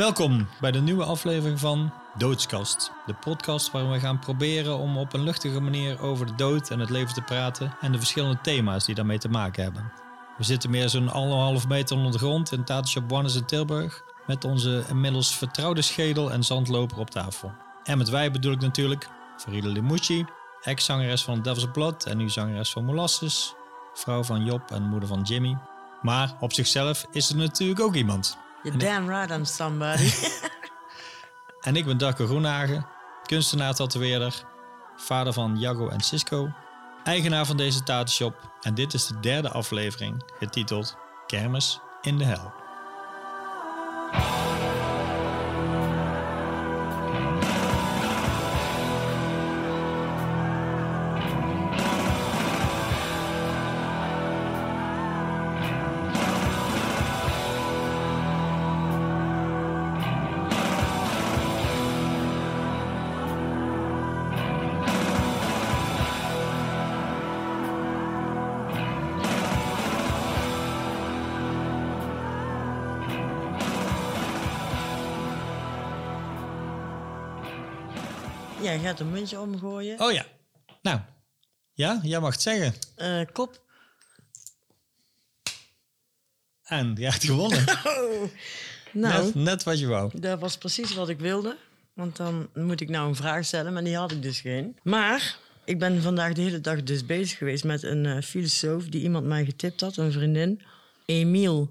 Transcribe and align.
Welkom 0.00 0.48
bij 0.60 0.70
de 0.70 0.80
nieuwe 0.80 1.04
aflevering 1.04 1.58
van 1.58 1.92
Doodskast. 2.18 2.92
De 3.06 3.14
podcast 3.14 3.70
waarin 3.70 3.90
we 3.90 4.00
gaan 4.00 4.18
proberen 4.18 4.78
om 4.78 4.98
op 4.98 5.12
een 5.12 5.22
luchtige 5.22 5.60
manier 5.60 6.02
over 6.02 6.26
de 6.26 6.34
dood 6.34 6.70
en 6.70 6.78
het 6.78 6.90
leven 6.90 7.14
te 7.14 7.22
praten 7.22 7.76
en 7.80 7.92
de 7.92 7.98
verschillende 7.98 8.40
thema's 8.42 8.84
die 8.84 8.94
daarmee 8.94 9.18
te 9.18 9.28
maken 9.28 9.62
hebben. 9.62 9.92
We 10.36 10.44
zitten 10.44 10.70
meer 10.70 10.88
zo'n 10.88 11.08
anderhalf 11.08 11.68
meter 11.68 11.96
onder 11.96 12.12
de 12.12 12.18
grond 12.18 12.52
in 12.52 12.64
Tatenshop 12.64 13.10
Warnes 13.10 13.34
in 13.34 13.44
Tilburg 13.44 14.02
met 14.26 14.44
onze 14.44 14.84
inmiddels 14.88 15.36
vertrouwde 15.36 15.82
schedel 15.82 16.32
en 16.32 16.44
zandloper 16.44 16.98
op 16.98 17.10
tafel. 17.10 17.52
En 17.84 17.98
met 17.98 18.08
wij 18.08 18.30
bedoel 18.30 18.52
ik 18.52 18.60
natuurlijk 18.60 19.08
Farida 19.36 19.68
Limucci, 19.68 20.24
ex-zangeres 20.62 21.22
van 21.22 21.42
Devil's 21.42 21.68
Blood 21.72 22.04
en 22.04 22.16
nu 22.16 22.28
zangeres 22.28 22.70
van 22.70 22.84
Molasses, 22.84 23.54
vrouw 23.94 24.22
van 24.22 24.44
Job 24.44 24.70
en 24.70 24.82
moeder 24.82 25.08
van 25.08 25.22
Jimmy. 25.22 25.56
Maar 26.02 26.36
op 26.40 26.52
zichzelf 26.52 27.06
is 27.10 27.30
er 27.30 27.36
natuurlijk 27.36 27.80
ook 27.80 27.94
iemand. 27.94 28.38
You're 28.62 28.78
damn 28.78 29.08
right 29.08 29.30
I'm 29.30 29.44
somebody. 29.44 30.10
En 31.60 31.76
ik 31.76 31.84
ben 31.84 31.98
Darko 31.98 32.26
Groenhagen, 32.26 32.86
kunstenaar 33.26 33.74
tatoeëerder, 33.74 34.44
vader 34.96 35.32
van 35.32 35.58
Jago 35.58 35.88
en 35.88 36.00
Cisco, 36.00 36.52
eigenaar 37.04 37.46
van 37.46 37.56
deze 37.56 37.82
tatenshop 37.82 38.52
en 38.60 38.74
dit 38.74 38.94
is 38.94 39.06
de 39.06 39.20
derde 39.20 39.50
aflevering 39.50 40.22
getiteld 40.38 40.96
Kermis 41.26 41.80
in 42.00 42.18
de 42.18 42.24
Hel. 42.24 42.59
Gaat 78.80 79.00
een 79.00 79.10
muntje 79.10 79.40
omgooien. 79.40 80.00
Oh 80.00 80.12
ja, 80.12 80.26
nou, 80.82 81.00
ja, 81.72 82.00
jij 82.02 82.20
mag 82.20 82.32
het 82.32 82.42
zeggen. 82.42 82.74
Eh, 82.96 83.20
kop. 83.32 83.62
En 86.62 86.94
je 86.98 87.04
hebt 87.04 87.24
gewonnen. 87.24 87.64
Nou, 88.92 89.24
net, 89.24 89.34
net 89.34 89.62
wat 89.62 89.78
je 89.78 89.86
wou. 89.86 90.20
dat 90.20 90.40
was 90.40 90.58
precies 90.58 90.94
wat 90.94 91.08
ik 91.08 91.18
wilde. 91.18 91.56
Want 91.94 92.16
dan 92.16 92.48
moet 92.54 92.80
ik 92.80 92.88
nou 92.88 93.08
een 93.08 93.14
vraag 93.14 93.44
stellen, 93.44 93.72
maar 93.72 93.84
die 93.84 93.96
had 93.96 94.12
ik 94.12 94.22
dus 94.22 94.40
geen. 94.40 94.78
Maar 94.82 95.38
ik 95.64 95.78
ben 95.78 96.02
vandaag 96.02 96.32
de 96.32 96.40
hele 96.40 96.60
dag 96.60 96.82
dus 96.82 97.06
bezig 97.06 97.38
geweest 97.38 97.64
met 97.64 97.82
een 97.82 98.06
eh, 98.06 98.22
filosoof 98.22 98.84
die 98.84 99.02
iemand 99.02 99.26
mij 99.26 99.44
getipt 99.44 99.80
had, 99.80 99.96
een 99.96 100.12
vriendin. 100.12 100.62
Emile 101.06 101.68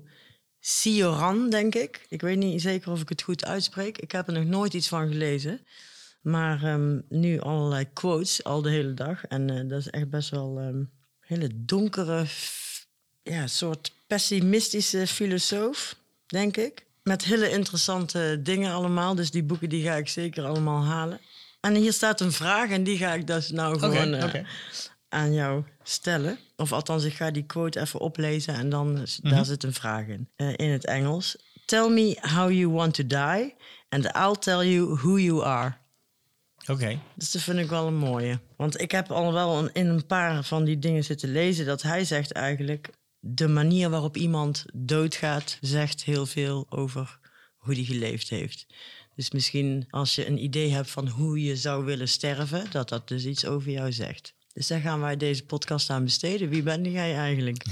Cioran, 0.60 1.50
denk 1.50 1.76
ik. 1.76 2.06
Ik 2.10 2.22
weet 2.22 2.38
niet 2.38 2.62
zeker 2.62 2.92
of 2.92 3.02
ik 3.02 3.10
het 3.10 3.22
goed 3.22 3.46
uitspreek. 3.46 3.98
Ik 3.98 4.12
heb 4.12 4.28
er 4.28 4.34
nog 4.34 4.46
nooit 4.46 4.74
iets 4.74 4.88
van 4.88 5.08
gelezen. 5.08 5.66
Maar 6.22 6.64
ehm, 6.64 7.00
nu 7.10 7.40
allerlei 7.40 7.88
quotes 7.94 8.44
al 8.44 8.62
de 8.62 8.70
hele 8.70 8.94
dag. 8.94 9.26
En 9.26 9.50
eh, 9.50 9.68
dat 9.70 9.80
is 9.80 9.90
echt 9.90 10.10
best 10.10 10.30
wel 10.30 10.58
een 10.60 10.90
hele 11.20 11.50
donkere, 11.54 12.26
ja, 13.24 13.48
soort 13.48 13.92
pessimistische 14.08 15.08
filosoof, 15.08 15.96
denk 16.26 16.58
ik. 16.58 16.86
Met 17.04 17.24
hele 17.26 17.50
interessante 17.50 18.40
dingen 18.44 18.72
allemaal. 18.74 19.16
Dus 19.16 19.32
die 19.32 19.44
boeken 19.44 19.70
die 19.70 19.84
ga 19.84 19.96
ik 19.96 20.08
zeker 20.10 20.46
allemaal 20.46 20.84
halen. 20.84 21.20
En 21.62 21.76
hier 21.76 21.94
staat 21.94 22.22
een 22.22 22.32
vraag 22.32 22.70
en 22.70 22.84
die 22.84 22.98
ga 22.98 23.14
ik 23.14 23.28
dus 23.28 23.50
nou 23.50 23.80
gewoon 23.80 24.14
eh, 24.14 24.24
aan 25.10 25.34
jou 25.34 25.64
stellen. 25.84 26.38
Of 26.56 26.72
althans, 26.74 27.04
ik 27.04 27.14
ga 27.14 27.32
die 27.32 27.46
quote 27.46 27.80
even 27.80 28.00
oplezen 28.00 28.54
en 28.54 28.70
dan 28.70 28.96
daar 29.22 29.46
zit 29.46 29.64
een 29.64 29.74
vraag 29.74 30.08
in. 30.08 30.30
eh, 30.36 30.54
in 30.56 30.70
het 30.70 30.86
Engels. 30.86 31.38
Tell 31.66 31.90
me 31.90 32.18
how 32.22 32.52
you 32.52 32.70
want 32.70 32.94
to 32.94 33.08
die 33.08 33.56
and 33.90 34.06
I'll 34.16 34.36
tell 34.40 34.66
you 34.74 34.96
who 34.98 35.18
you 35.20 35.44
are. 35.44 35.78
Oké, 36.70 37.00
Dus 37.16 37.32
dat 37.32 37.42
vind 37.42 37.60
ik 37.60 37.70
wel 37.70 37.88
een 37.88 37.96
mooie. 37.98 38.40
Want 38.58 38.82
ik 38.82 38.92
heb 38.92 39.12
al 39.12 39.34
wel 39.34 39.58
een- 39.58 39.74
in 39.74 39.88
een 39.88 40.06
paar 40.06 40.44
van 40.44 40.64
die 40.64 40.80
dingen 40.80 41.04
zitten 41.04 41.32
lezen 41.32 41.66
dat 41.66 41.82
hij 41.82 42.06
zegt 42.06 42.32
eigenlijk 42.32 42.90
de 43.20 43.48
manier 43.48 43.90
waarop 43.90 44.18
iemand 44.18 44.66
doodgaat 44.74 45.58
zegt 45.62 46.04
heel 46.04 46.26
veel 46.26 46.66
over 46.70 47.20
hoe 47.58 47.74
die 47.74 47.86
geleefd 47.86 48.30
heeft. 48.30 48.66
Dus 49.16 49.32
misschien 49.32 49.88
als 49.90 50.16
je 50.16 50.28
een 50.28 50.44
idee 50.44 50.70
hebt 50.72 50.90
van 50.92 51.08
hoe 51.08 51.44
je 51.44 51.56
zou 51.56 51.86
willen 51.86 52.08
sterven, 52.08 52.66
dat 52.72 52.90
dat 52.90 53.08
dus 53.08 53.26
iets 53.26 53.46
over 53.46 53.72
jou 53.72 53.92
zegt. 53.92 54.34
Dus 54.54 54.68
daar 54.68 54.80
gaan 54.82 55.00
wij 55.00 55.18
deze 55.18 55.46
podcast 55.46 55.90
aan 55.90 56.04
besteden. 56.04 56.50
Wie 56.50 56.64
ben 56.64 56.92
jij 56.92 57.16
eigenlijk? 57.16 57.66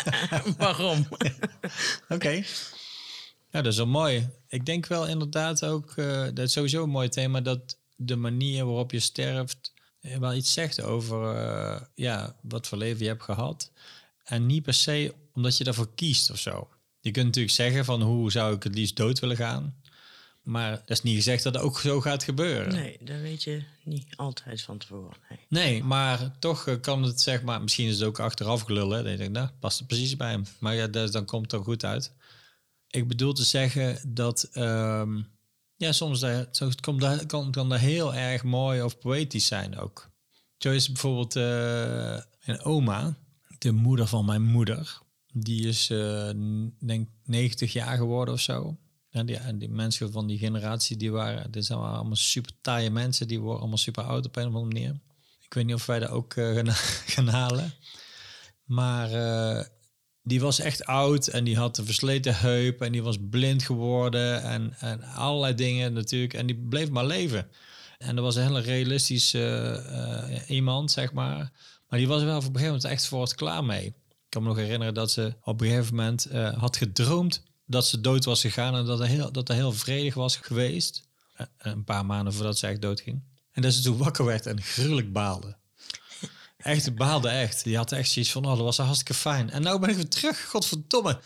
Waarom? 0.58 1.06
oké. 2.08 2.42
Ja, 3.50 3.62
dat 3.62 3.66
is 3.66 3.76
wel 3.76 3.86
mooi. 3.86 4.28
Ik 4.48 4.66
denk 4.66 4.86
wel 4.86 5.06
inderdaad 5.06 5.64
ook, 5.64 5.92
eh, 5.96 6.22
dat 6.22 6.38
is 6.38 6.52
sowieso 6.52 6.82
een 6.82 6.90
mooi 6.90 7.08
thema, 7.08 7.40
dat 7.40 7.78
de 7.96 8.16
manier 8.16 8.64
waarop 8.64 8.90
je 8.90 9.00
sterft 9.00 9.72
eh, 10.00 10.16
wel 10.16 10.34
iets 10.34 10.52
zegt 10.52 10.82
over 10.82 11.36
eh, 11.36 11.80
ja, 11.94 12.36
wat 12.42 12.66
voor 12.66 12.78
leven 12.78 13.02
je 13.02 13.08
hebt 13.08 13.22
gehad. 13.22 13.70
En 14.24 14.46
niet 14.46 14.62
per 14.62 14.74
se 14.74 15.14
omdat 15.34 15.56
je 15.56 15.64
daarvoor 15.64 15.94
kiest 15.94 16.30
of 16.30 16.38
zo. 16.38 16.68
Je 17.00 17.10
kunt 17.10 17.26
natuurlijk 17.26 17.54
zeggen 17.54 17.84
van 17.84 18.02
hoe 18.02 18.30
zou 18.30 18.54
ik 18.54 18.62
het 18.62 18.74
liefst 18.74 18.96
dood 18.96 19.18
willen 19.18 19.36
gaan. 19.36 19.74
Maar 20.42 20.70
dat 20.70 20.90
is 20.90 21.02
niet 21.02 21.16
gezegd 21.16 21.42
dat 21.42 21.56
ook 21.56 21.80
zo 21.80 22.00
gaat 22.00 22.22
gebeuren. 22.22 22.72
Nee, 22.72 22.98
dat 23.00 23.20
weet 23.20 23.42
je 23.42 23.62
niet 23.84 24.16
altijd 24.16 24.62
van 24.62 24.78
tevoren. 24.78 25.16
Nee. 25.28 25.38
Nee, 25.48 25.84
maar 25.84 26.38
toch 26.38 26.66
eh, 26.66 26.80
kan 26.80 27.02
het 27.02 27.20
zeg 27.20 27.42
maar, 27.42 27.62
misschien 27.62 27.88
is 27.88 27.98
het 27.98 28.08
ook 28.08 28.20
achteraf 28.20 28.62
gelullen. 28.62 29.04
Dan 29.04 29.16
denk 29.16 29.28
ik, 29.28 29.30
nou, 29.30 29.48
past 29.60 29.78
het 29.78 29.86
precies 29.86 30.16
bij 30.16 30.30
hem. 30.30 30.44
Maar 30.58 30.74
ja, 30.74 30.86
dat, 30.86 31.12
dan 31.12 31.24
komt 31.24 31.50
het 31.50 31.60
er 31.60 31.66
goed 31.66 31.84
uit. 31.84 32.12
Ik 32.90 33.08
bedoel 33.08 33.32
te 33.32 33.44
zeggen 33.44 34.14
dat, 34.14 34.48
ehm, 34.52 35.22
ja, 35.76 35.92
soms 35.92 36.20
dat, 36.20 36.56
zo 36.56 36.70
komt 36.80 37.00
dat, 37.00 37.26
kan, 37.26 37.50
kan 37.50 37.72
heel 37.72 38.14
erg 38.14 38.42
mooi 38.42 38.82
of 38.82 38.98
poëtisch 38.98 39.46
zijn 39.46 39.78
ook. 39.78 40.10
Zo 40.58 40.70
is 40.70 40.86
bijvoorbeeld 40.92 41.36
eh 41.36 42.20
een 42.44 42.62
oma, 42.62 43.16
de 43.58 43.72
moeder 43.72 44.06
van 44.06 44.24
mijn 44.24 44.42
moeder. 44.42 44.98
Die 45.32 45.66
is, 45.68 45.90
eh, 45.90 46.28
n- 46.28 46.76
denk 46.80 47.08
90 47.24 47.72
jaar 47.72 47.96
geworden 47.96 48.34
of 48.34 48.40
zo. 48.40 48.76
Ja, 49.10 49.22
die, 49.22 49.36
en 49.36 49.58
die 49.58 49.68
mensen 49.68 50.12
van 50.12 50.26
die 50.26 50.38
generatie, 50.38 50.96
die 50.96 51.10
waren, 51.12 51.50
dit 51.50 51.64
zijn 51.64 51.78
allemaal 51.78 52.16
super 52.16 52.52
taaie 52.60 52.90
mensen. 52.90 53.28
Die 53.28 53.40
worden 53.40 53.58
allemaal 53.60 53.78
super 53.78 54.04
oud 54.04 54.26
op 54.26 54.36
een 54.36 54.46
of 54.46 54.54
andere 54.54 54.72
manier. 54.72 55.00
Ik 55.40 55.54
weet 55.54 55.64
niet 55.66 55.74
of 55.74 55.86
wij 55.86 55.98
dat 55.98 56.10
ook 56.10 56.34
eh, 56.34 56.74
gaan, 57.06 57.28
halen. 57.40 57.72
Maar 58.64 59.12
eh, 59.12 59.64
die 60.26 60.40
was 60.40 60.60
echt 60.60 60.84
oud 60.84 61.26
en 61.26 61.44
die 61.44 61.56
had 61.56 61.78
een 61.78 61.84
versleten 61.84 62.36
heup 62.36 62.80
en 62.80 62.92
die 62.92 63.02
was 63.02 63.16
blind 63.30 63.62
geworden 63.62 64.42
en, 64.42 64.74
en 64.78 65.02
allerlei 65.02 65.54
dingen 65.54 65.92
natuurlijk. 65.92 66.34
En 66.34 66.46
die 66.46 66.56
bleef 66.68 66.90
maar 66.90 67.06
leven. 67.06 67.48
En 67.98 68.14
dat 68.14 68.24
was 68.24 68.36
een 68.36 68.42
hele 68.42 68.60
realistische 68.60 69.38
eh, 69.38 70.36
eh, 70.36 70.50
iemand, 70.50 70.90
zeg 70.90 71.12
maar. 71.12 71.52
Maar 71.88 71.98
die 71.98 72.08
was 72.08 72.22
wel 72.22 72.36
op 72.36 72.42
een 72.42 72.46
gegeven 72.46 72.66
moment 72.66 72.84
echt 72.84 73.06
voor 73.06 73.22
het 73.22 73.34
klaar 73.34 73.64
mee. 73.64 73.86
Ik 73.86 73.94
kan 74.28 74.42
me 74.42 74.48
nog 74.48 74.56
herinneren 74.56 74.94
dat 74.94 75.10
ze 75.10 75.34
op 75.42 75.60
een 75.60 75.68
gegeven 75.68 75.94
moment 75.94 76.24
eh, 76.24 76.58
had 76.58 76.76
gedroomd 76.76 77.42
dat 77.66 77.86
ze 77.86 78.00
dood 78.00 78.24
was 78.24 78.40
gegaan 78.40 78.74
en 78.74 78.84
dat 78.84 79.00
er 79.00 79.06
heel, 79.06 79.32
dat 79.32 79.48
heel 79.48 79.72
vredig 79.72 80.14
was 80.14 80.36
geweest. 80.36 81.08
Een 81.58 81.84
paar 81.84 82.06
maanden 82.06 82.32
voordat 82.32 82.58
ze 82.58 82.66
echt 82.66 82.82
dood 82.82 83.00
ging. 83.00 83.22
En 83.52 83.62
dat 83.62 83.72
ze 83.72 83.82
toen 83.82 83.96
wakker 83.96 84.24
werd 84.24 84.46
en 84.46 84.62
gruwelijk 84.62 85.12
baalde. 85.12 85.56
Echt, 86.66 86.94
baalde 86.94 87.28
echt. 87.28 87.64
Die 87.64 87.76
had 87.76 87.92
echt 87.92 88.10
zoiets 88.10 88.32
van, 88.32 88.44
oh, 88.44 88.50
dat 88.50 88.60
was 88.60 88.76
hartstikke 88.76 89.14
fijn. 89.14 89.50
En 89.50 89.62
nou 89.62 89.80
ben 89.80 89.88
ik 89.88 89.96
weer 89.96 90.08
terug, 90.08 90.44
godverdomme. 90.44 91.20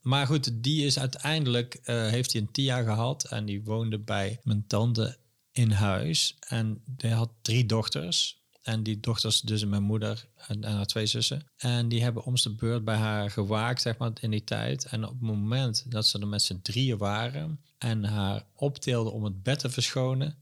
Maar 0.00 0.26
goed, 0.26 0.62
die 0.62 0.86
is 0.86 0.98
uiteindelijk, 0.98 1.74
eh, 1.74 2.06
heeft 2.08 2.32
hij 2.32 2.40
een 2.40 2.52
TIA 2.52 2.82
gehad. 2.82 3.24
En 3.24 3.44
die 3.44 3.64
woonde 3.64 3.98
bij 3.98 4.40
mijn 4.42 4.66
tante 4.66 5.16
in 5.52 5.70
huis. 5.70 6.36
En 6.48 6.82
die 6.86 7.10
had 7.10 7.30
drie 7.42 7.66
dochters. 7.66 8.40
En 8.62 8.82
die 8.82 9.00
dochters, 9.00 9.40
dus 9.40 9.64
mijn 9.64 9.82
moeder 9.82 10.28
en, 10.46 10.64
en 10.64 10.76
haar 10.76 10.86
twee 10.86 11.06
zussen. 11.06 11.46
En 11.56 11.88
die 11.88 12.02
hebben 12.02 12.24
om 12.24 12.34
de 12.34 12.54
beurt 12.54 12.84
bij 12.84 12.96
haar 12.96 13.30
gewaakt, 13.30 13.82
zeg 13.82 13.96
maar, 13.96 14.10
in 14.20 14.30
die 14.30 14.44
tijd. 14.44 14.84
En 14.84 15.04
op 15.04 15.10
het 15.12 15.20
moment 15.20 15.90
dat 15.90 16.06
ze 16.06 16.18
er 16.18 16.26
met 16.26 16.42
z'n 16.42 16.60
drieën 16.62 16.98
waren... 16.98 17.60
en 17.78 18.04
haar 18.04 18.44
optilden 18.54 19.12
om 19.12 19.24
het 19.24 19.42
bed 19.42 19.58
te 19.58 19.70
verschonen, 19.70 20.36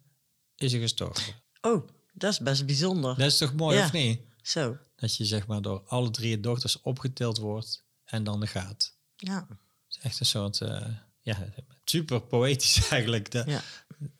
is 0.56 0.70
ze 0.70 0.78
gestorven. 0.78 1.34
Oh, 1.60 1.88
dat 2.12 2.32
is 2.32 2.38
best 2.38 2.66
bijzonder. 2.66 3.16
Dat 3.16 3.26
is 3.26 3.38
toch 3.38 3.54
mooi, 3.54 3.76
Ja. 3.76 3.84
of 3.84 3.92
niet? 3.92 4.20
Zo, 4.42 4.76
Dat 4.96 5.16
je 5.16 5.24
zeg 5.24 5.46
maar 5.46 5.62
door 5.62 5.82
alle 5.86 6.10
drie 6.10 6.40
dochters 6.40 6.80
opgetild 6.80 7.38
wordt 7.38 7.84
en 8.04 8.24
dan 8.24 8.40
de 8.40 8.46
gaat. 8.46 8.96
ja. 9.16 9.46
Het 9.48 9.98
is 9.98 10.04
echt 10.04 10.20
een 10.20 10.26
soort, 10.26 10.60
eh, 10.60 10.86
ja, 11.20 11.48
super 11.84 12.20
poëtisch 12.20 12.88
eigenlijk. 12.90 13.30
De- 13.30 13.44
ja. 13.46 13.62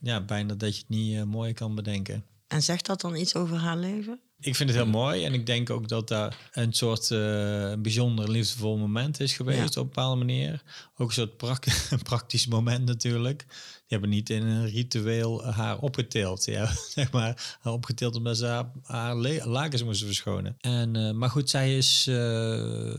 ja, 0.00 0.20
bijna 0.24 0.54
dat 0.54 0.74
je 0.74 0.80
het 0.80 0.88
niet 0.88 1.24
mooi 1.24 1.52
kan 1.52 1.74
bedenken. 1.74 2.24
En 2.46 2.62
zegt 2.62 2.86
dat 2.86 3.00
dan 3.00 3.16
iets 3.16 3.34
over 3.34 3.56
haar 3.56 3.76
leven? 3.76 4.20
Ik 4.40 4.56
vind 4.56 4.68
het 4.68 4.78
heel 4.78 4.88
mooi 4.88 5.24
en 5.24 5.34
ik 5.34 5.46
denk 5.46 5.70
ook 5.70 5.88
dat 5.88 6.08
daar 6.08 6.36
een 6.52 6.72
soort 6.72 7.10
uh, 7.10 7.72
bijzonder 7.78 8.30
liefdevol 8.30 8.76
moment 8.76 9.20
is 9.20 9.32
geweest 9.32 9.76
op 9.76 9.82
een 9.82 9.88
bepaalde 9.88 10.16
manier. 10.16 10.62
Ook 10.96 11.08
een 11.08 11.14
soort 11.14 11.36
praktisch 12.02 12.46
moment 12.46 12.84
natuurlijk. 12.84 13.44
Die 13.48 13.98
hebben 13.98 14.10
niet 14.10 14.30
in 14.30 14.46
een 14.46 14.68
ritueel 14.68 15.44
haar 15.44 15.78
opgeteeld. 15.78 16.44
Ja, 16.44 16.66
zeg 16.94 17.12
maar, 17.12 17.56
haar 17.60 17.72
opgeteeld 17.72 18.16
omdat 18.16 18.36
ze 18.36 18.46
haar, 18.46 18.70
haar 18.82 19.14
lakens 19.46 19.84
moesten 19.84 20.06
verschonen. 20.06 20.56
En, 20.60 20.96
uh, 20.96 21.10
maar 21.10 21.30
goed, 21.30 21.50
zij 21.50 21.76
is 21.76 22.06
uh, 22.08 22.94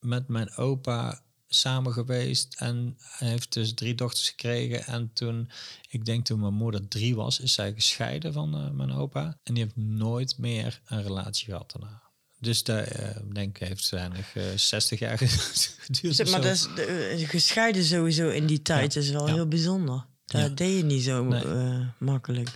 met 0.00 0.28
mijn 0.28 0.56
opa 0.56 1.20
samen 1.52 1.92
geweest 1.92 2.54
en 2.58 2.96
heeft 3.18 3.52
dus 3.52 3.74
drie 3.74 3.94
dochters 3.94 4.28
gekregen. 4.28 4.84
En 4.84 5.10
toen, 5.12 5.50
ik 5.88 6.04
denk 6.04 6.24
toen 6.24 6.40
mijn 6.40 6.54
moeder 6.54 6.88
drie 6.88 7.16
was, 7.16 7.40
is 7.40 7.52
zij 7.52 7.72
gescheiden 7.72 8.32
van 8.32 8.64
uh, 8.64 8.70
mijn 8.70 8.92
opa. 8.92 9.38
En 9.42 9.54
die 9.54 9.62
heeft 9.62 9.76
nooit 9.76 10.38
meer 10.38 10.80
een 10.86 11.02
relatie 11.02 11.44
gehad 11.44 11.72
daarna. 11.72 12.02
Dus 12.38 12.62
daar 12.62 13.00
uh, 13.00 13.32
denk 13.32 13.58
ik 13.58 13.68
heeft 13.68 13.88
weinig 13.88 14.34
uh, 14.34 14.44
60 14.56 14.98
jaar 14.98 15.18
geduurd. 15.78 16.16
Zeg, 16.16 16.30
maar 16.30 16.42
dat 16.42 16.52
is 16.52 16.62
de, 16.62 17.24
gescheiden 17.26 17.84
sowieso 17.84 18.28
in 18.28 18.46
die 18.46 18.62
tijd 18.62 18.94
ja. 18.94 19.00
is 19.00 19.10
wel 19.10 19.26
ja. 19.26 19.34
heel 19.34 19.48
bijzonder. 19.48 20.06
Dat 20.24 20.40
ja. 20.40 20.48
deed 20.48 20.76
je 20.76 20.84
niet 20.84 21.02
zo 21.02 21.24
nee. 21.24 21.86
makkelijk. 21.98 22.48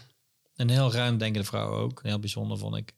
Een 0.56 0.68
heel 0.68 0.92
ruim 0.92 1.18
denkende 1.18 1.46
vrouw 1.46 1.74
ook. 1.74 2.02
Heel 2.02 2.18
bijzonder 2.18 2.58
vond 2.58 2.76
ik. 2.76 2.94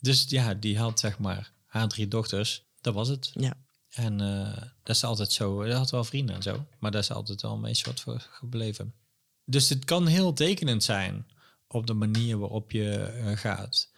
Dus 0.00 0.24
ja, 0.28 0.54
die 0.54 0.78
had 0.78 1.00
zeg 1.00 1.18
maar 1.18 1.52
haar 1.66 1.88
drie 1.88 2.08
dochters. 2.08 2.64
Dat 2.80 2.94
was 2.94 3.08
het. 3.08 3.30
Ja. 3.34 3.65
En 3.96 4.22
uh, 4.22 4.56
dat 4.82 4.96
is 4.96 5.04
altijd 5.04 5.32
zo. 5.32 5.64
Dat 5.64 5.76
had 5.76 5.90
wel 5.90 6.04
vrienden 6.04 6.34
en 6.34 6.42
zo. 6.42 6.66
Maar 6.78 6.90
dat 6.90 7.02
is 7.02 7.12
altijd 7.12 7.42
wel 7.42 7.60
een 7.62 7.76
soort 7.76 8.00
voor 8.00 8.26
gebleven. 8.30 8.94
Dus 9.44 9.68
het 9.68 9.84
kan 9.84 10.06
heel 10.06 10.32
tekenend 10.32 10.84
zijn 10.84 11.26
op 11.68 11.86
de 11.86 11.94
manier 11.94 12.38
waarop 12.38 12.70
je 12.70 13.20
uh, 13.24 13.36
gaat. 13.36 13.94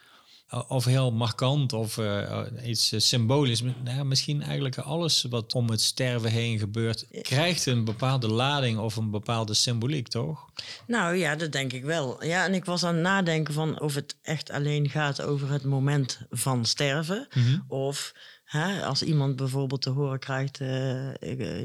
Of 0.69 0.85
heel 0.85 1.13
markant 1.13 1.73
of 1.73 1.97
uh, 1.97 2.43
iets 2.65 3.09
symbolisch. 3.09 3.63
Nou, 3.63 4.05
misschien 4.05 4.43
eigenlijk 4.43 4.79
alles 4.79 5.23
wat 5.23 5.55
om 5.55 5.71
het 5.71 5.81
sterven 5.81 6.31
heen 6.31 6.59
gebeurt, 6.59 7.07
krijgt 7.23 7.67
een 7.67 7.85
bepaalde 7.85 8.29
lading 8.29 8.79
of 8.79 8.97
een 8.97 9.11
bepaalde 9.11 9.55
symboliek, 9.55 10.09
toch? 10.09 10.51
Nou 10.87 11.17
ja, 11.17 11.37
dat 11.37 11.53
denk 11.53 11.73
ik 11.73 11.85
wel. 11.85 12.25
Ja, 12.25 12.45
en 12.45 12.55
ik 12.55 12.65
was 12.65 12.85
aan 12.85 12.95
het 12.95 13.03
nadenken 13.03 13.55
van 13.55 13.81
of 13.81 13.95
het 13.95 14.17
echt 14.23 14.51
alleen 14.51 14.91
gaat 14.91 15.23
over 15.23 15.51
het 15.51 15.65
moment 15.65 16.21
van 16.31 16.65
sterven. 16.65 17.29
Mm 17.35 17.43
-hmm. 17.43 17.65
Of 17.69 18.13
Hè, 18.49 18.85
als 18.85 19.03
iemand 19.03 19.37
bijvoorbeeld 19.37 19.83
te 19.83 19.91
horen 19.91 20.19
krijgt, 20.19 20.61
uh, 20.61 20.69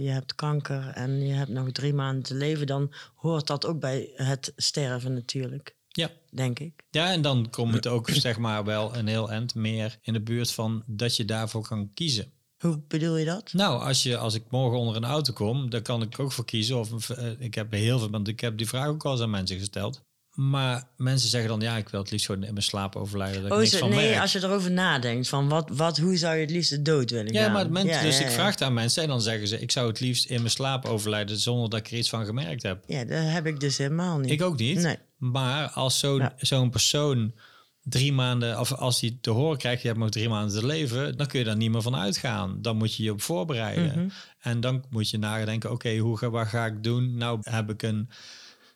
je 0.03 0.09
hebt 0.09 0.35
kanker 0.35 0.87
en 0.87 1.25
je 1.25 1.33
hebt 1.33 1.49
nog 1.49 1.71
drie 1.71 1.93
maanden 1.93 2.23
te 2.23 2.35
leven, 2.35 2.67
dan 2.67 2.93
hoort 3.15 3.47
dat 3.47 3.65
ook 3.65 3.79
bij 3.79 4.11
het 4.15 4.53
sterven 4.55 5.13
natuurlijk. 5.13 5.75
Ja. 5.87 6.09
Denk 6.29 6.59
ik. 6.59 6.83
Ja, 6.89 7.11
en 7.11 7.21
dan 7.21 7.49
komt 7.49 7.73
het 7.73 7.87
ook 7.87 8.09
zeg 8.09 8.37
maar 8.37 8.63
wel 8.63 8.95
een 8.95 9.07
heel 9.07 9.31
eind 9.31 9.55
meer 9.55 9.97
in 10.01 10.13
de 10.13 10.21
buurt 10.21 10.51
van 10.51 10.83
dat 10.85 11.15
je 11.15 11.25
daarvoor 11.25 11.67
kan 11.67 11.93
kiezen. 11.93 12.31
Hoe 12.57 12.81
bedoel 12.87 13.17
je 13.17 13.25
dat? 13.25 13.53
Nou, 13.53 13.81
als, 13.81 14.03
je, 14.03 14.17
als 14.17 14.33
ik 14.33 14.43
morgen 14.49 14.79
onder 14.79 14.95
een 14.95 15.03
auto 15.05 15.33
kom, 15.33 15.69
dan 15.69 15.81
kan 15.81 16.01
ik 16.01 16.19
ook 16.19 16.31
voor 16.31 16.45
kiezen. 16.45 16.79
Of 16.79 17.09
uh, 17.09 17.31
ik 17.39 17.55
heb 17.55 17.71
heel 17.71 17.99
veel, 17.99 18.09
want 18.09 18.27
ik 18.27 18.39
heb 18.39 18.57
die 18.57 18.67
vraag 18.67 18.87
ook 18.87 19.05
al 19.05 19.11
eens 19.11 19.21
aan 19.21 19.29
mensen 19.29 19.57
gesteld. 19.57 20.03
Maar 20.33 20.83
mensen 20.97 21.29
zeggen 21.29 21.49
dan, 21.49 21.59
ja, 21.61 21.77
ik 21.77 21.89
wil 21.89 21.99
het 21.99 22.11
liefst 22.11 22.25
gewoon 22.25 22.43
in 22.43 22.53
mijn 22.53 22.65
slaap 22.65 22.95
overlijden. 22.95 23.41
Dat 23.41 23.51
oh, 23.51 23.57
ik 23.57 23.63
niks 23.63 23.77
van 23.77 23.89
nee, 23.89 24.09
merk. 24.09 24.21
als 24.21 24.31
je 24.31 24.43
erover 24.43 24.71
nadenkt, 24.71 25.29
van 25.29 25.49
wat, 25.49 25.69
wat, 25.73 25.97
hoe 25.97 26.17
zou 26.17 26.35
je 26.35 26.41
het 26.41 26.51
liefst 26.51 26.85
dood 26.85 27.11
willen 27.11 27.33
Ja, 27.33 27.43
gaan? 27.43 27.53
maar 27.53 27.71
mensen, 27.71 27.93
ja, 27.93 28.01
dus 28.01 28.17
ja, 28.17 28.25
ik 28.25 28.31
vraag 28.31 28.51
het 28.51 28.61
aan 28.61 28.73
mensen 28.73 29.03
en 29.03 29.09
dan 29.09 29.21
zeggen 29.21 29.47
ze, 29.47 29.59
ik 29.59 29.71
zou 29.71 29.87
het 29.87 29.99
liefst 29.99 30.25
in 30.25 30.37
mijn 30.37 30.51
slaap 30.51 30.85
overlijden 30.85 31.37
zonder 31.37 31.69
dat 31.69 31.79
ik 31.79 31.87
er 31.87 31.97
iets 31.97 32.09
van 32.09 32.25
gemerkt 32.25 32.63
heb. 32.63 32.83
Ja, 32.87 33.05
dat 33.05 33.23
heb 33.23 33.45
ik 33.45 33.59
dus 33.59 33.77
helemaal 33.77 34.17
niet. 34.17 34.31
Ik 34.31 34.41
ook 34.41 34.57
niet. 34.57 34.79
Nee. 34.79 34.97
Maar 35.17 35.69
als 35.69 35.99
zo'n 35.99 36.29
zo'n 36.37 36.69
persoon 36.69 37.33
drie 37.83 38.13
maanden, 38.13 38.59
of 38.59 38.73
als 38.73 39.01
hij 39.01 39.17
te 39.21 39.29
horen 39.29 39.57
krijgt, 39.57 39.81
je 39.81 39.87
hebt 39.87 39.99
nog 39.99 40.09
drie 40.09 40.29
maanden 40.29 40.59
te 40.59 40.65
leven, 40.65 41.17
dan 41.17 41.27
kun 41.27 41.39
je 41.39 41.45
daar 41.45 41.57
niet 41.57 41.71
meer 41.71 41.81
van 41.81 41.95
uitgaan. 41.95 42.61
Dan 42.61 42.77
moet 42.77 42.95
je 42.95 43.03
je 43.03 43.11
op 43.11 43.21
voorbereiden. 43.21 43.99
Mhm. 43.99 44.07
En 44.39 44.61
dan 44.61 44.83
moet 44.89 45.09
je 45.09 45.17
nadenken, 45.17 45.71
oké, 45.71 45.97
hoe 45.97 46.17
ga, 46.17 46.29
wat 46.29 46.47
ga 46.47 46.65
ik 46.65 46.83
doen? 46.83 47.17
Nou 47.17 47.39
heb 47.41 47.69
ik 47.69 47.81
een 47.81 48.09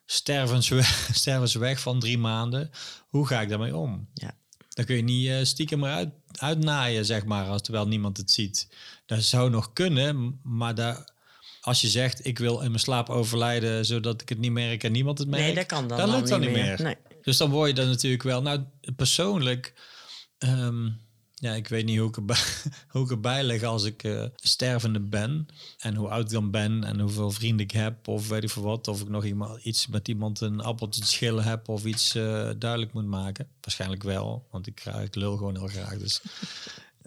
stervensweg, 0.07 1.09
stervensweg 1.13 1.79
van 1.79 1.99
drie 1.99 2.17
maanden. 2.17 2.71
Hoe 3.07 3.27
ga 3.27 3.41
ik 3.41 3.49
daarmee 3.49 3.75
om? 3.75 4.07
Ja. 4.13 4.35
Dan 4.69 4.85
kun 4.85 4.95
je 4.95 5.01
niet 5.01 5.27
eh, 5.27 5.43
stiekem 5.43 5.83
eruit 5.83 6.09
uitnaaien, 6.31 7.05
zeg 7.05 7.25
maar, 7.25 7.45
als 7.45 7.61
terwijl 7.61 7.87
niemand 7.87 8.17
het 8.17 8.31
ziet. 8.31 8.67
Dat 9.05 9.23
zou 9.23 9.49
nog 9.49 9.73
kunnen, 9.73 10.39
maar 10.43 10.75
daar, 10.75 11.09
als 11.61 11.81
je 11.81 11.87
zegt, 11.87 12.25
ik 12.25 12.39
wil 12.39 12.59
in 12.61 12.67
mijn 12.67 12.79
slaap 12.79 13.09
overlijden, 13.09 13.85
zodat 13.85 14.21
ik 14.21 14.29
het 14.29 14.37
niet 14.37 14.51
merk 14.51 14.83
en 14.83 14.91
niemand 14.91 15.17
het 15.17 15.27
merkt, 15.27 15.45
Nee, 15.45 15.55
dat 15.55 15.65
kan 15.65 15.87
dan, 15.87 15.97
dat 15.97 16.07
dan 16.07 16.15
lukt 16.15 16.29
dan 16.29 16.39
niet 16.39 16.51
meer. 16.51 16.81
Nee. 16.81 16.95
Dus 17.21 17.37
dan 17.37 17.49
word 17.49 17.69
je 17.69 17.75
dan 17.75 17.87
natuurlijk 17.87 18.23
wel. 18.23 18.41
Nou, 18.41 18.63
persoonlijk. 18.95 19.73
ehm, 20.37 20.89
ja, 21.39 21.53
ik 21.53 21.67
weet 21.67 21.85
niet 21.85 21.97
hoe 21.97 22.07
ik 22.07 22.15
erbij, 22.15 22.43
hoe 22.91 23.03
ik 23.03 23.11
erbij 23.11 23.43
lig 23.43 23.63
als 23.63 23.83
ik 23.83 24.03
eh, 24.03 24.25
stervende 24.35 24.99
ben. 24.99 25.47
En 25.77 25.95
hoe 25.95 26.07
oud 26.07 26.25
ik 26.25 26.29
dan 26.31 26.51
ben 26.51 26.83
en 26.83 26.99
hoeveel 26.99 27.31
vrienden 27.31 27.65
ik 27.65 27.71
heb. 27.71 28.07
Of 28.07 28.27
weet 28.27 28.43
ik 28.43 28.49
veel 28.49 28.63
wat. 28.63 28.87
Of 28.87 29.01
ik 29.01 29.09
nog 29.09 29.25
iemand, 29.25 29.63
iets 29.63 29.87
met 29.87 30.07
iemand 30.07 30.41
een 30.41 30.61
appeltje 30.61 31.01
te 31.01 31.07
schillen 31.07 31.43
heb. 31.43 31.69
Of 31.69 31.85
iets 31.85 32.15
eh, 32.15 32.49
duidelijk 32.57 32.93
moet 32.93 33.05
maken. 33.05 33.47
Waarschijnlijk 33.61 34.03
wel. 34.03 34.47
Want 34.51 34.67
ik, 34.67 34.85
ik 34.85 35.15
lul 35.15 35.37
gewoon 35.37 35.57
heel 35.57 35.67
graag. 35.67 35.97
Dus 35.97 36.21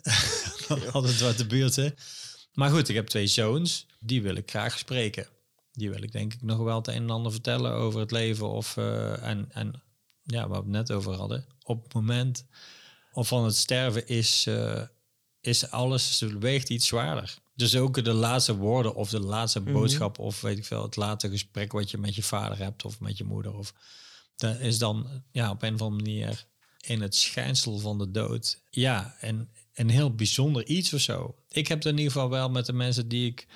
altijd 0.93 1.21
wat 1.21 1.37
de 1.37 1.47
buurt. 1.47 1.77
Hè. 1.77 1.89
Maar 2.53 2.71
goed, 2.71 2.89
ik 2.89 2.95
heb 2.95 3.07
twee 3.07 3.27
zoons. 3.27 3.87
Die 4.01 4.23
wil 4.23 4.35
ik 4.35 4.51
graag 4.51 4.79
spreken. 4.79 5.27
Die 5.73 5.91
wil 5.91 6.03
ik 6.03 6.13
denk 6.13 6.35
ik 6.35 6.43
nog 6.43 6.59
wel 6.59 6.77
het 6.77 6.89
een 6.89 6.95
en 6.95 7.11
ander 7.11 7.33
vertellen 7.33 7.73
over 7.73 8.01
het 8.01 8.11
leven. 8.11 8.49
Of, 8.49 8.77
eh, 8.77 9.23
en, 9.23 9.47
en 9.53 9.83
ja, 10.23 10.49
waar 10.49 10.59
we 10.59 10.65
het 10.65 10.89
net 10.89 10.93
over 10.93 11.15
hadden. 11.15 11.45
Op 11.63 11.83
het 11.83 11.95
moment 11.95 12.45
van 13.25 13.45
het 13.45 13.57
sterven 13.57 14.09
is, 14.09 14.47
eh, 14.47 14.83
is 15.41 15.71
alles, 15.71 16.25
weegt 16.39 16.69
iets 16.69 16.87
zwaarder. 16.87 17.39
Dus 17.55 17.77
ook 17.77 18.05
de 18.05 18.13
laatste 18.13 18.57
woorden 18.57 18.95
of 18.95 19.11
de 19.11 19.21
laatste 19.21 19.61
boodschap 19.61 20.19
of 20.19 20.41
weet 20.41 20.59
ik 20.59 20.65
veel, 20.65 20.83
het 20.83 20.97
laatste 20.97 21.31
gesprek 21.31 21.73
wat 21.73 21.91
je 21.91 21.99
met 21.99 22.15
je 22.15 22.23
vader 22.23 22.59
hebt 22.59 22.85
of 22.85 23.01
met 23.01 23.19
je 23.19 23.25
moeder. 23.25 23.55
Of, 23.55 23.75
dat 24.37 24.59
is 24.59 24.79
dan 24.79 25.23
ja, 25.33 25.51
op 25.51 25.63
een 25.63 25.75
of 25.75 25.81
andere 25.81 26.03
manier 26.03 26.47
in 26.87 27.01
het 27.01 27.15
schijnsel 27.15 27.79
van 27.79 27.99
de 27.99 28.11
dood. 28.11 28.63
Ja, 28.71 29.17
en 29.21 29.49
een 29.75 29.91
heel 29.91 30.15
bijzonder 30.15 30.67
iets 30.67 30.93
of 30.93 31.01
zo. 31.01 31.35
Ik 31.49 31.69
heb 31.69 31.79
het 31.79 31.87
in 31.87 31.97
ieder 31.99 32.13
geval 32.13 32.29
wel 32.29 32.51
met 32.51 32.67
de 32.67 32.73
mensen 32.73 33.09
die 33.09 33.31
ik, 33.31 33.47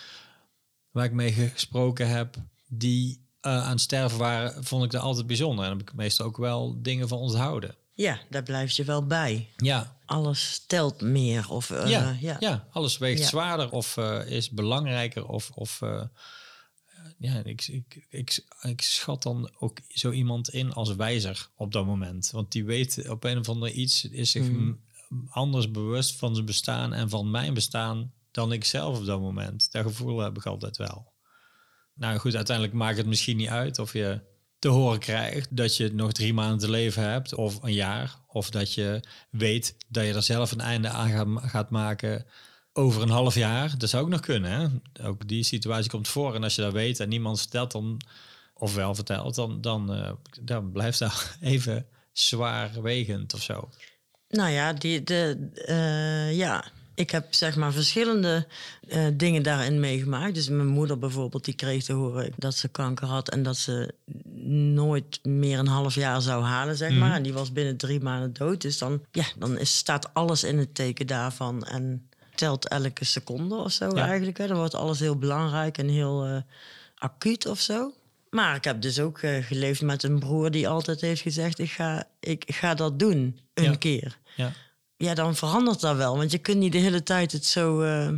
waar 0.90 1.04
ik 1.04 1.12
mee 1.12 1.32
gesproken 1.32 2.08
heb, 2.08 2.36
die 2.68 3.26
eh, 3.40 3.64
aan 3.64 3.70
het 3.70 3.80
sterven 3.80 4.18
waren, 4.18 4.64
vond 4.64 4.84
ik 4.84 4.90
dat 4.90 5.02
altijd 5.02 5.26
bijzonder. 5.26 5.64
En 5.64 5.70
heb 5.70 5.80
ik 5.80 5.94
meestal 5.94 6.26
ook 6.26 6.36
wel 6.36 6.82
dingen 6.82 7.08
van 7.08 7.18
onthouden. 7.18 7.74
Ja, 7.96 8.18
daar 8.30 8.42
blijf 8.42 8.70
je 8.70 8.84
wel 8.84 9.06
bij. 9.06 9.48
Ja, 9.56 9.96
Alles 10.06 10.64
telt 10.66 11.00
meer. 11.00 11.50
Of, 11.50 11.70
eh, 11.70 11.88
ja, 11.90 12.16
ja. 12.20 12.36
ja. 12.40 12.68
alles 12.70 12.98
weegt 12.98 13.20
Ja. 13.20 13.26
zwaarder 13.26 13.70
of 13.70 13.96
eh, 13.96 14.26
is 14.26 14.50
belangrijker. 14.50 15.26
Of, 15.26 15.50
of 15.50 15.82
eh, 15.82 16.02
ja, 17.18 17.42
ik, 17.44 17.66
ik, 17.66 18.06
ik, 18.08 18.44
ik 18.62 18.80
schat 18.82 19.22
dan 19.22 19.50
ook 19.58 19.78
zo 19.88 20.10
iemand 20.10 20.48
in 20.48 20.72
als 20.72 20.94
wijzer 20.94 21.48
op 21.56 21.72
dat 21.72 21.86
moment. 21.86 22.30
Want 22.30 22.52
die 22.52 22.64
weet 22.64 23.08
op 23.08 23.24
een 23.24 23.38
of 23.38 23.48
andere 23.48 23.72
iets, 23.72 24.04
is 24.04 24.30
zich 24.30 24.48
Mm. 24.48 24.80
m- 25.08 25.26
anders 25.30 25.70
bewust 25.70 26.16
van 26.16 26.34
zijn 26.34 26.46
bestaan 26.46 26.92
en 26.92 27.08
van 27.08 27.30
mijn 27.30 27.54
bestaan 27.54 28.12
dan 28.30 28.52
ik 28.52 28.64
zelf 28.64 28.98
op 28.98 29.04
dat 29.06 29.20
moment. 29.20 29.72
Dat 29.72 29.82
gevoel 29.82 30.18
heb 30.18 30.36
ik 30.36 30.46
altijd 30.46 30.76
wel. 30.76 31.12
Nou 31.94 32.18
goed, 32.18 32.34
uiteindelijk 32.34 32.76
maakt 32.76 32.96
het 32.96 33.06
misschien 33.06 33.36
niet 33.36 33.48
uit 33.48 33.78
of 33.78 33.92
je 33.92 34.20
te 34.64 34.70
horen 34.70 34.98
krijgt 34.98 35.56
dat 35.56 35.76
je 35.76 35.94
nog 35.94 36.12
drie 36.12 36.34
maanden 36.34 36.58
te 36.58 36.70
leven 36.70 37.10
hebt 37.10 37.34
of 37.34 37.62
een 37.62 37.72
jaar. 37.72 38.16
Of 38.26 38.50
dat 38.50 38.74
je 38.74 39.00
weet 39.30 39.76
dat 39.88 40.04
je 40.04 40.12
er 40.12 40.22
zelf 40.22 40.52
een 40.52 40.60
einde 40.60 40.88
aan 40.88 41.40
gaat, 41.48 41.70
maken 41.70 42.26
over 42.72 43.02
een 43.02 43.08
half 43.08 43.34
jaar. 43.34 43.78
Dat 43.78 43.88
zou 43.88 44.02
ook 44.02 44.08
nog 44.08 44.20
kunnen. 44.20 44.50
Hè? 44.50 45.06
Ook 45.06 45.28
die 45.28 45.42
situatie 45.42 45.90
komt 45.90 46.08
voor. 46.08 46.34
En 46.34 46.42
als 46.42 46.54
je 46.54 46.62
dat 46.62 46.72
weet 46.72 47.00
en 47.00 47.08
niemand 47.08 47.40
vertelt 47.40 47.72
dan, 47.72 48.00
of 48.54 48.74
wel 48.74 48.94
vertelt, 48.94 49.34
dan, 49.34 49.60
dan, 49.60 49.94
eh, 49.94 50.12
dan 50.40 50.72
blijft 50.72 50.98
dat 50.98 51.36
even 51.40 51.86
zwaarwegend 52.12 53.34
of 53.34 53.42
zo. 53.42 53.68
Nou 54.28 54.50
ja, 54.50 54.72
die, 54.72 55.02
de, 55.02 55.50
eh, 55.54 56.36
ja, 56.36 56.64
ik 56.94 57.10
heb 57.10 57.34
zeg 57.34 57.56
maar 57.56 57.72
verschillende 57.72 58.46
eh, 58.88 59.06
dingen 59.14 59.42
daarin 59.42 59.80
meegemaakt. 59.80 60.34
Dus 60.34 60.48
mijn 60.48 60.66
moeder 60.68 60.98
bijvoorbeeld, 60.98 61.44
die 61.44 61.54
kreeg 61.54 61.84
te 61.84 61.92
horen 61.92 62.32
dat 62.36 62.54
ze 62.54 62.68
kanker 62.68 63.06
had 63.06 63.28
en 63.30 63.42
dat 63.42 63.56
ze 63.56 63.94
nooit 64.74 65.18
meer 65.22 65.58
een 65.58 65.66
half 65.66 65.94
jaar 65.94 66.22
zou 66.22 66.42
halen, 66.42 66.76
zeg 66.76 66.90
maar. 66.92 67.14
En 67.14 67.22
die 67.22 67.32
was 67.32 67.52
binnen 67.52 67.76
drie 67.76 68.00
maanden 68.00 68.32
dood. 68.32 68.60
Dus 68.60 68.78
dan, 68.78 69.00
ja, 69.12 69.24
dan 69.38 69.58
is, 69.58 69.76
staat 69.76 70.14
alles 70.14 70.44
in 70.44 70.58
het 70.58 70.74
teken 70.74 71.06
daarvan 71.06 71.64
en 71.64 72.08
telt 72.34 72.68
elke 72.68 73.04
seconde 73.04 73.54
of 73.54 73.72
zo 73.72 73.96
Ja. 73.96 74.06
eigenlijk. 74.08 74.38
Hè. 74.38 74.46
Dan 74.46 74.56
wordt 74.56 74.74
alles 74.74 75.00
heel 75.00 75.16
belangrijk 75.18 75.78
en 75.78 75.88
heel 75.88 76.24
eh, 76.24 76.36
acuut 76.98 77.46
of 77.46 77.60
zo. 77.60 77.92
Maar 78.30 78.56
ik 78.56 78.64
heb 78.64 78.80
dus 78.82 79.00
ook 79.00 79.18
eh, 79.18 79.44
geleefd 79.44 79.82
met 79.82 80.02
een 80.02 80.18
broer 80.18 80.50
die 80.50 80.68
altijd 80.68 81.00
heeft 81.00 81.20
gezegd: 81.20 81.58
ik 81.58 81.70
ga, 81.70 82.04
ik 82.20 82.44
ga 82.46 82.74
dat 82.74 82.98
doen, 82.98 83.38
een 83.54 83.64
Ja. 83.64 83.76
keer 83.76 84.18
Ja. 84.36 84.52
Ja, 85.04 85.14
dan 85.14 85.36
verandert 85.36 85.80
dat 85.80 85.96
wel. 85.96 86.16
Want 86.16 86.32
je 86.32 86.38
kunt 86.38 86.58
niet 86.58 86.72
de 86.72 86.78
hele 86.78 87.02
tijd 87.02 87.32
het 87.32 87.46
zo, 87.46 87.80
eh, 87.80 88.08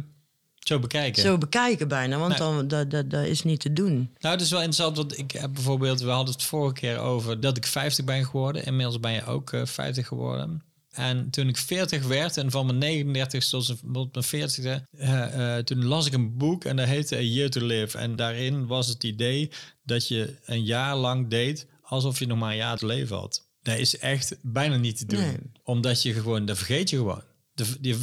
Zo 0.55 0.79
bekijken. 0.79 1.23
zo 1.23 1.39
bekijken 1.39 1.89
bijna. 1.89 2.19
Want 2.19 2.39
dan, 2.39 2.69
dat, 2.69 2.91
dat, 2.91 3.11
dat 3.11 3.25
is 3.25 3.43
niet 3.43 3.61
te 3.61 3.73
doen. 3.73 4.15
Nou, 4.19 4.35
het 4.35 4.45
is 4.45 4.51
wel 4.51 4.63
interessant, 4.63 4.97
want 4.97 5.19
ik 5.19 5.31
heb 5.31 5.53
bijvoorbeeld, 5.53 6.01
we 6.01 6.11
hadden 6.11 6.35
het 6.35 6.43
vorige 6.43 6.75
keer 6.75 6.99
over 6.99 7.41
dat 7.41 7.57
ik 7.57 7.67
50 7.67 8.05
ben 8.05 8.25
geworden. 8.25 8.65
Inmiddels 8.65 9.01
ben 9.01 9.13
je 9.13 9.25
ook 9.25 9.53
eh, 9.53 9.65
50 9.65 10.07
geworden. 10.07 10.63
En 10.97 11.31
toen 11.31 11.49
ik 11.49 11.57
40 11.57 12.07
werd 12.07 12.37
en 12.37 12.51
van 12.51 12.67
mijn 12.67 12.79
39 12.79 13.49
tot 13.49 14.31
mijn 14.31 14.51
40e, 14.51 14.63
uh, 14.65 15.37
uh, 15.37 15.57
toen 15.57 15.85
las 15.85 16.07
ik 16.07 16.13
een 16.13 16.37
boek 16.37 16.65
en 16.65 16.77
dat 16.77 16.87
heette 16.87 17.17
A 17.17 17.21
Year 17.21 17.51
to 17.51 17.61
Live. 17.67 17.99
En 17.99 18.17
daarin 18.17 18.67
was 18.67 18.89
het 18.89 19.05
idee 19.05 19.51
dat 19.83 20.09
je 20.09 20.37
een 20.45 20.65
jaar 20.65 20.97
lang 20.97 21.29
deed 21.29 21.67
alsof 21.83 22.19
je 22.19 22.27
nog 22.27 22.39
maar 22.39 22.51
een 22.51 22.57
jaar 22.57 22.77
te 22.77 22.87
leven 22.87 23.17
had. 23.17 23.46
Dat 23.67 23.79
is 23.79 23.99
echt 23.99 24.37
bijna 24.43 24.77
niet 24.77 24.99
te 24.99 25.07
doen. 25.07 25.21
Nee. 25.21 25.37
Omdat 25.63 26.03
je 26.03 26.13
gewoon, 26.13 26.45
dat 26.47 26.57
vergeet 26.57 26.91
je 26.91 26.97
gewoon. 26.97 27.23
De- 27.55 27.77
Je 27.89 27.95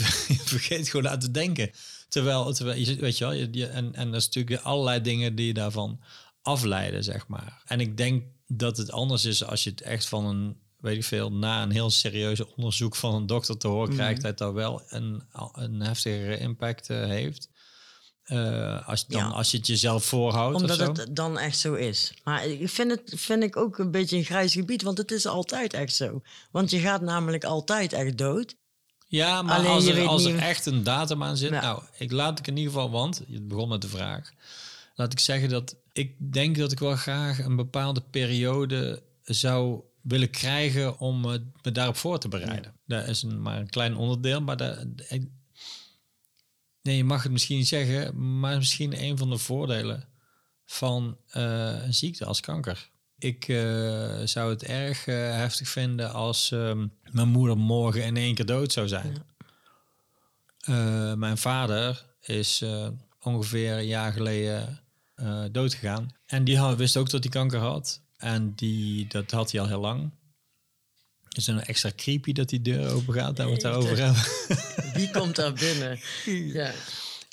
vergeet 0.44 0.90
gewoon 0.90 1.10
aan 1.10 1.20
te 1.20 1.32
denken. 1.32 1.72
Terwijl, 2.10 2.54
terwijl 2.54 2.80
je, 2.80 2.96
weet 2.96 3.18
je 3.18 3.24
wel, 3.24 3.34
je, 3.34 3.48
je- 3.52 3.68
en, 3.68 3.94
en 3.96 4.12
dat 4.12 4.20
is 4.22 4.26
natuurlijk 4.26 4.62
allerlei 4.62 5.02
dingen 5.02 5.36
die 5.36 5.46
je 5.48 5.54
daarvan 5.54 6.00
afleiden, 6.42 7.04
zeg 7.04 7.28
maar. 7.28 7.62
En 7.66 7.80
ik 7.80 7.98
denk 7.98 8.24
dat 8.48 8.78
het 8.78 8.92
anders 8.92 9.26
is 9.26 9.44
als 9.46 9.64
je 9.64 9.70
het 9.70 9.82
echt 9.82 10.06
van 10.06 10.26
een, 10.26 10.58
weet 10.80 10.96
ik 10.98 11.04
veel, 11.04 11.32
na 11.32 11.64
een 11.64 11.72
heel 11.72 11.90
serieuze 11.90 12.56
onderzoek 12.56 12.96
van 12.96 13.16
een 13.16 13.26
dokter 13.28 13.58
te 13.58 13.68
horen 13.68 13.94
krijgt, 13.94 14.22
dat 14.22 14.38
dat 14.38 14.54
wel 14.54 14.82
een, 14.88 15.24
een 15.54 15.80
heftigere 15.82 16.38
impact 16.38 16.90
eh, 16.90 17.06
heeft. 17.06 17.50
Eh, 18.24 18.88
als, 18.88 19.06
dan, 19.08 19.20
Ja. 19.22 19.28
als 19.28 19.52
je 19.52 19.58
het 19.58 19.68
jezelf 19.68 20.06
voorhoudt 20.06 20.62
Omdat 20.62 20.98
het 20.98 21.16
dan 21.16 21.40
echt 21.40 21.58
zo 21.58 21.74
is. 21.74 22.14
Maar 22.24 22.46
ik 22.46 22.70
vind 22.70 22.92
het 22.92 23.14
vind 23.16 23.44
ik 23.44 23.58
ook 23.58 23.78
een 23.78 23.92
beetje 23.92 24.18
een 24.18 24.24
grijs 24.24 24.54
gebied, 24.54 24.82
want 24.82 24.98
het 24.98 25.12
is 25.12 25.26
altijd 25.26 25.74
echt 25.74 25.96
zo. 25.96 26.22
Want 26.52 26.72
je 26.72 26.80
gaat 26.80 27.02
namelijk 27.02 27.44
altijd 27.44 27.94
echt 27.94 28.18
dood. 28.18 28.56
Ja, 29.08 29.42
maar 29.42 29.58
Alleen 29.58 29.72
als, 29.72 29.86
er, 29.86 30.08
als 30.08 30.26
er 30.26 30.38
echt 30.38 30.66
een 30.66 30.84
datum 30.84 31.24
aan 31.24 31.38
zit. 31.38 31.50
Ja. 31.50 31.62
Nou, 31.62 31.84
ik 31.98 32.12
laat 32.12 32.40
ik 32.40 32.48
in 32.48 32.58
ieder 32.58 32.74
geval, 32.74 32.90
want 32.92 33.22
je 33.28 33.42
begon 33.42 33.70
met 33.70 33.82
de 33.82 33.88
vraag. 33.88 34.32
Laat 34.96 35.12
ik 35.12 35.20
zeggen 35.20 35.50
dat 35.50 35.76
ik 35.92 36.16
denk 36.18 36.58
dat 36.58 36.72
ik 36.72 36.80
wel 36.80 36.96
graag 36.96 37.40
een 37.40 37.56
bepaalde 37.56 38.02
periode 38.02 39.02
zou 39.24 39.82
willen 40.02 40.30
krijgen 40.30 41.00
om 41.00 41.22
me 41.22 41.42
daarop 41.72 41.96
voor 41.98 42.20
te 42.20 42.28
bereiden. 42.28 42.74
Dat 42.86 43.08
is 43.08 43.24
een, 43.24 43.42
maar 43.42 43.58
een 43.60 43.70
klein 43.70 43.96
onderdeel, 43.96 44.42
maar 44.42 44.58
dat, 44.58 44.86
ik- 45.10 45.30
nee, 46.84 46.98
je 46.98 47.04
mag 47.04 47.24
het 47.24 47.32
misschien 47.32 47.58
niet 47.58 47.68
zeggen, 47.68 48.40
maar 48.40 48.58
misschien 48.58 49.04
een 49.04 49.18
van 49.18 49.30
de 49.30 49.38
voordelen 49.38 50.08
van 50.66 51.18
eh, 51.28 51.84
een 51.84 51.94
ziekte 51.94 52.26
als 52.26 52.40
kanker. 52.40 52.90
Ik 53.18 53.48
eh, 53.48 54.20
zou 54.24 54.50
het 54.50 54.64
erg 54.64 55.08
eh, 55.08 55.16
heftig 55.16 55.68
vinden 55.68 56.14
als 56.14 56.52
ehm, 56.52 56.88
mijn 57.12 57.28
moeder 57.28 57.58
morgen 57.58 58.04
in 58.04 58.18
één 58.18 58.36
keer 58.36 58.46
dood 58.46 58.72
zou 58.72 58.88
zijn. 58.88 59.32
Mijn 61.18 61.38
vader 61.38 62.06
is 62.22 62.66
ongeveer 63.20 63.74
een 63.74 63.86
jaar 63.86 64.14
geleden 64.14 64.82
dood 65.52 65.74
gegaan. 65.74 66.16
En 66.26 66.44
die 66.44 66.58
had, 66.58 66.78
wist 66.78 66.98
ook 66.98 67.10
dat 67.10 67.24
hij 67.24 67.32
kanker 67.32 67.60
had. 67.60 68.02
En 68.18 68.54
die, 68.56 69.08
dat 69.08 69.32
had 69.32 69.52
hij 69.52 69.62
al 69.62 69.68
heel 69.68 69.80
lang. 69.80 70.12
Het 71.34 71.42
is 71.42 71.48
een 71.48 71.64
extra 71.64 71.92
creepy 71.96 72.34
dat 72.34 72.50
die 72.50 72.62
deur 72.62 72.94
open 72.94 73.14
gaat, 73.14 73.36
dat 73.36 73.46
we 73.46 73.52
het 73.52 73.62
daarover 73.62 73.98
hebben. 73.98 74.24
Wie 74.98 75.12
komt 75.12 75.36
daar 75.36 75.54
binnen? 75.54 76.00
Ja. 76.54 76.72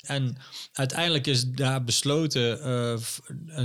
En 0.01 0.37
uiteindelijk 0.73 1.27
is 1.27 1.51
daar 1.51 1.83
besloten, 1.83 2.63
eh, 2.63 2.93
eh, 2.93 2.99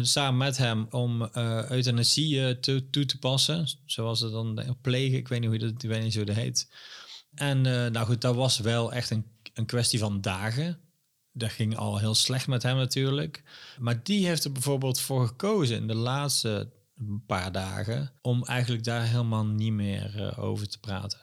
samen 0.03 0.37
met 0.37 0.57
hem, 0.57 0.87
om 0.91 1.23
eh 1.23 1.71
euthanasie 1.71 2.61
te, 2.61 2.91
toe 2.91 3.07
te 3.07 3.19
passen. 3.19 3.69
Zoals 3.85 4.21
het 4.21 4.33
dan 4.33 4.77
plegen, 4.81 5.19
ik 5.19 5.29
weet 5.29 5.41
niet 5.41 5.49
hoe 5.49 5.59
dat, 5.59 5.83
ik 5.83 5.89
weet 5.89 6.03
niet 6.03 6.15
hoe 6.15 6.25
dat 6.25 6.37
heet. 6.37 6.69
En 7.35 7.61
nou 7.61 8.07
goed, 8.07 8.21
dat 8.21 8.35
was 8.35 8.59
wel 8.59 8.93
echt 8.93 9.11
een, 9.11 9.25
een 9.55 9.67
kwestie 9.67 9.99
van 9.99 10.21
dagen. 10.21 10.79
Dat 11.33 11.51
ging 11.51 11.77
al 11.77 11.99
heel 11.99 12.15
slecht 12.15 12.47
met 12.47 12.63
hem 12.63 12.77
natuurlijk. 12.77 13.43
Maar 13.79 14.03
die 14.03 14.27
heeft 14.27 14.45
er 14.45 14.53
bijvoorbeeld 14.53 15.01
voor 15.01 15.27
gekozen 15.27 15.77
in 15.77 15.87
de 15.87 15.95
laatste 15.95 16.69
paar 17.27 17.53
dagen... 17.53 18.13
om 18.21 18.45
eigenlijk 18.45 18.85
daar 18.85 19.07
helemaal 19.07 19.47
niet 19.47 19.73
meer 19.73 20.23
eh, 20.23 20.39
over 20.39 20.69
te 20.69 20.81
praten. 20.81 21.21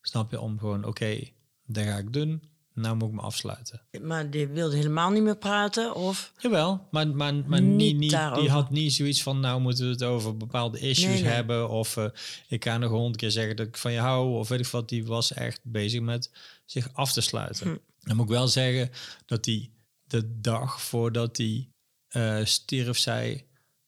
Snap 0.00 0.30
je? 0.30 0.40
Om 0.40 0.58
gewoon, 0.58 0.84
oké, 0.84 1.28
dat 1.66 1.84
ga 1.84 1.96
ik 1.96 2.12
doen. 2.12 2.52
Nou 2.74 2.96
moet 2.96 3.08
ik 3.08 3.14
me 3.14 3.20
afsluiten. 3.20 3.82
Maar 4.02 4.30
die 4.30 4.46
wilde 4.46 4.76
helemaal 4.76 5.10
niet 5.10 5.22
meer 5.22 5.36
praten? 5.36 5.94
Of 5.94 6.32
Jawel, 6.38 6.88
maar, 6.90 7.08
maar, 7.08 7.34
maar 7.34 7.62
Niet 7.62 7.96
niet, 7.96 8.10
die 8.10 8.50
had 8.50 8.70
niet 8.70 8.92
zoiets 8.92 9.22
van... 9.22 9.40
nou 9.40 9.60
moeten 9.60 9.84
we 9.84 9.90
het 9.90 10.02
over 10.02 10.36
bepaalde 10.36 10.78
issues 10.78 11.12
Nee, 11.12 11.22
nee. 11.22 11.32
hebben... 11.32 11.68
of 11.68 11.96
eh, 11.96 12.06
ik 12.48 12.64
ga 12.64 12.78
nog 12.78 12.90
honderd 12.90 13.16
keer 13.16 13.30
zeggen 13.30 13.56
dat 13.56 13.66
ik 13.66 13.76
van 13.76 13.92
je 13.92 13.98
hou... 13.98 14.38
of 14.38 14.48
weet 14.48 14.60
ik 14.60 14.66
wat, 14.66 14.88
die 14.88 15.06
was 15.06 15.32
echt 15.32 15.60
bezig 15.62 16.00
met 16.00 16.30
zich 16.64 16.88
af 16.92 17.12
te 17.12 17.20
sluiten. 17.20 17.66
Hm. 17.66 17.76
Dan 18.00 18.16
moet 18.16 18.26
ik 18.26 18.32
wel 18.32 18.48
zeggen 18.48 18.90
dat 19.26 19.44
hij 19.44 19.70
de 20.04 20.40
dag 20.40 20.82
voordat 20.82 21.36
hij 21.36 21.68
eh 22.08 22.44
stierf 22.44 22.98
zei... 22.98 23.44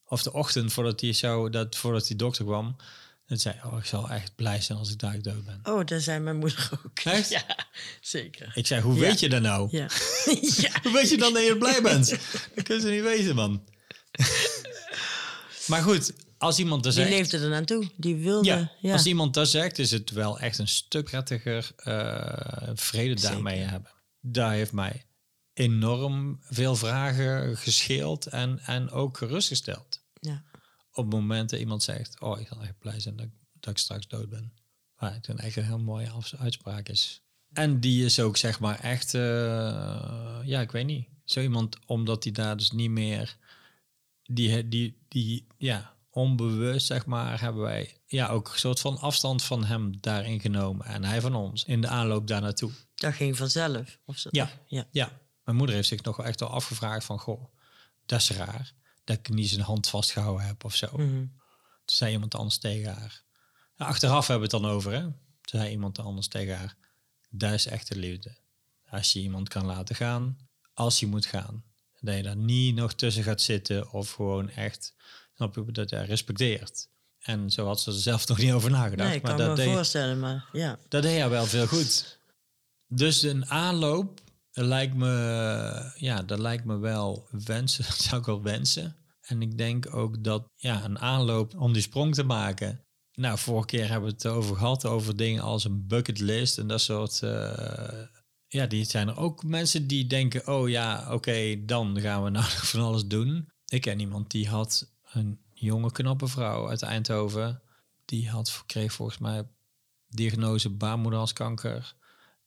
of 0.07 0.23
de 0.23 0.33
ochtend 0.33 0.73
voordat 0.73 1.01
hij 1.01 1.13
zou, 1.13 1.49
dat, 1.49 1.75
voordat 1.75 2.07
die 2.07 2.15
dokter 2.15 2.45
kwam... 2.45 2.75
dat 3.27 3.39
zei, 3.41 3.55
oh, 3.65 3.77
ik 3.77 3.85
zal 3.85 4.09
echt 4.09 4.35
blij 4.35 4.61
zijn 4.61 4.77
als 4.77 4.91
ik 4.91 4.99
daar 4.99 5.21
dood 5.21 5.45
ben. 5.45 5.59
Oh, 5.63 5.85
dat 5.85 6.01
zei 6.01 6.19
mijn 6.19 6.37
moeder 6.37 6.69
ook. 6.85 6.99
Echt? 6.99 7.29
Ja, 7.37 7.43
zeker. 8.01 8.51
Ik 8.55 8.67
zei, 8.67 8.81
hoe 8.81 8.93
Ja. 8.95 8.99
weet 8.99 9.19
je 9.19 9.29
dat 9.29 9.41
nou? 9.41 9.67
Ja. 9.71 9.87
ja. 10.57 10.69
Hoe 10.83 10.91
weet 10.93 11.09
je 11.09 11.17
dan 11.17 11.33
dat 11.33 11.45
je 11.45 11.57
blij 11.57 11.81
bent? 11.81 12.09
Dat 12.55 12.63
kun 12.63 12.79
je 12.81 12.91
niet 12.91 13.01
weten, 13.03 13.35
man. 13.35 13.63
maar 15.67 15.81
goed, 15.81 16.13
als 16.37 16.59
iemand 16.59 16.83
dat 16.83 16.93
Die 16.93 17.01
zegt... 17.03 17.15
leefde 17.15 17.37
er 17.37 17.49
naartoe. 17.49 17.89
Die 17.95 18.15
wilde. 18.15 18.47
Ja, 18.49 18.71
Ja. 18.81 18.93
als 18.93 19.05
iemand 19.05 19.33
dat 19.33 19.49
zegt, 19.49 19.79
is 19.79 19.91
het 19.91 20.09
wel 20.11 20.39
echt 20.39 20.57
een 20.57 20.67
stuk 20.67 21.05
prettiger 21.05 21.71
eh, 21.77 22.69
vrede 22.75 23.19
Zeker. 23.19 23.33
daarmee 23.33 23.59
hebben. 23.59 23.91
Daar 24.21 24.51
heeft 24.51 24.71
mij 24.71 25.05
enorm 25.57 26.39
veel 26.41 26.75
vragen 26.75 27.57
gescheeld 27.57 28.25
en, 28.25 28.59
en 28.59 28.89
ook 28.89 29.17
gerustgesteld. 29.17 30.03
ja. 30.19 30.43
Op 30.91 31.03
het 31.03 31.13
moment 31.13 31.49
dat 31.49 31.59
iemand 31.59 31.83
zegt, 31.83 32.19
oh, 32.21 32.39
ik 32.39 32.47
zal 32.47 32.61
echt 32.61 32.77
blij 32.79 32.99
zijn 32.99 33.15
dat, 33.15 33.25
ik- 33.25 33.31
dat 33.59 33.71
ik 33.71 33.77
straks 33.77 34.07
dood 34.07 34.29
ben. 34.29 34.53
Waar 34.95 35.13
het 35.13 35.27
een 35.27 35.37
echt 35.37 35.55
een 35.55 35.63
heel 35.65 35.79
mooie 35.79 36.11
uitspraak 36.37 36.89
is. 36.89 37.21
En 37.53 37.79
die 37.79 38.05
is 38.05 38.19
ook 38.19 38.37
zeg 38.37 38.59
maar 38.59 38.79
echt, 38.79 39.13
eh, 39.13 39.21
ja, 40.43 40.61
ik 40.61 40.71
weet 40.71 40.85
niet. 40.85 41.07
Zo 41.23 41.41
iemand, 41.41 41.77
omdat 41.85 42.23
hij 42.23 42.33
daar 42.33 42.57
dus 42.57 42.71
niet 42.71 42.89
meer, 42.89 43.37
die, 44.23 44.67
die, 44.67 44.97
die, 45.07 45.47
ja, 45.57 45.95
onbewust 46.09 46.85
zeg 46.87 47.05
maar, 47.05 47.41
hebben 47.41 47.61
wij 47.61 47.97
ja, 48.05 48.27
ook 48.27 48.49
een 48.53 48.59
soort 48.59 48.79
van 48.79 48.97
afstand 48.97 49.43
van 49.43 49.65
hem 49.65 49.99
daarin 50.01 50.39
genomen. 50.39 50.85
En 50.85 51.03
hij 51.03 51.21
van 51.21 51.35
ons 51.35 51.63
in 51.63 51.81
de 51.81 51.87
aanloop 51.87 52.27
daar 52.27 52.41
naartoe. 52.41 52.71
Dat 52.95 53.13
ging 53.13 53.37
vanzelf. 53.37 53.99
Of 54.05 54.17
zo. 54.17 54.29
Ja. 54.31 54.49
ja. 54.67 54.87
Ja, 54.91 55.11
mijn 55.47 55.59
moeder 55.59 55.75
heeft 55.75 55.87
zich 55.87 56.03
nog 56.03 56.17
wel 56.17 56.25
echt 56.25 56.39
wel 56.39 56.49
afgevraagd 56.49 57.05
van, 57.05 57.19
goh, 57.19 57.43
dat 58.05 58.19
is 58.19 58.29
raar. 58.29 58.73
Dat 59.03 59.17
ik 59.17 59.29
niet 59.29 59.49
zijn 59.49 59.61
hand 59.61 59.87
vastgehouden 59.87 60.45
heb 60.45 60.63
of 60.63 60.75
zo. 60.75 60.87
Mhm. 60.91 61.25
Toen 61.85 61.95
zei 61.95 62.11
iemand 62.11 62.35
anders 62.35 62.57
tegen 62.57 62.93
haar. 62.93 63.23
Achteraf 63.77 64.27
hebben 64.27 64.49
we 64.49 64.55
het 64.55 64.63
dan 64.63 64.71
over, 64.71 64.91
hè? 64.91 65.01
Toen 65.01 65.59
zei 65.59 65.69
iemand 65.69 65.99
anders 65.99 66.27
tegen 66.27 66.57
haar. 66.57 66.75
Dat 67.29 67.51
is 67.51 67.65
echte 67.65 67.95
liefde. 67.95 68.37
Als 68.89 69.13
je 69.13 69.19
iemand 69.19 69.49
kan 69.49 69.65
laten 69.65 69.95
gaan, 69.95 70.37
als 70.73 70.99
je 70.99 71.07
moet 71.07 71.25
gaan. 71.25 71.63
Dat 71.99 72.15
je 72.15 72.23
daar 72.23 72.35
niet 72.35 72.75
nog 72.75 72.93
tussen 72.93 73.23
gaat 73.23 73.41
zitten 73.41 73.91
of 73.91 74.11
gewoon 74.11 74.49
echt, 74.49 74.93
snap 75.35 75.55
je, 75.55 75.71
dat 75.71 75.89
je 75.89 76.01
respecteert. 76.01 76.87
En 77.19 77.51
zo 77.51 77.65
had 77.65 77.81
ze 77.81 77.91
er 77.91 77.97
zelf 77.97 78.27
nog 78.27 78.37
niet 78.37 78.51
over 78.51 78.71
nagedacht. 78.71 79.09
Nee, 79.09 79.17
ik 79.17 79.23
maar 79.23 79.35
kan 79.35 79.41
me 79.41 79.47
dat 79.47 79.57
deed, 79.57 79.73
voorstellen, 79.73 80.19
maar 80.19 80.49
ja. 80.51 80.79
dat 80.87 81.01
deed 81.01 81.19
haar 81.19 81.29
wel 81.29 81.45
veel 81.45 81.67
goed. 81.67 82.19
Dus 82.87 83.21
een 83.21 83.45
aanloop 83.45 84.25
lijkt 84.65 84.95
me, 84.95 85.91
ja, 85.95 86.23
dat 86.23 86.39
lijkt 86.39 86.65
me 86.65 86.77
wel 86.77 87.27
wensen. 87.45 87.83
Dat 87.89 87.97
zou 87.97 88.19
ik 88.19 88.25
wel 88.25 88.41
wensen. 88.41 88.95
En 89.21 89.41
ik 89.41 89.57
denk 89.57 89.95
ook 89.95 90.23
dat 90.23 90.49
ja, 90.55 90.83
een 90.83 90.99
aanloop 90.99 91.55
om 91.57 91.73
die 91.73 91.81
sprong 91.81 92.13
te 92.13 92.23
maken. 92.23 92.81
Nou, 93.13 93.37
vorige 93.37 93.67
keer 93.67 93.89
hebben 93.89 94.09
we 94.09 94.15
het 94.15 94.27
over 94.27 94.55
gehad, 94.55 94.85
over 94.85 95.15
dingen 95.15 95.43
als 95.43 95.63
een 95.63 95.87
bucketlist 95.87 96.57
en 96.57 96.67
dat 96.67 96.81
soort. 96.81 97.23
eh, 97.23 98.03
ja, 98.47 98.67
die 98.67 98.83
zijn 98.85 99.07
er 99.07 99.17
ook 99.17 99.43
mensen 99.43 99.87
die 99.87 100.07
denken: 100.07 100.47
oh 100.47 100.69
ja, 100.69 101.13
oké, 101.13 101.65
dan 101.65 101.99
gaan 101.99 102.23
we 102.23 102.29
nou 102.29 102.45
van 102.71 102.81
alles 102.81 103.05
doen. 103.05 103.49
Ik 103.65 103.81
ken 103.81 103.99
iemand 103.99 104.31
die 104.31 104.47
had 104.47 104.93
een 105.11 105.39
jonge, 105.53 105.91
knappe 105.91 106.27
vrouw 106.27 106.69
uit 106.69 106.81
Eindhoven. 106.81 107.61
Die 108.05 108.29
had, 108.29 108.63
kreeg 108.65 108.93
volgens 108.93 109.17
mij 109.17 109.47
diagnose 110.07 110.69
baarmoederhalskanker. 110.69 111.95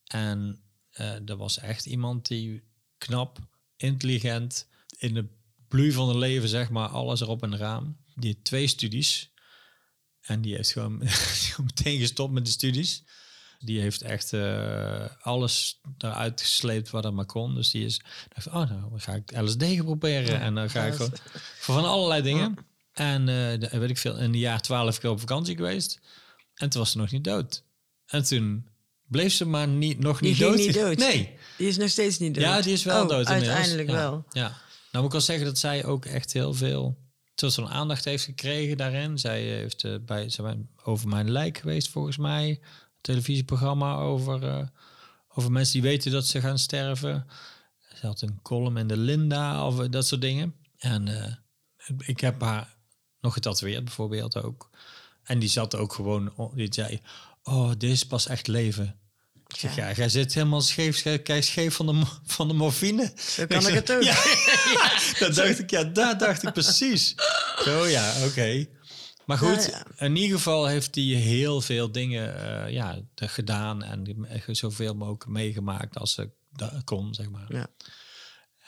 En 0.05 0.63
eh 0.91 1.13
dat 1.23 1.39
was 1.39 1.59
echt 1.59 1.87
iemand 1.87 2.27
die 2.27 2.63
knap, 2.99 3.39
intelligent, 3.77 4.69
in 4.99 5.15
de 5.15 5.29
bloei 5.69 5.93
van 5.93 6.09
het 6.09 6.17
leven, 6.17 6.49
zeg 6.49 6.71
maar, 6.71 6.89
alles 6.89 7.21
erop 7.21 7.43
en 7.43 7.55
eraan. 7.55 7.97
Die 8.15 8.31
heeft 8.33 8.45
twee 8.45 8.67
studies. 8.67 9.33
En 10.21 10.41
die 10.41 10.55
heeft 10.55 10.73
gewoon, 10.73 10.99
meteen 11.65 11.99
gestopt 11.99 12.33
met 12.33 12.45
de 12.45 12.51
studies. 12.51 13.05
Die 13.59 13.81
heeft 13.81 14.03
echt 14.03 14.33
eh, 14.33 15.07
alles 15.21 15.81
eruit 15.99 16.41
gesleept 16.41 16.91
wat 16.91 17.05
er 17.05 17.15
maar 17.15 17.27
kon. 17.27 17.55
Dus 17.55 17.71
die 17.71 17.85
is, 17.85 18.01
dacht, 18.29 18.47
oh, 18.47 18.55
nou 18.55 18.91
dan 18.91 19.01
ga 19.01 19.15
ik 19.15 19.37
LSD 19.41 19.63
gaan 19.65 19.85
proberen. 19.85 20.41
en 20.41 20.55
dan 20.55 20.71
ga 20.71 20.85
ik 20.85 20.95
gewoon 20.95 21.13
voor 21.59 21.75
van 21.75 21.85
allerlei 21.85 22.23
dingen. 22.23 22.57
En 22.93 23.27
de- 23.27 23.69
weet 23.79 23.91
ik 23.91 23.99
veel, 23.99 24.17
in 24.17 24.23
een 24.33 24.39
jaar 24.39 24.61
twaalf 24.61 24.99
keer 24.99 25.11
op 25.11 25.21
vakantie 25.21 25.57
geweest. 25.57 26.01
En 26.55 26.69
toen 26.69 26.81
was 26.81 26.91
ze 26.91 26.99
nog 26.99 27.11
niet 27.11 27.25
dood. 27.25 27.65
En 28.07 28.23
toen 28.25 28.67
bleef 29.11 29.33
ze 29.33 29.45
maar 29.45 29.69
niet, 29.69 29.99
nog 29.99 30.21
niet 30.21 30.39
dood. 30.39 30.57
niet 30.57 30.75
dood. 30.75 30.97
Nee. 30.99 31.37
Die 31.57 31.69
is 31.69 31.77
nog 31.77 31.89
steeds 31.89 32.19
niet 32.19 32.35
dood. 32.35 32.45
Ja, 32.45 32.61
die 32.61 32.73
is 32.73 32.85
wel 32.85 33.03
Oh, 33.03 33.09
dood 33.09 33.27
inmiddels. 33.29 33.49
Uiteindelijk 33.53 33.89
Ja. 33.89 33.95
wel. 33.95 34.25
Ja. 34.31 34.43
Nou 34.43 34.57
moet 34.93 35.05
ik 35.05 35.11
wel 35.13 35.21
zeggen 35.21 35.45
dat 35.47 35.59
zij 35.59 35.85
ook 35.85 36.05
echt 36.05 36.33
heel 36.33 36.55
veel 36.55 36.99
soort 37.35 37.55
van 37.55 37.69
aandacht 37.69 38.05
heeft 38.05 38.25
gekregen 38.25 38.77
daarin. 38.77 39.19
Zij 39.19 39.43
heeft 39.43 39.85
eh, 39.85 39.95
bij, 40.07 40.29
ze 40.29 40.43
zijn 40.43 40.71
over 40.85 41.09
mijn 41.09 41.31
lijk 41.31 41.59
geweest 41.59 41.89
volgens 41.89 42.17
mij. 42.17 42.61
televisieprogramma 43.01 43.97
over, 43.97 44.43
eh, 44.49 44.67
over 45.29 45.53
mensen 45.53 45.73
die 45.73 45.91
weten 45.91 46.11
dat 46.13 46.27
ze 46.27 46.41
gaan 46.41 46.59
sterven. 46.59 47.27
Ze 48.01 48.07
had 48.07 48.21
een 48.21 48.43
column 48.43 48.77
in 48.77 48.87
de 48.87 48.97
Linda 48.97 49.67
of 49.67 49.77
dat 49.89 50.07
soort 50.07 50.21
dingen. 50.21 50.55
En 50.79 51.09
eh, 51.09 51.33
ik 51.99 52.21
heb 52.21 52.41
haar 52.41 52.77
nog 53.21 53.33
getatoeëerd 53.33 53.85
bijvoorbeeld 53.85 54.43
ook. 54.43 54.71
En 55.23 55.39
die 55.39 55.49
zat 55.49 55.75
ook 55.77 55.93
gewoon, 55.93 56.33
die 56.55 56.75
zei, 56.75 57.01
oh, 57.43 57.69
dit 57.79 57.91
is 57.91 58.07
pas 58.07 58.27
echt 58.27 58.47
leven. 58.47 59.00
Ik 59.53 59.57
zeg, 59.57 59.77
ja, 59.77 59.93
jij 59.93 60.09
zit 60.09 60.35
helemaal 60.35 60.61
scheef, 60.61 61.03
kijk 61.03 61.45
scheef 61.45 61.75
van 61.75 61.87
de, 61.87 62.03
van 62.27 62.49
de 62.49 62.55
morfine. 62.55 63.13
Zo 63.17 63.47
kan 63.47 63.67
ik 63.67 63.75
het 63.75 63.93
ook. 63.93 64.03
Ja, 64.03 64.15
dat 65.27 65.35
dacht 65.35 65.59
ik, 65.59 65.71
ja, 65.71 65.85
daar 65.85 66.19
dacht 66.19 66.43
ik 66.43 66.53
precies. 66.53 67.15
Zo 67.65 67.87
ja, 67.87 68.27
oké. 68.27 68.67
Maar 69.31 69.39
goed, 69.39 69.67
Ja, 69.67 70.07
in 70.07 70.17
ieder 70.17 70.37
geval 70.37 70.67
heeft 70.67 70.95
hij 70.95 71.05
heel 71.05 71.61
veel 71.61 71.93
dingen 71.93 72.43
eh, 72.65 72.73
ja, 72.73 72.99
gedaan 73.15 73.83
en 73.83 74.27
zoveel 74.47 74.95
mogelijk 74.95 75.27
meegemaakt 75.27 75.99
als 75.99 76.13
ze 76.15 76.31
kon, 76.85 77.15
zeg 77.15 77.31
maar. 77.31 77.47
Ja. 77.49 77.67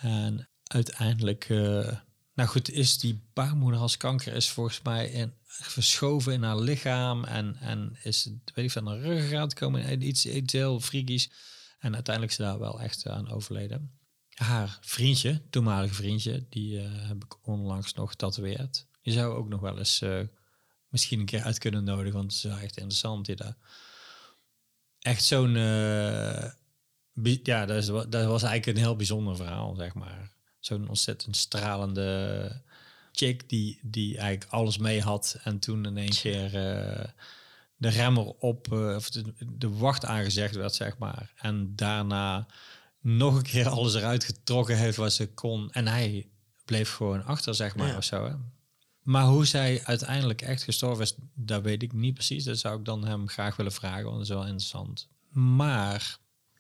En 0.01 0.49
uiteindelijk, 0.63 1.45
eh, 1.49 1.97
nou 2.35 2.49
goed, 2.49 2.71
is 2.71 2.99
die 2.99 3.23
baarmoederhalskanker 3.33 4.35
is 4.35 4.51
volgens 4.51 4.81
mij 4.83 5.09
in, 5.09 5.35
verschoven 5.61 6.33
in 6.33 6.43
haar 6.43 6.59
lichaam 6.59 7.25
en, 7.25 7.57
en 7.57 7.97
is, 8.03 8.31
weet 8.55 8.65
ik 8.65 8.71
veel, 8.71 8.83
naar 8.83 8.99
ruggengraat 8.99 9.53
gekomen, 9.53 9.85
en 9.85 10.03
iets, 10.03 10.27
iets 10.27 10.53
heel 10.53 10.81
freakies. 10.81 11.31
En 11.79 11.95
uiteindelijk 11.95 12.39
is 12.39 12.39
ze 12.39 12.51
daar 12.51 12.59
wel 12.59 12.81
echt 12.81 13.07
aan 13.07 13.31
overleden. 13.31 13.91
Haar 14.35 14.79
vriendje, 14.81 15.43
toenmalige 15.51 15.95
vriendje, 15.95 16.47
die 16.49 16.81
eh, 16.81 17.09
heb 17.09 17.25
ik 17.25 17.47
onlangs 17.47 17.95
nog 17.95 18.11
getatoeëerd. 18.11 18.87
Die 19.03 19.13
zou 19.13 19.35
ook 19.35 19.49
nog 19.49 19.61
wel 19.61 19.79
eens 19.79 20.01
eh, 20.01 20.21
misschien 20.89 21.21
een 21.21 21.27
keer 21.27 21.43
uit 21.43 21.59
kunnen 21.59 21.85
nodigen, 21.85 22.13
want 22.13 22.33
het 22.35 22.45
is 22.45 22.51
echt 22.51 22.77
interessant. 22.77 23.27
Die 23.27 23.37
daar 23.37 23.57
echt 24.99 25.25
zo'n... 25.25 25.57
eh, 25.57 26.51
ja, 27.43 27.67
dat 27.67 27.87
was 28.11 28.43
eigenlijk 28.43 28.67
een 28.67 28.85
heel 28.85 28.97
bijzonder 28.97 29.37
verhaal, 29.37 29.75
zeg 29.75 29.95
maar. 29.95 30.35
Zo'n 30.59 30.89
ontzettend 30.89 31.37
stralende 31.37 32.63
chick 33.13 33.49
die, 33.49 33.79
die 33.83 34.19
eigenlijk 34.19 34.53
alles 34.53 34.79
mee 34.79 35.01
had 35.03 35.39
en 35.43 35.59
toen 35.59 35.87
in 35.87 35.97
één 35.97 36.11
keer 36.11 36.45
eh, 36.45 37.05
de 37.77 37.89
remmer 37.89 38.27
op, 38.27 38.73
eh, 38.73 38.95
of 38.95 39.11
de, 39.11 39.35
de 39.57 39.71
wacht 39.71 40.05
aangezegd 40.05 40.55
werd, 40.55 40.75
zeg 40.75 40.99
maar. 40.99 41.33
En 41.37 41.77
daarna 41.77 42.47
nog 43.01 43.35
een 43.37 43.43
keer 43.43 43.69
alles 43.77 43.95
eruit 43.95 44.25
getrokken 44.25 44.77
heeft 44.79 44.97
wat 44.97 45.13
ze 45.13 45.33
kon. 45.33 45.71
En 45.73 45.87
hij 45.87 46.29
bleef 46.65 46.93
gewoon 46.93 47.25
achter, 47.25 47.55
zeg 47.55 47.77
maar, 47.77 47.89
Ja. 47.89 47.97
of 47.97 48.05
zo. 48.05 48.25
Hè? 48.25 48.35
Maar 49.03 49.25
hoe 49.25 49.47
zij 49.47 49.81
uiteindelijk 49.85 50.43
echt 50.43 50.63
gestorven 50.63 51.05
is, 51.05 51.15
dat 51.35 51.63
weet 51.63 51.83
ik 51.83 51.93
niet 51.93 52.15
precies. 52.15 52.45
Dat 52.45 52.59
zou 52.59 52.79
ik 52.79 52.85
dan 52.85 53.05
hem 53.05 53.29
graag 53.29 53.57
willen 53.57 53.73
vragen, 53.73 54.05
want 54.05 54.15
dat 54.17 54.23
is 54.25 54.29
wel 54.29 54.43
interessant. 54.43 55.09
Maar 55.31 56.19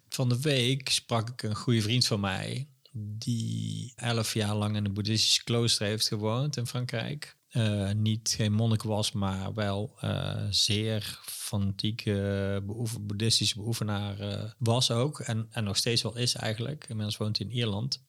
van 0.08 0.28
de 0.28 0.40
week 0.40 0.88
sprak 0.88 1.28
ik 1.28 1.42
een 1.42 1.56
goede 1.56 1.82
vriend 1.82 2.06
van 2.06 2.20
mij... 2.20 2.66
die 2.94 3.92
elf 3.96 4.34
jaar 4.34 4.54
lang 4.54 4.76
in 4.76 4.84
een 4.84 4.92
boeddhistisch 4.92 5.44
klooster 5.44 5.86
heeft 5.86 6.08
gewoond 6.08 6.56
in 6.56 6.66
Frankrijk. 6.66 7.36
Eh, 7.48 7.90
niet 7.90 8.34
geen 8.36 8.52
monnik 8.52 8.82
was, 8.82 9.12
maar 9.12 9.54
wel 9.54 9.94
eh, 10.00 10.42
zeer 10.50 11.20
fanatieke 11.24 12.62
beoefen, 12.66 13.06
boeddhistische 13.06 13.54
beoefenaar 13.54 14.18
eh, 14.18 14.50
was 14.58 14.90
ook. 14.90 15.20
En, 15.20 15.48
en 15.50 15.64
nog 15.64 15.76
steeds 15.76 16.02
wel 16.02 16.16
is 16.16 16.34
eigenlijk. 16.34 16.84
Inmiddels 16.88 17.16
woont 17.16 17.38
hij 17.38 17.46
in 17.46 17.52
Ierland. 17.52 18.02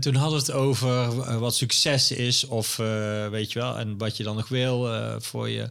Toen 0.00 0.14
hadden 0.14 0.38
we 0.38 0.44
het 0.44 0.54
over 0.54 1.38
wat 1.38 1.54
succes 1.54 2.10
is 2.10 2.44
of 2.44 2.76
weet 3.30 3.52
je 3.52 3.58
wel, 3.58 3.78
en 3.78 3.98
wat 3.98 4.16
je 4.16 4.22
dan 4.22 4.36
nog 4.36 4.48
wil 4.48 4.88
voor 5.20 5.48
je. 5.48 5.70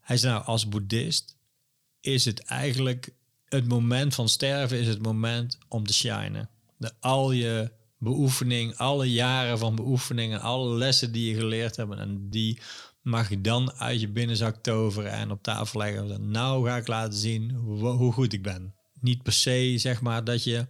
Hij 0.00 0.16
zei 0.16 0.32
nou, 0.32 0.44
als 0.44 0.68
boeddhist 0.68 1.36
is 2.00 2.24
het 2.24 2.40
eigenlijk 2.40 3.12
het 3.44 3.68
moment 3.68 4.14
van 4.14 4.28
sterven 4.28 4.78
is 4.78 4.86
het 4.86 5.02
moment 5.02 5.58
om 5.68 5.86
te 5.86 5.92
shinen. 5.92 6.50
De, 6.80 6.92
al 7.00 7.32
je 7.32 7.72
beoefening, 7.98 8.76
alle 8.76 9.12
jaren 9.12 9.58
van 9.58 9.74
beoefening 9.74 10.32
en 10.32 10.40
alle 10.40 10.76
lessen 10.76 11.12
die 11.12 11.30
je 11.30 11.40
geleerd 11.40 11.76
hebt 11.76 11.98
en 11.98 12.30
die 12.30 12.58
mag 13.02 13.28
je 13.28 13.40
dan 13.40 13.72
uit 13.72 14.00
je 14.00 14.08
binnenzak 14.08 14.56
toveren 14.62 15.12
en 15.12 15.30
op 15.30 15.42
tafel 15.42 15.80
leggen. 15.80 16.30
Nou 16.30 16.66
ga 16.66 16.76
ik 16.76 16.86
laten 16.86 17.18
zien 17.18 17.50
hoe, 17.50 18.12
goed 18.12 18.32
ik 18.32 18.42
ben. 18.42 18.74
Niet 19.00 19.22
per 19.22 19.32
se 19.32 19.74
zeg 19.76 20.00
maar 20.00 20.24
dat 20.24 20.44
je 20.44 20.66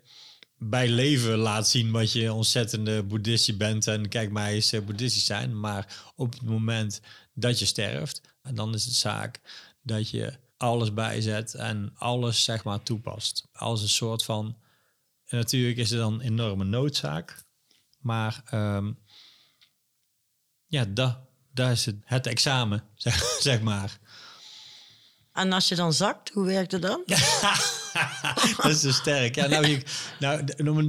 bij 0.59 0.89
leven 0.89 1.37
laat 1.37 1.69
zien 1.69 1.91
wat 1.91 2.13
je 2.13 2.33
ontzettende 2.33 3.03
boeddhistisch 3.03 3.57
bent 3.57 3.87
en 3.87 4.09
kijk 4.09 4.33
mij 4.33 4.55
eens 4.55 4.73
eh, 4.73 4.81
boeddhistisch 4.81 5.25
zijn. 5.25 5.61
Maar 5.61 6.13
op 6.17 6.33
het 6.33 6.43
moment 6.43 7.01
dat 7.35 7.59
je 7.59 7.65
sterft, 7.65 8.21
en 8.43 8.55
dan 8.55 8.75
is 8.75 8.85
het 8.85 8.95
zaak 8.95 9.41
dat 9.83 10.11
je 10.11 10.33
alles 10.57 10.95
bijzet 10.95 11.55
en 11.55 11.93
alles 11.95 12.45
zeg 12.45 12.65
maar 12.65 12.83
toepast. 12.83 13.49
Als 13.53 13.83
een 13.83 13.89
soort 13.89 14.25
van, 14.25 14.57
en 15.31 15.37
natuurlijk 15.39 15.79
is 15.79 15.91
het 15.91 15.99
dan 15.99 16.13
een 16.15 16.21
enorme 16.21 16.65
noodzaak, 16.65 17.45
maar 17.99 18.43
ehm, 18.45 18.93
ja, 20.67 20.85
dat, 20.85 21.19
dat 21.53 21.71
is 21.71 21.87
het, 21.87 21.97
het 22.05 22.27
examen, 22.27 22.85
zeg, 22.95 23.23
zeg 23.41 23.61
maar. 23.61 23.99
En 25.33 25.53
als 25.53 25.69
je 25.69 25.75
dan 25.75 25.93
zakt, 25.93 26.31
hoe 26.31 26.47
werkt 26.47 26.73
het 26.73 26.83
dan? 26.83 27.03
dat 28.63 28.71
is 28.71 28.81
zo 28.81 28.91
sterk. 28.91 29.35
Ja, 29.35 29.47
nou, 29.47 29.67
je, 29.67 29.83
nou, 30.19 30.45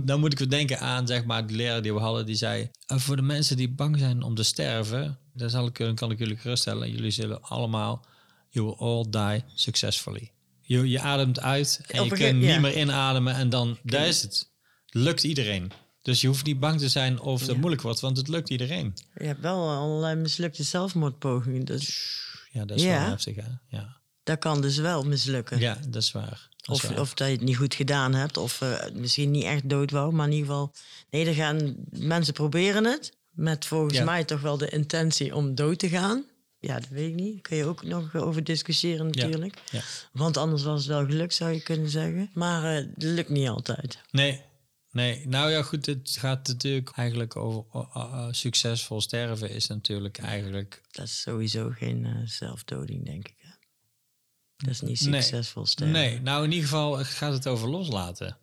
dan 0.06 0.20
moet- 0.20 0.32
ik 0.32 0.40
weer 0.40 0.50
denken 0.50 0.80
aan 0.80 1.08
zeg 1.08 1.26
maar, 1.26 1.48
de 1.48 1.54
leraar 1.54 1.82
die 1.82 1.94
we 1.94 2.00
hadden. 2.00 2.26
Die 2.26 2.36
zei, 2.36 2.70
"Eh, 2.86 2.98
voor 2.98 3.16
de 3.16 3.22
mensen 3.22 3.58
die 3.58 3.70
bang 3.70 3.98
zijn 4.00 4.22
om 4.22 4.36
te 4.36 4.44
sterven... 4.44 5.20
daar 5.34 5.50
zal 5.50 5.66
ik, 5.68 5.96
kan 5.96 6.12
ik 6.12 6.20
jullie 6.20 6.38
geruststellen. 6.38 6.92
Jullie 6.92 7.12
zullen 7.12 7.42
allemaal... 7.44 8.06
You 8.50 8.66
will 8.66 8.76
all 8.76 9.06
die 9.10 9.44
successfully. 9.56 10.32
Je, 10.72 10.90
je 10.90 11.00
ademt 11.00 11.40
uit 11.40 11.80
en 11.88 12.00
Op 12.00 12.06
je 12.10 12.16
kunt 12.16 12.40
niet 12.40 12.60
meer 12.60 12.78
inademen. 12.78 13.36
En 13.36 13.50
dan, 13.50 13.78
daar 13.84 14.08
is 14.08 14.22
het. 14.22 14.50
Lukt 14.90 15.24
iedereen. 15.24 15.72
Dus 16.02 16.22
je 16.22 16.28
hoeft 16.28 16.46
niet 16.46 16.60
bang 16.60 16.80
te 16.80 16.90
zijn 16.90 17.20
of 17.20 17.48
het 17.48 17.58
moeilijk 17.58 17.82
wordt. 17.82 18.00
Want 18.00 18.18
het 18.18 18.28
lukt 18.28 18.50
iedereen. 18.50 18.94
Je 19.18 19.26
hebt 19.26 19.42
wel 19.42 19.70
allerlei 19.70 20.16
mislukte 20.16 20.64
zelfmoordpogingen. 20.64 21.66
Dus 21.66 22.20
Ja, 22.52 22.66
dat 22.66 22.78
is 22.78 22.84
Ja. 22.84 23.00
wel 23.00 23.10
heftig, 23.10 23.36
hè? 23.36 23.48
Ja. 23.78 23.98
dat 24.24 24.40
kan 24.40 24.62
dus 24.62 24.78
wel 24.78 25.04
mislukken. 25.04 25.60
ja, 25.60 25.78
dat 25.90 26.02
is 26.02 26.12
waar. 26.12 26.50
Dat 26.58 26.76
is 26.76 26.84
Of, 26.84 26.90
waar. 26.90 27.00
of 27.00 27.14
dat 27.14 27.28
je 27.28 27.34
het 27.34 27.44
niet 27.44 27.58
goed 27.58 27.76
gedaan 27.76 28.14
hebt. 28.14 28.38
Of 28.38 28.62
eh, 28.62 28.78
misschien 28.94 29.32
niet 29.32 29.44
echt 29.44 29.70
dood 29.70 29.92
wou. 29.92 30.14
Maar 30.14 30.28
in 30.28 30.32
ieder 30.34 30.48
geval... 30.48 30.74
Nee, 31.10 31.26
er 31.26 31.34
gaan, 31.34 31.76
mensen 31.90 32.34
proberen 32.34 32.86
het. 32.86 33.18
Met 33.32 33.66
volgens 33.66 33.98
Ja. 33.98 34.04
mij 34.04 34.24
toch 34.24 34.42
wel 34.42 34.58
de 34.58 34.70
intentie 34.70 35.36
om 35.36 35.56
dood 35.56 35.80
te 35.80 35.90
gaan. 35.90 36.24
Ja, 36.64 36.74
dat 36.80 36.88
weet 36.90 37.10
ik 37.10 37.16
niet. 37.16 37.42
Kun 37.42 37.58
je 37.58 37.66
ook 37.66 37.84
nog 37.84 38.16
over 38.16 38.44
discussiëren 38.44 39.06
natuurlijk. 39.06 39.62
Ja. 39.72 39.82
Want 40.12 40.38
anders 40.38 40.64
was 40.64 40.80
het 40.80 40.88
wel 40.88 41.06
gelukt, 41.06 41.34
zou 41.34 41.52
je 41.52 41.62
kunnen 41.62 41.90
zeggen. 41.90 42.30
Maar 42.34 42.64
eh, 42.64 42.76
het 42.76 43.04
lukt 43.04 43.30
niet 43.30 43.48
altijd. 43.48 44.02
Nee, 44.12 44.42
nee. 44.92 45.28
Nou 45.28 45.52
ja, 45.52 45.62
goed, 45.64 45.86
het 45.86 46.16
gaat 46.20 46.48
natuurlijk 46.48 46.90
eigenlijk 46.96 47.36
over 47.36 47.88
uh, 47.96 48.28
succesvol 48.32 49.02
sterven 49.02 49.50
is 49.50 49.68
natuurlijk 49.68 50.18
eigenlijk... 50.18 50.82
Dat 50.92 51.06
is 51.06 51.22
sowieso 51.22 51.70
geen 51.70 52.06
eh, 52.06 52.16
zelfdoding, 52.26 53.06
denk 53.06 53.28
ik. 53.28 53.36
hè. 53.38 53.50
Dat 54.56 54.70
is 54.70 54.82
niet 54.82 55.02
Nee. 55.02 55.22
succesvol 55.22 55.66
sterven. 55.66 55.96
Nee, 55.96 56.22
nou 56.22 56.44
in 56.44 56.50
ieder 56.52 56.68
geval 56.68 57.04
gaat 57.04 57.34
het 57.34 57.48
over 57.48 57.70
loslaten. 57.70 58.38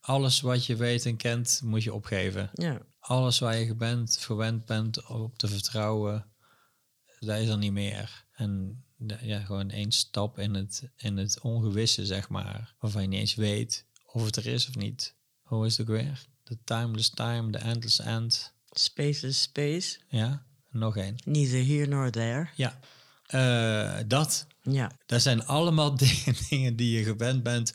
Alles 0.00 0.40
wat 0.40 0.66
je 0.66 0.76
weet 0.76 1.06
en 1.06 1.16
kent, 1.16 1.60
moet 1.64 1.82
je 1.82 1.94
opgeven. 1.94 2.50
Ja, 2.52 2.80
Alles 2.98 3.38
waar 3.38 3.56
je 3.58 3.74
bent, 3.74 4.18
verwend 4.18 4.64
bent 4.64 5.06
op 5.06 5.38
te 5.38 5.48
vertrouwen, 5.48 6.31
dat 7.26 7.38
is 7.38 7.48
er 7.48 7.58
niet 7.58 7.72
meer. 7.72 8.24
En 8.32 8.84
ja, 9.20 9.40
gewoon 9.40 9.70
één 9.70 9.92
stap 9.92 10.38
in 10.38 10.54
het, 10.54 10.90
in 10.96 11.16
het 11.16 11.40
ongewisse, 11.40 12.06
zeg 12.06 12.28
maar. 12.28 12.74
Waarvan 12.78 13.02
je 13.02 13.08
niet 13.08 13.18
eens 13.20 13.34
weet 13.34 13.86
of 14.06 14.24
het 14.24 14.36
er 14.36 14.46
is 14.46 14.68
of 14.68 14.74
niet. 14.76 15.14
Hoe 15.42 15.66
is 15.66 15.76
het 15.76 15.88
ook 15.90 15.96
weer? 15.96 16.26
The 16.42 16.58
timeless 16.64 17.10
time, 17.10 17.50
the 17.50 17.58
endless 17.58 18.00
end. 18.00 18.54
space 18.70 19.26
is 19.26 19.42
space. 19.42 19.98
Ja, 20.08 20.46
nog 20.70 20.96
één. 20.96 21.16
Neither 21.24 21.66
here 21.66 21.86
nor 21.86 22.10
there. 22.10 22.48
Ja, 22.56 22.78
Eh, 23.26 23.98
dat. 24.06 24.46
Ja, 24.62 24.90
Dat 25.06 25.22
zijn 25.22 25.46
allemaal 25.46 25.96
dingen, 26.04 26.34
dingen 26.48 26.76
die 26.76 26.98
je 26.98 27.04
gewend 27.04 27.42
bent 27.42 27.74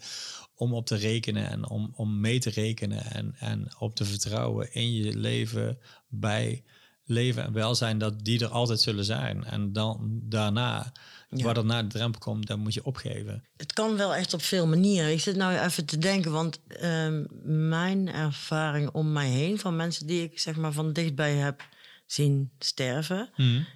om 0.56 0.74
op 0.74 0.86
te 0.86 0.96
rekenen 0.96 1.50
en 1.50 1.70
om, 1.70 1.94
om 1.96 2.20
mee 2.20 2.40
te 2.40 2.50
rekenen 2.50 3.12
en, 3.12 3.36
en 3.40 3.80
op 3.80 3.96
te 3.96 4.06
vertrouwen 4.06 4.74
in 4.74 4.94
je 4.94 5.18
leven, 5.18 5.80
bij 6.08 6.64
leven 7.08 7.44
en 7.44 7.54
welzijn, 7.54 7.98
dat 7.98 8.24
die 8.24 8.40
er 8.40 8.48
altijd 8.48 8.80
zullen 8.80 9.06
zijn. 9.06 9.44
En 9.44 9.74
dan 9.74 10.20
daarna, 10.24 10.92
Ja. 11.30 11.44
wat 11.44 11.58
er 11.58 11.66
na 11.66 11.82
de 11.82 11.88
drempel 11.88 12.20
komt, 12.20 12.48
dan 12.48 12.60
moet 12.60 12.74
je 12.74 12.86
opgeven. 12.86 13.44
het 13.58 13.74
kan 13.74 13.96
wel 13.98 14.16
echt 14.16 14.34
op 14.34 14.42
veel 14.42 14.68
manieren. 14.68 15.12
Ik 15.12 15.20
zit 15.20 15.36
nou 15.36 15.58
even 15.58 15.86
te 15.86 15.98
denken, 15.98 16.32
want 16.32 16.60
ehm, 16.68 17.24
mijn 17.70 18.08
ervaring 18.12 18.90
om 18.92 19.12
mij 19.12 19.30
heen... 19.30 19.60
van 19.60 19.76
mensen 19.76 20.08
die 20.08 20.24
ik 20.24 20.40
zeg 20.40 20.56
maar 20.56 20.72
van 20.72 20.94
dichtbij 20.94 21.34
heb 21.34 21.68
zien 22.06 22.52
sterven... 22.60 23.30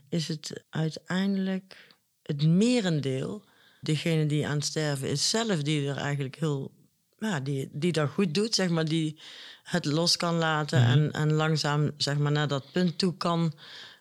is 0.10 0.28
het 0.28 0.64
uiteindelijk 0.70 1.96
het 2.24 2.48
merendeel... 2.48 3.44
degene 3.82 4.26
die 4.26 4.48
aan 4.48 4.56
het 4.56 4.66
sterven 4.66 5.10
is 5.10 5.30
zelf, 5.30 5.62
die 5.62 5.88
er 5.90 5.98
eigenlijk 5.98 6.36
heel... 6.36 6.72
Ja, 7.22 7.40
die, 7.40 7.70
die 7.72 7.92
dat 7.92 8.10
goed 8.10 8.34
doet, 8.34 8.56
zeg 8.56 8.70
maar, 8.70 8.86
die 8.86 9.20
het 9.64 9.86
los 9.86 10.18
kan 10.18 10.36
laten... 10.36 10.86
en, 10.86 11.12
en 11.12 11.34
langzaam 11.34 11.92
zeg 11.98 12.18
maar, 12.18 12.32
naar 12.32 12.48
dat 12.48 12.72
punt 12.72 12.98
toe 12.98 13.18
kan 13.18 13.54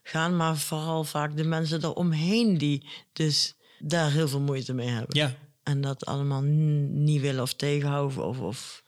gaan. 0.02 0.36
Maar 0.36 0.56
vooral 0.56 1.04
vaak 1.04 1.36
de 1.36 1.44
mensen 1.44 1.84
eromheen 1.84 2.58
die 2.58 2.88
dus 3.12 3.54
daar 3.78 4.10
heel 4.10 4.28
veel 4.28 4.40
moeite 4.40 4.72
mee 4.72 4.88
hebben. 4.88 5.16
Ja, 5.18 5.34
En 5.62 5.80
dat 5.80 6.06
allemaal 6.06 6.42
niet 6.42 7.20
willen 7.20 7.42
of 7.42 7.54
tegenhouden. 7.54 8.24
Of, 8.26 8.38
of 8.38 8.84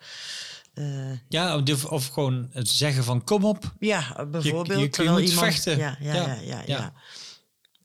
eh, 0.75 1.13
Ja, 1.29 1.59
of, 1.59 1.85
of 1.85 2.07
gewoon 2.07 2.49
het 2.53 2.69
zeggen 2.69 3.05
van 3.05 3.25
kom 3.25 3.45
op. 3.45 3.75
ja, 3.79 4.27
bijvoorbeeld. 4.31 4.81
je 4.81 4.89
terwijl 4.89 5.19
moet 5.19 5.29
iemand, 5.29 5.47
vechten. 5.47 5.79
Ja, 5.79 5.97
ja, 6.01 6.15
Ja, 6.15 6.27
ja, 6.27 6.35
ja, 6.35 6.41
ja, 6.45 6.63
ja. 6.67 6.93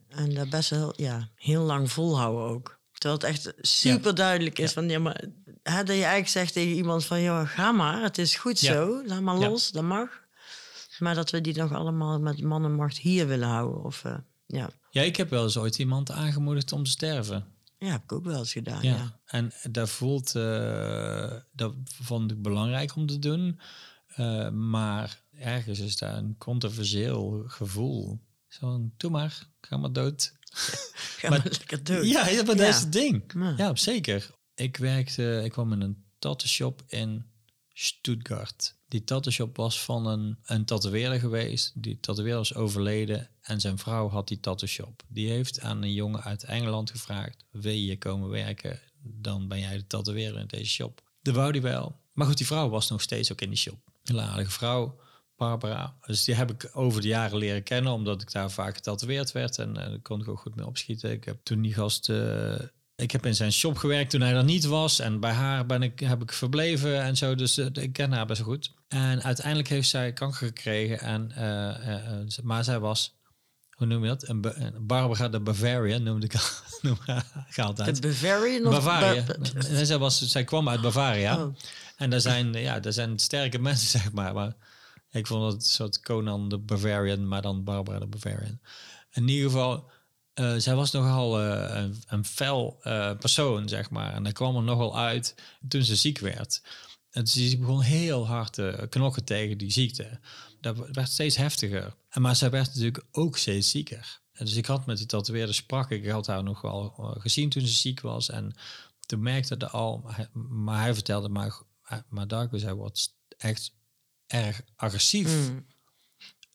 En 0.07 0.33
dat 0.33 0.49
best 0.49 0.69
wel 0.69 0.93
ja, 0.95 1.29
heel 1.35 1.63
lang 1.63 1.91
volhouden 1.91 2.43
ook. 2.43 2.79
Terwijl 2.91 3.21
het 3.21 3.29
echt 3.29 3.53
super 3.67 4.15
duidelijk 4.15 4.59
is 4.59 4.73
van 4.73 4.89
ja, 4.89 4.99
maar 4.99 5.23
hè, 5.71 5.77
dat 5.83 5.95
je 5.95 6.01
eigenlijk 6.01 6.27
zegt 6.29 6.53
tegen 6.53 6.75
iemand 6.75 7.05
van 7.05 7.21
joh, 7.21 7.47
ga 7.49 7.71
maar, 7.71 8.01
het 8.01 8.17
is 8.17 8.35
goed 8.35 8.59
Ja. 8.59 8.73
zo, 8.73 9.05
laat 9.05 9.21
maar 9.21 9.37
Ja. 9.39 9.49
los, 9.49 9.71
dat 9.71 9.83
mag. 9.83 10.09
Maar 10.99 11.15
dat 11.15 11.29
we 11.31 11.41
die 11.41 11.57
nog 11.57 11.73
allemaal 11.73 12.19
met 12.19 12.41
mannenmacht 12.41 12.97
hier 12.97 13.27
willen 13.27 13.47
houden. 13.47 13.83
Of, 13.83 14.03
eh, 14.03 14.17
ja. 14.45 14.69
Ja, 14.91 15.01
ik 15.01 15.15
heb 15.15 15.29
wel 15.29 15.43
eens 15.43 15.57
ooit 15.57 15.77
iemand 15.79 16.11
aangemoedigd 16.11 16.71
om 16.71 16.83
te 16.83 16.89
sterven. 16.89 17.45
ja, 17.79 17.87
heb 17.91 18.03
ik 18.03 18.11
ook 18.11 18.23
wel 18.23 18.37
eens 18.39 18.51
gedaan. 18.51 18.81
Ja. 18.83 18.95
Ja. 18.95 19.19
En 19.25 19.51
dat 19.71 19.89
voelt, 19.89 20.35
eh, 20.35 21.31
dat 21.51 21.73
vond 22.01 22.31
ik 22.31 22.41
belangrijk 22.41 22.95
om 22.95 23.05
te 23.05 23.19
doen. 23.19 23.59
Eh, 24.07 24.49
maar 24.49 25.21
ergens 25.39 25.79
is 25.79 25.97
daar 25.97 26.17
een 26.17 26.35
controversieel 26.37 27.43
gevoel. 27.47 28.19
Zo, 28.47 28.89
doe 28.97 29.11
maar, 29.11 29.47
ga 29.61 29.77
maar 29.77 29.91
dood. 29.91 30.33
Ga 31.17 31.29
Maar- 31.29 31.37
maar 31.39 31.47
lekker 31.57 31.83
dood. 31.83 32.05
Ja, 32.05 32.27
ja 32.27 32.43
dat 32.43 32.57
Ja. 32.57 32.67
is 32.67 32.79
het 32.79 32.91
ding. 32.91 33.23
Ja. 33.33 33.53
Ja, 33.57 33.75
zeker. 33.75 34.29
Ik 34.57 34.77
werkte, 34.77 35.41
ik 35.43 35.51
kwam 35.51 35.73
in 35.73 35.81
een 35.81 36.03
tattoo 36.19 36.47
shop 36.47 36.83
in 36.87 37.25
Stuttgart. 37.73 38.75
Die 38.87 39.03
tattoo 39.03 39.31
shop 39.31 39.57
was 39.57 39.81
van 39.83 40.05
een, 40.05 40.37
een 40.45 40.65
tatoeëerder 40.65 41.19
geweest. 41.19 41.71
Die 41.75 41.99
tatoeëerder 41.99 42.37
was 42.37 42.53
overleden 42.53 43.29
en 43.41 43.61
zijn 43.61 43.77
vrouw 43.77 44.09
had 44.09 44.27
die 44.27 44.39
tattoo 44.39 44.67
shop. 44.67 45.03
Die 45.07 45.29
heeft 45.29 45.61
aan 45.61 45.83
een 45.83 45.93
jongen 45.93 46.23
uit 46.23 46.43
Engeland 46.43 46.91
gevraagd, 46.91 47.45
wil 47.51 47.71
je 47.73 47.97
komen 47.97 48.29
werken? 48.29 48.79
Dan 49.01 49.47
ben 49.47 49.59
jij 49.59 49.77
de 49.77 49.87
tatoeëerder 49.87 50.41
in 50.41 50.47
deze 50.47 50.71
shop. 50.71 51.01
Dat 51.21 51.35
wou 51.35 51.51
die 51.51 51.61
wel. 51.61 51.99
Maar 52.13 52.27
goed, 52.27 52.37
die 52.37 52.45
vrouw 52.47 52.69
was 52.69 52.89
nog 52.89 53.01
steeds 53.01 53.31
ook 53.31 53.41
in 53.41 53.49
die 53.49 53.57
shop. 53.57 53.79
Een 54.03 54.19
aardige 54.19 54.51
vrouw, 54.51 54.99
Barbara. 55.35 55.97
Dus 56.05 56.23
die 56.23 56.35
heb 56.35 56.51
ik 56.51 56.69
over 56.73 57.01
de 57.01 57.07
jaren 57.07 57.37
leren 57.37 57.63
kennen, 57.63 57.91
omdat 57.91 58.21
ik 58.21 58.31
daar 58.31 58.51
vaak 58.51 58.75
getatoeëerd 58.75 59.31
werd. 59.31 59.57
En 59.57 59.77
eh, 59.77 59.89
daar 59.89 59.99
kon 59.99 60.21
ik 60.21 60.27
ook 60.27 60.39
goed 60.39 60.55
mee 60.55 60.65
opschieten. 60.65 61.11
Ik 61.11 61.25
heb 61.25 61.39
toen 61.43 61.61
die 61.61 61.73
gast... 61.73 62.09
eh, 62.09 62.55
ik 62.97 63.11
heb 63.11 63.25
in 63.25 63.35
zijn 63.35 63.51
shop 63.53 63.77
gewerkt 63.77 64.09
toen 64.09 64.21
hij 64.21 64.33
er 64.33 64.43
niet 64.43 64.65
was. 64.65 64.99
En 64.99 65.19
bij 65.19 65.31
haar 65.31 65.65
ben 65.65 65.81
ik, 65.81 65.99
heb 65.99 66.21
ik 66.21 66.31
verbleven 66.33 67.01
en 67.01 67.17
zo. 67.17 67.35
Dus 67.35 67.57
eh, 67.57 67.65
ik 67.71 67.93
ken 67.93 68.11
haar 68.11 68.25
best 68.25 68.41
goed. 68.41 68.73
En 68.87 69.23
uiteindelijk 69.23 69.67
heeft 69.67 69.89
zij 69.89 70.13
kanker 70.13 70.37
gekregen. 70.47 70.99
En, 70.99 71.31
eh, 71.31 72.19
eh, 72.19 72.27
maar 72.43 72.63
zij 72.63 72.79
was... 72.79 73.15
Hoe 73.69 73.87
noem 73.87 74.01
je 74.03 74.07
dat? 74.07 74.27
Een, 74.27 74.41
Ba- 74.41 74.55
een 74.55 74.73
Barbara 74.87 75.29
de 75.29 75.39
Bavaria 75.39 75.97
noemde 75.97 76.25
ik, 76.25 76.33
noem 76.81 76.97
haar 77.05 77.53
altijd. 77.55 78.01
De 78.01 78.07
Bavarian 78.07 78.63
Bavaria. 78.63 79.23
Ba- 79.23 79.35
Ba- 79.53 79.67
Nee, 79.69 79.85
zij, 79.85 79.97
was, 79.97 80.27
zij 80.31 80.43
kwam 80.43 80.69
uit 80.69 80.81
Bavaria. 80.81 81.43
Oh. 81.43 81.55
En 81.97 82.09
daar 82.09 82.21
zijn, 82.21 82.53
ja, 82.53 82.79
daar 82.79 82.93
zijn 82.93 83.19
sterke 83.19 83.59
mensen, 83.67 83.87
zeg 83.87 84.11
maar. 84.11 84.33
Maar 84.33 84.55
ik 85.11 85.27
vond 85.27 85.43
het 85.53 85.61
een 85.61 85.69
soort 85.69 85.99
Conan 86.01 86.49
de 86.49 86.57
Bavarian, 86.57 87.27
maar 87.27 87.41
dan 87.41 87.63
Barbara 87.63 87.99
de 87.99 88.05
Bavarian. 88.07 88.59
In 89.11 89.27
ieder 89.27 89.45
geval, 89.49 89.89
eh, 90.37 90.55
zij 90.57 90.75
was 90.75 90.91
nogal 90.91 91.41
eh, 91.41 91.81
een, 91.81 92.03
een 92.07 92.25
fel 92.25 92.77
eh, 92.81 93.17
persoon, 93.17 93.69
zeg 93.69 93.89
maar. 93.89 94.13
En 94.13 94.23
daar 94.23 94.33
kwam 94.33 94.55
er 94.55 94.63
nogal 94.63 94.97
uit 94.97 95.35
toen 95.67 95.83
ze 95.83 95.95
ziek 95.95 96.19
werd. 96.19 96.61
En 97.09 97.27
ze 97.27 97.57
begon 97.57 97.81
heel 97.81 98.27
hard 98.27 98.53
te 98.53 98.87
knokken 98.89 99.23
tegen 99.23 99.57
die 99.57 99.71
ziekte. 99.71 100.19
Dat 100.61 100.91
werd 100.91 101.09
steeds 101.09 101.35
heftiger. 101.35 101.95
En 102.09 102.21
maar 102.21 102.35
zij 102.35 102.49
werd 102.49 102.67
natuurlijk 102.67 103.03
ook 103.11 103.37
steeds 103.37 103.69
zieker. 103.69 104.19
En 104.31 104.45
dus 104.45 104.55
ik 104.55 104.65
had 104.65 104.85
met 104.85 104.97
die 104.97 105.05
tatoeëerder 105.05 105.55
sprak 105.55 105.91
ik. 105.91 106.07
Had 106.07 106.27
haar 106.27 106.43
nog 106.43 106.61
wel 106.61 106.93
gezien 107.19 107.49
toen 107.49 107.67
ze 107.67 107.73
ziek 107.73 108.01
was. 108.01 108.29
En 108.29 108.55
toen 108.99 109.21
merkte 109.21 109.57
de 109.57 109.69
al, 109.69 109.97
maar 110.33 110.75
hij, 110.75 110.83
hij 110.83 110.93
vertelde 110.93 111.29
maar, 111.29 111.61
maar 112.09 112.27
Darko, 112.27 112.57
zij 112.57 112.73
wordt 112.73 113.15
echt 113.37 113.73
erg 114.27 114.61
agressief. 114.75 115.49
Mm. 115.49 115.65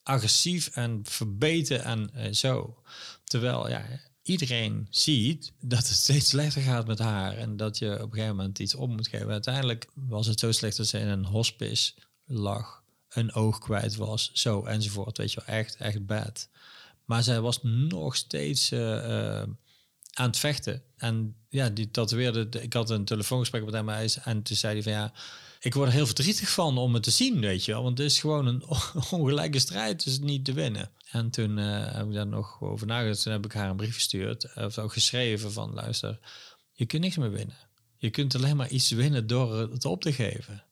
Agressief 0.02 0.68
en 0.68 1.00
verbeten 1.04 2.12
en 2.12 2.36
zo. 2.36 2.82
Terwijl 3.32 3.68
ja, 3.68 3.84
iedereen 4.22 4.86
ziet 4.90 5.52
dat 5.60 5.78
het 5.78 5.96
steeds 5.96 6.28
slechter 6.28 6.62
gaat 6.62 6.86
met 6.86 6.98
haar. 6.98 7.36
En 7.36 7.56
dat 7.56 7.78
je 7.78 7.92
op 7.92 8.02
een 8.02 8.12
gegeven 8.12 8.36
moment 8.36 8.58
iets 8.58 8.74
op 8.74 8.90
moet 8.90 9.08
geven. 9.08 9.30
Uiteindelijk 9.30 9.88
was 9.94 10.26
het 10.26 10.40
zo 10.40 10.52
slecht 10.52 10.76
dat 10.76 10.86
ze 10.86 10.98
in 10.98 11.08
een 11.08 11.24
hospice 11.24 11.92
lag. 12.24 12.82
Een 13.08 13.32
oog 13.32 13.58
kwijt 13.58 13.96
was. 13.96 14.30
Zo 14.32 14.64
enzovoort. 14.64 15.18
Weet 15.18 15.32
je 15.32 15.42
wel, 15.46 15.56
echt, 15.56 15.76
echt 15.76 16.06
bad. 16.06 16.48
Maar 17.04 17.22
zij 17.22 17.40
was 17.40 17.62
nog 17.62 18.16
steeds 18.16 18.70
eh, 18.70 19.40
eh, 19.40 19.48
aan 20.12 20.26
het 20.26 20.38
vechten. 20.38 20.82
En 20.96 21.36
ja, 21.48 21.68
die 21.68 21.90
tatoeëerde... 21.90 22.60
Ik 22.60 22.72
had 22.72 22.90
een 22.90 23.04
telefoongesprek 23.04 23.64
met 23.64 23.74
hem 23.74 23.88
en 23.88 24.42
toen 24.42 24.56
zei 24.56 24.72
hij 24.72 24.82
van 24.82 24.92
ja... 24.92 25.12
Ik 25.62 25.74
word 25.74 25.88
er 25.88 25.94
heel 25.94 26.06
verdrietig 26.06 26.50
van 26.50 26.78
om 26.78 26.94
het 26.94 27.02
te 27.02 27.10
zien, 27.10 27.40
weet 27.40 27.64
je 27.64 27.72
wel. 27.72 27.82
Want 27.82 27.98
het 27.98 28.06
is 28.06 28.20
gewoon 28.20 28.46
een 28.46 28.64
ongelijke 29.10 29.58
strijd, 29.58 30.04
dus 30.04 30.18
niet 30.18 30.44
te 30.44 30.52
winnen. 30.52 30.90
En 31.10 31.30
toen 31.30 31.58
eh, 31.58 31.94
heb 31.94 32.06
ik 32.06 32.12
daar 32.12 32.26
nog 32.26 32.60
over 32.60 32.86
nagedacht. 32.86 33.22
Toen 33.22 33.32
heb 33.32 33.44
ik 33.44 33.52
haar 33.52 33.70
een 33.70 33.76
brief 33.76 33.94
gestuurd, 33.94 34.56
of 34.56 34.78
ook 34.78 34.92
geschreven 34.92 35.52
van... 35.52 35.72
Luister, 35.74 36.18
je 36.72 36.86
kunt 36.86 37.02
niks 37.02 37.16
meer 37.16 37.30
winnen. 37.30 37.56
Je 37.96 38.10
kunt 38.10 38.34
alleen 38.34 38.56
maar 38.56 38.68
iets 38.68 38.90
winnen 38.90 39.26
door 39.26 39.58
het 39.58 39.84
op 39.84 40.02
te 40.02 40.12
geven. 40.12 40.64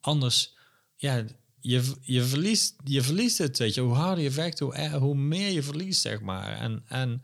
Anders, 0.00 0.54
ja, 0.96 1.24
je, 1.60 1.92
je, 2.00 2.22
verliest, 2.22 2.74
je 2.84 3.02
verliest 3.02 3.38
het, 3.38 3.58
weet 3.58 3.74
je. 3.74 3.80
Hoe 3.80 3.94
harder 3.94 4.24
je 4.24 4.30
vecht, 4.30 4.58
hoe, 4.58 4.90
hoe 4.90 5.14
meer 5.14 5.50
je 5.50 5.62
verliest, 5.62 6.00
zeg 6.00 6.20
maar. 6.20 6.58
En, 6.58 6.84
en 6.88 7.22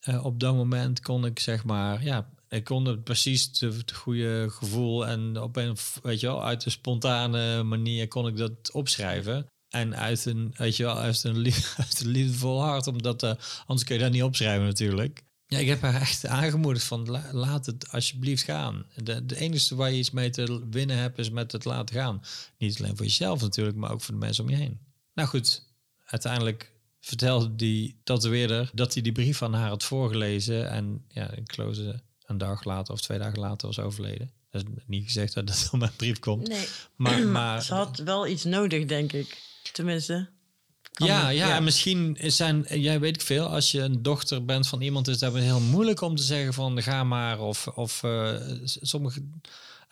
eh, 0.00 0.24
op 0.24 0.40
dat 0.40 0.54
moment 0.54 1.00
kon 1.00 1.24
ik, 1.24 1.38
zeg 1.38 1.64
maar, 1.64 2.04
ja, 2.04 2.30
ik 2.48 2.64
kon 2.64 2.84
het 2.84 3.04
precies 3.04 3.50
het, 3.60 3.92
goede 3.92 4.46
gevoel 4.50 5.06
en 5.06 5.40
op 5.40 5.56
een, 5.56 5.76
weet 6.02 6.20
je 6.20 6.26
wel, 6.26 6.44
uit 6.44 6.64
een 6.64 6.70
spontane 6.70 7.62
manier 7.62 8.08
kon 8.08 8.26
ik 8.26 8.36
dat 8.36 8.72
opschrijven. 8.72 9.46
En 9.68 9.96
uit 9.96 10.24
een, 10.24 10.54
weet 10.56 10.76
je 10.76 10.84
wel, 10.84 10.98
uit 10.98 11.24
een, 11.24 11.36
uit 11.76 12.00
een 12.00 12.08
liefdevol 12.08 12.62
hart, 12.62 12.86
omdat 12.86 13.22
eh, 13.22 13.32
anders 13.66 13.84
kun 13.84 13.96
je 13.96 14.02
dat 14.02 14.12
niet 14.12 14.22
opschrijven 14.22 14.66
natuurlijk. 14.66 15.24
Ja, 15.46 15.58
ik 15.58 15.66
heb 15.66 15.80
haar 15.80 16.00
echt 16.00 16.26
aangemoedigd 16.26 16.84
van 16.84 17.10
la- 17.10 17.30
laat 17.32 17.66
het 17.66 17.92
alsjeblieft 17.92 18.42
gaan. 18.42 18.86
De, 19.02 19.26
de 19.26 19.36
enige 19.36 19.74
waar 19.74 19.90
je 19.90 19.98
iets 19.98 20.10
mee 20.10 20.30
te 20.30 20.66
winnen 20.70 20.96
hebt 20.96 21.18
is 21.18 21.30
met 21.30 21.52
het 21.52 21.64
laten 21.64 21.94
gaan. 21.94 22.22
Niet 22.58 22.78
alleen 22.78 22.96
voor 22.96 23.06
jezelf 23.06 23.40
natuurlijk, 23.40 23.76
maar 23.76 23.92
ook 23.92 24.00
voor 24.00 24.14
de 24.14 24.20
mensen 24.20 24.44
om 24.44 24.50
je 24.50 24.56
heen. 24.56 24.80
Nou 25.14 25.28
goed, 25.28 25.74
uiteindelijk 26.04 26.72
vertelde 27.00 27.56
die 27.56 28.00
tatoeëerder 28.04 28.70
dat 28.74 28.92
hij 28.94 29.02
die 29.02 29.12
brief 29.12 29.42
aan 29.42 29.54
haar 29.54 29.68
had 29.68 29.84
voorgelezen. 29.84 30.70
En 30.70 31.04
ja, 31.08 31.30
ik 31.30 31.52
ze 31.52 32.00
een 32.26 32.38
dag 32.38 32.64
later 32.64 32.94
of 32.94 33.00
twee 33.00 33.18
dagen 33.18 33.38
later 33.38 33.66
was 33.66 33.78
overleden. 33.78 34.30
Dat 34.50 34.62
is 34.62 34.72
niet 34.86 35.04
gezegd 35.04 35.34
dat 35.34 35.46
dat 35.46 35.68
op 35.72 35.78
mijn 35.78 35.96
brief 35.96 36.18
komt. 36.18 36.48
Nee. 36.48 36.66
Maar, 36.96 37.22
maar 37.38 37.62
Ze 37.62 37.74
had 37.74 37.98
wel 37.98 38.26
iets 38.26 38.44
nodig, 38.44 38.86
denk 38.86 39.12
ik. 39.12 39.38
Tenminste. 39.72 40.28
Ja, 40.92 41.28
ja, 41.28 41.48
ja. 41.48 41.56
en 41.56 41.64
misschien 41.64 42.18
zijn, 42.20 42.66
jij 42.68 43.00
weet 43.00 43.14
ik 43.14 43.22
veel, 43.22 43.46
als 43.46 43.70
je 43.70 43.80
een 43.80 44.02
dochter 44.02 44.44
bent 44.44 44.68
van 44.68 44.80
iemand, 44.80 45.08
is 45.08 45.18
dat 45.18 45.34
heel 45.34 45.60
moeilijk 45.60 46.00
om 46.00 46.16
te 46.16 46.22
zeggen 46.22 46.54
van 46.54 46.82
ga 46.82 47.04
maar. 47.04 47.40
Of, 47.40 47.66
of 47.66 48.02
eh, 48.02 48.34
sommige. 48.64 49.22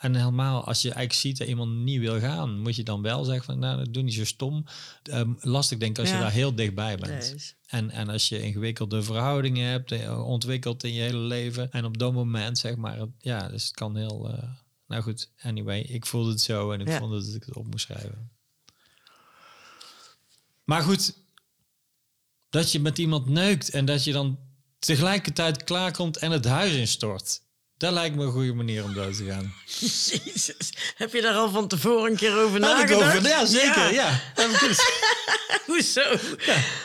En 0.05 0.15
helemaal 0.15 0.65
als 0.65 0.83
je 0.83 0.89
eigenlijk 0.89 1.21
ziet 1.21 1.39
dat 1.39 1.49
iemand 1.49 1.73
niet 1.73 2.01
wil 2.01 2.21
gaan, 2.21 2.61
moet 2.61 2.77
je 2.77 2.83
dan 2.83 3.03
wel 3.03 3.25
zeggen 3.25 3.45
van 3.45 3.59
nou, 3.59 3.91
doe 3.91 4.03
niet 4.03 4.15
zo 4.15 4.25
stom. 4.25 4.65
Ehm, 5.03 5.33
lastig 5.41 5.79
denk 5.79 5.91
ik 5.91 5.99
als 5.99 6.11
je 6.11 6.19
daar 6.19 6.31
heel 6.33 6.55
dichtbij 6.55 6.97
bent. 6.97 7.57
En, 7.67 7.91
en 7.91 8.09
als 8.09 8.29
je 8.29 8.43
ingewikkelde 8.43 9.03
verhoudingen 9.03 9.69
hebt, 9.69 9.93
eh, 9.93 10.27
ontwikkeld 10.27 10.85
in 10.85 10.93
je 10.93 11.01
hele 11.03 11.19
leven. 11.19 11.71
En 11.73 11.85
op 11.85 11.99
dat 11.99 12.13
moment, 12.13 12.59
zeg 12.59 12.77
maar, 12.77 12.99
ja, 13.19 13.49
dus 13.49 13.65
het 13.65 13.75
kan 13.75 13.97
heel. 13.97 14.31
eh, 14.31 14.49
nou 14.87 15.03
goed, 15.03 15.31
anyway, 15.41 15.81
ik 15.81 16.07
voelde 16.07 16.31
het 16.31 16.41
zo 16.41 16.71
en 16.73 16.81
ik 16.81 16.89
Ja. 16.89 16.99
vond 16.99 17.13
dat 17.13 17.35
ik 17.35 17.45
het 17.45 17.57
op 17.57 17.67
moest 17.71 17.85
schrijven. 17.85 18.31
Maar 20.65 20.83
goed, 20.83 21.17
dat 22.49 22.73
je 22.73 22.81
met 22.81 22.99
iemand 22.99 23.29
neukt 23.29 23.71
en 23.71 23.85
dat 23.85 24.05
je 24.05 24.13
dan 24.13 24.39
tegelijkertijd 24.79 25.65
klaarkomt 25.65 26.17
en 26.17 26.31
het 26.31 26.45
huis 26.45 26.75
instort. 26.75 27.43
Dat 27.77 27.93
lijkt 27.93 28.17
me 28.17 28.25
een 28.25 28.31
goede 28.33 28.53
manier 28.55 28.85
om 28.85 28.95
dood 28.95 29.17
te 29.17 29.25
gaan. 29.25 29.55
Jezus. 29.79 30.73
Heb 30.97 31.13
je 31.13 31.21
daar 31.23 31.35
al 31.35 31.51
van 31.51 31.69
tevoren 31.69 32.11
een 32.11 32.17
keer 32.17 32.39
over 32.39 32.55
ik 32.57 32.61
nagedacht? 32.63 33.17
over, 33.17 33.29
ja, 33.29 33.47
zeker. 33.47 33.93
Ja. 33.93 34.21
Goed. 34.37 34.85
Hoezo? 35.67 36.03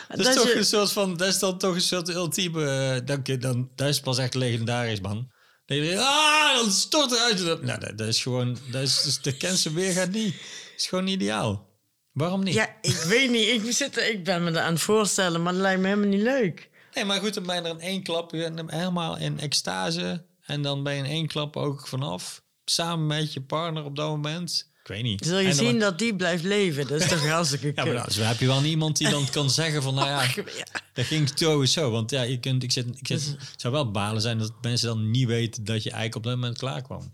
Dat 0.08 0.26
is 0.26 0.34
toch 0.34 0.46
je- 0.46 0.54
een 0.56 0.64
soort 0.64 0.92
van, 0.92 1.16
dat 1.16 1.28
is 1.28 1.38
dan 1.38 1.58
toch 1.58 1.74
een 1.74 1.80
soort 1.80 2.08
ultieme, 2.08 2.64
eh, 2.66 3.06
dan, 3.06 3.38
dan, 3.40 3.70
dat 3.74 3.88
is 3.88 4.00
pas 4.00 4.18
echt 4.18 4.34
legendarisch, 4.34 5.00
man. 5.00 5.30
Je 5.66 5.80
denkt, 5.80 6.02
ah, 6.02 6.54
dan 6.56 6.70
stort 6.70 7.12
eruit. 7.12 7.62
Nou, 7.62 7.80
dat, 7.80 7.98
dat 7.98 8.08
is 8.08 8.22
gewoon, 8.22 8.58
dat 8.70 8.82
is, 8.82 9.02
dus 9.02 9.20
de 9.20 9.36
cancel 9.36 9.72
weer 9.72 9.92
gaat 9.92 10.10
niet. 10.10 10.32
Dat 10.32 10.42
is 10.76 10.86
gewoon 10.86 11.06
ideaal. 11.06 11.68
Waarom 12.12 12.42
niet? 12.44 12.54
Ja, 12.54 12.76
ik 12.80 12.96
weet 12.96 13.30
niet. 13.30 13.48
Ik, 13.48 13.72
zit, 13.72 13.96
er- 13.96 14.08
ik 14.10 14.24
ben 14.24 14.44
me 14.44 14.50
dat 14.50 14.62
aan 14.62 14.72
het 14.72 14.82
voorstellen, 14.82 15.42
maar 15.42 15.52
dat 15.52 15.62
lijkt 15.62 15.80
me 15.80 15.86
helemaal 15.88 16.08
niet 16.08 16.22
leuk. 16.22 16.68
Nee, 16.94 17.04
maar 17.04 17.20
goed, 17.20 17.34
dan 17.34 17.46
ben 17.46 17.54
je 17.54 17.60
er 17.62 17.68
in 17.70 17.80
één 17.80 18.02
klap 18.02 18.30
helemaal 18.30 19.16
in 19.18 19.40
extase. 19.40 20.24
En 20.50 20.62
dan 20.62 20.82
ben 20.82 20.92
je 20.92 20.98
in 20.98 21.10
één 21.10 21.26
klap 21.26 21.56
ook 21.56 21.88
vanaf. 21.88 22.42
samen 22.64 23.06
met 23.06 23.32
je 23.32 23.40
partner 23.40 23.84
op 23.84 23.96
dat 23.96 24.08
moment. 24.08 24.68
Ik 24.82 24.86
weet 24.88 25.02
niet. 25.02 25.24
Zul 25.26 25.38
je 25.38 25.48
En 25.48 25.56
dan- 25.56 25.64
zien 25.66 25.78
dat 25.78 25.98
die 25.98 26.16
blijft 26.16 26.44
leven. 26.44 26.86
Dat 26.86 27.00
is 27.00 27.08
toch 27.08 27.28
hartstikke 27.28 27.72
Ja, 27.74 27.84
maar 27.84 27.94
dan, 27.94 28.10
zo 28.10 28.22
heb 28.22 28.38
je 28.40 28.46
wel 28.46 28.62
iemand 28.62 28.96
die 28.96 29.08
dan 29.10 29.30
kan 29.30 29.50
zeggen 29.50 29.82
van, 29.82 29.94
nou 29.94 30.06
ja, 30.08 30.22
Ja. 30.58 30.66
dat 30.92 31.04
ging 31.04 31.30
sowieso. 31.34 31.90
Want 31.90 32.10
ja, 32.10 32.22
je 32.22 32.38
kunt, 32.40 32.62
ik 32.62 32.72
zit, 32.72 32.86
ik 32.86 33.06
zit, 33.06 33.18
Dus- 33.18 33.26
het 33.50 33.60
zou 33.60 33.72
wel 33.74 33.90
balen 33.90 34.22
zijn 34.22 34.38
dat 34.38 34.52
mensen 34.62 34.88
dan 34.88 35.10
niet 35.10 35.26
weten 35.26 35.64
dat 35.64 35.82
je 35.82 35.90
eigenlijk 35.90 36.16
op 36.16 36.22
dat 36.22 36.34
moment 36.34 36.58
klaar 36.58 36.82
kwam. 36.82 37.12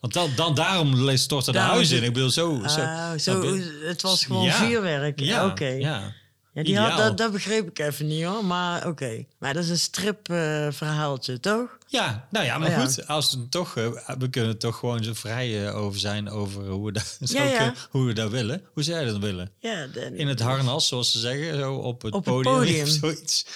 Want 0.00 0.12
dan, 0.12 0.30
dan 0.36 0.54
daarom 0.54 1.16
stortte 1.16 1.52
de 1.52 1.58
huis 1.58 1.90
in. 1.90 2.02
Ik 2.02 2.12
bedoel, 2.12 2.30
zo... 2.30 2.62
zo, 2.68 2.80
Ah, 2.80 3.18
zo, 3.18 3.56
het 3.86 4.02
was 4.02 4.24
gewoon 4.24 4.44
Ja. 4.44 4.52
vuurwerk. 4.66 5.20
Ja, 5.20 5.46
Oké. 5.46 5.66
ja. 5.68 6.12
Ja, 6.52 6.62
die 6.62 6.78
had, 6.78 6.98
dat, 6.98 7.16
dat 7.18 7.32
begreep 7.32 7.68
ik 7.68 7.78
even 7.78 8.06
niet 8.06 8.24
hoor. 8.24 8.44
Maar 8.44 8.86
oké. 8.86 9.24
Maar 9.38 9.54
dat 9.54 9.62
is 9.64 9.70
een 9.70 9.78
stripverhaaltje, 9.78 10.72
verhaaltje, 10.78 11.40
toch? 11.40 11.78
Ja, 11.86 12.26
nou 12.30 12.44
ja, 12.44 12.58
maar 12.58 12.68
Oh 12.70 12.80
goed, 12.80 13.06
als 13.06 13.34
we 13.34 13.48
toch, 13.48 13.76
eh, 13.76 13.86
we 14.18 14.30
kunnen 14.30 14.50
er 14.50 14.56
toch 14.58 14.76
gewoon 14.78 15.04
zo 15.04 15.12
vrij 15.14 15.66
eh, 15.66 15.76
over 15.76 16.00
zijn 16.00 16.30
over 16.30 16.66
hoe 16.68 16.86
we, 16.86 16.92
dat, 16.92 17.16
Ja, 17.20 17.74
hoe 17.90 18.06
we 18.06 18.12
dat 18.12 18.30
willen. 18.30 18.64
Hoe 18.72 18.82
zou 18.82 18.96
jij 19.00 19.06
dat 19.10 19.18
willen? 19.20 19.50
Ja, 19.58 19.86
de- 19.86 20.12
In 20.16 20.28
het 20.28 20.40
harnas, 20.40 20.88
zoals 20.88 21.12
ze 21.12 21.18
zeggen, 21.18 21.58
zo 21.58 21.74
op 21.74 22.02
het 22.02 22.14
Op 22.14 22.24
het 22.24 22.34
podium, 22.42 22.82
of 22.86 22.88
zoiets. 22.88 23.46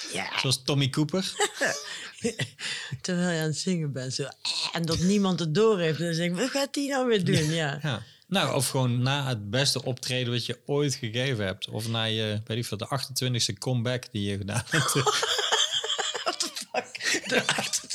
Zoals 0.41 0.63
Tommy 0.65 0.89
Cooper. 0.91 1.33
terwijl 3.01 3.31
je 3.31 3.39
aan 3.41 3.47
het 3.47 3.59
zingen 3.59 3.93
bent. 3.93 4.15
Zo, 4.15 4.23
eh, 4.23 4.29
en 4.73 4.83
dat 4.83 4.99
niemand 4.99 5.41
het 5.41 5.55
door 5.55 5.79
heeft. 5.79 5.99
Dan 5.99 6.13
denk 6.13 6.33
ik, 6.35 6.41
wat 6.41 6.51
gaat 6.51 6.75
die 6.75 6.89
nou 6.91 7.07
weer 7.09 7.25
doen? 7.25 7.51
Ja. 7.53 8.03
Nou, 8.33 8.55
of 8.55 8.69
gewoon 8.69 9.03
na 9.03 9.27
het 9.29 9.51
beste 9.51 9.85
optreden 9.85 10.33
wat 10.33 10.47
je 10.47 10.59
ooit 10.67 10.95
gegeven 10.95 11.45
hebt. 11.45 11.69
Of 11.69 11.89
na 11.89 12.03
je, 12.05 12.41
weet 12.47 12.59
ik 12.59 12.65
veel, 12.65 12.77
de 12.77 12.89
28e 13.01 13.59
comeback 13.59 14.05
die 14.13 14.31
je 14.31 14.37
gedaan 14.37 14.63
hebt. 14.71 14.97
Oké, 14.97 15.03
What 16.25 16.39
the 16.41 16.51
fuck? 16.73 17.23
De 17.29 17.47
achter- 17.47 17.91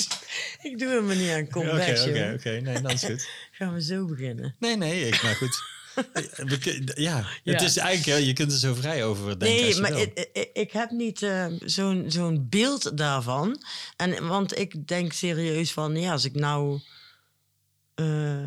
ik 0.62 0.80
doe 0.80 0.90
hem 0.90 1.08
niet 1.18 1.30
aan 1.30 1.42
oké, 1.42 1.50
comebacks, 1.52 2.02
oké. 2.02 2.38
joh. 2.44 2.62
Nee, 2.64 2.82
dat 2.82 2.92
is 2.92 3.04
goed. 3.04 3.28
Gaan 3.58 3.74
we 3.74 3.82
zo 3.82 4.06
beginnen? 4.06 4.56
Nee, 4.60 4.76
nee, 4.78 5.08
ik, 5.08 5.24
maar 5.24 5.36
goed. 5.36 5.64
We 6.52 6.58
kun- 6.60 6.90
Ja, 6.96 7.18
het 7.18 7.60
Ja. 7.60 7.60
is 7.60 7.78
eigenlijk, 7.78 8.26
je 8.26 8.34
kunt 8.34 8.52
er 8.52 8.58
zo 8.58 8.74
vrij 8.74 9.06
over 9.06 9.40
denken 9.40 9.48
Nee, 9.66 9.80
maar 9.80 9.94
wil. 9.94 10.02
ik, 10.02 10.30
ik, 10.34 10.50
ik 10.54 10.72
heb 10.72 10.90
niet 10.92 11.22
eh, 11.22 11.46
zo'n 11.66 12.06
zo'n 12.08 12.48
beeld 12.50 12.98
daarvan. 12.98 13.64
En, 13.96 14.28
want 14.28 14.58
ik 14.60 14.88
denk 14.88 15.14
serieus 15.14 15.72
van, 15.74 15.96
ja, 15.96 16.12
als 16.12 16.26
ik 16.26 16.34
nou... 16.36 16.80
eh, 17.96 18.44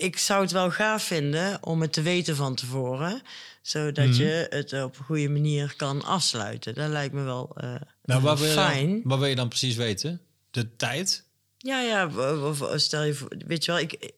ik 0.00 0.18
zou 0.18 0.42
het 0.42 0.50
wel 0.52 0.70
gaaf 0.70 1.02
vinden 1.02 1.58
om 1.66 1.80
het 1.80 1.92
te 1.92 2.02
weten 2.02 2.36
van 2.36 2.54
tevoren. 2.54 3.22
Zodat 3.62 4.06
Mhm. 4.08 4.20
je 4.22 4.46
het 4.50 4.72
op 4.82 4.98
een 4.98 5.04
goede 5.04 5.28
manier 5.28 5.74
kan 5.76 6.04
afsluiten. 6.04 6.74
Dat 6.74 6.88
lijkt 6.88 7.14
me 7.14 7.22
wel 7.22 7.50
eh, 7.56 7.74
Nou, 8.04 8.22
wat 8.22 8.38
wil, 8.38 8.48
je 8.48 8.52
fijn. 8.54 8.88
dan, 8.90 9.00
wat 9.04 9.18
wil 9.18 9.28
je 9.28 9.34
dan 9.34 9.48
precies 9.48 9.76
weten? 9.76 10.20
De 10.50 10.76
tijd? 10.76 11.24
Ja, 11.58 11.80
ja, 11.80 12.10
stel 12.76 13.02
je 13.02 13.14
voor, 13.14 13.28
weet 13.46 13.64
je 13.64 13.70
wel, 13.72 13.80
ik, 13.80 14.12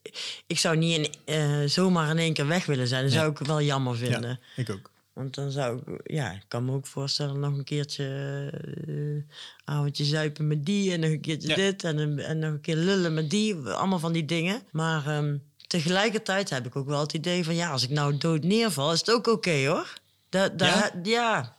ik 0.47 0.59
zou 0.59 0.77
niet 0.77 0.97
in, 0.97 1.13
eh, 1.35 1.59
zomaar 1.69 2.09
in 2.09 2.17
één 2.17 2.33
keer 2.33 2.47
weg 2.47 2.65
willen 2.65 2.87
zijn. 2.87 3.03
Dat 3.03 3.11
zou 3.11 3.31
ik 3.31 3.37
wel 3.37 3.61
jammer 3.61 3.95
vinden. 3.97 4.39
ik 4.55 4.69
ook. 4.69 4.91
Want 5.13 5.35
dan 5.35 5.51
zou 5.51 5.77
ik, 5.85 5.99
ja, 6.11 6.31
ik 6.31 6.43
kan 6.47 6.65
me 6.65 6.71
ook 6.71 6.87
voorstellen 6.87 7.39
nog 7.39 7.57
een 7.57 7.63
keertje 7.63 8.03
avondje 9.65 10.03
zuipen 10.05 10.47
met 10.47 10.65
die 10.65 10.91
en 10.93 10.99
nog 10.99 11.09
een 11.09 11.21
keertje 11.21 11.47
Ja. 11.47 11.55
dit 11.55 11.83
en, 11.83 12.19
en 12.19 12.39
nog 12.39 12.51
een 12.51 12.61
keer 12.61 12.75
lullen 12.75 13.13
met 13.13 13.29
die. 13.29 13.55
Allemaal 13.55 13.99
van 13.99 14.13
die 14.13 14.25
dingen. 14.25 14.61
Maar 14.71 15.07
ehm, 15.07 15.37
tegelijkertijd 15.67 16.49
heb 16.49 16.65
ik 16.65 16.75
ook 16.75 16.87
wel 16.87 16.99
het 16.99 17.13
idee 17.13 17.43
van, 17.43 17.55
ja, 17.55 17.69
als 17.69 17.83
ik 17.83 17.89
nou 17.89 18.17
dood 18.17 18.43
neerval, 18.43 18.93
is 18.93 18.99
het 18.99 19.11
ook 19.11 19.27
oké 19.27 19.67
hoor. 19.67 19.93
Dat, 20.29 20.51
Ja? 20.57 20.91
ja? 21.03 21.55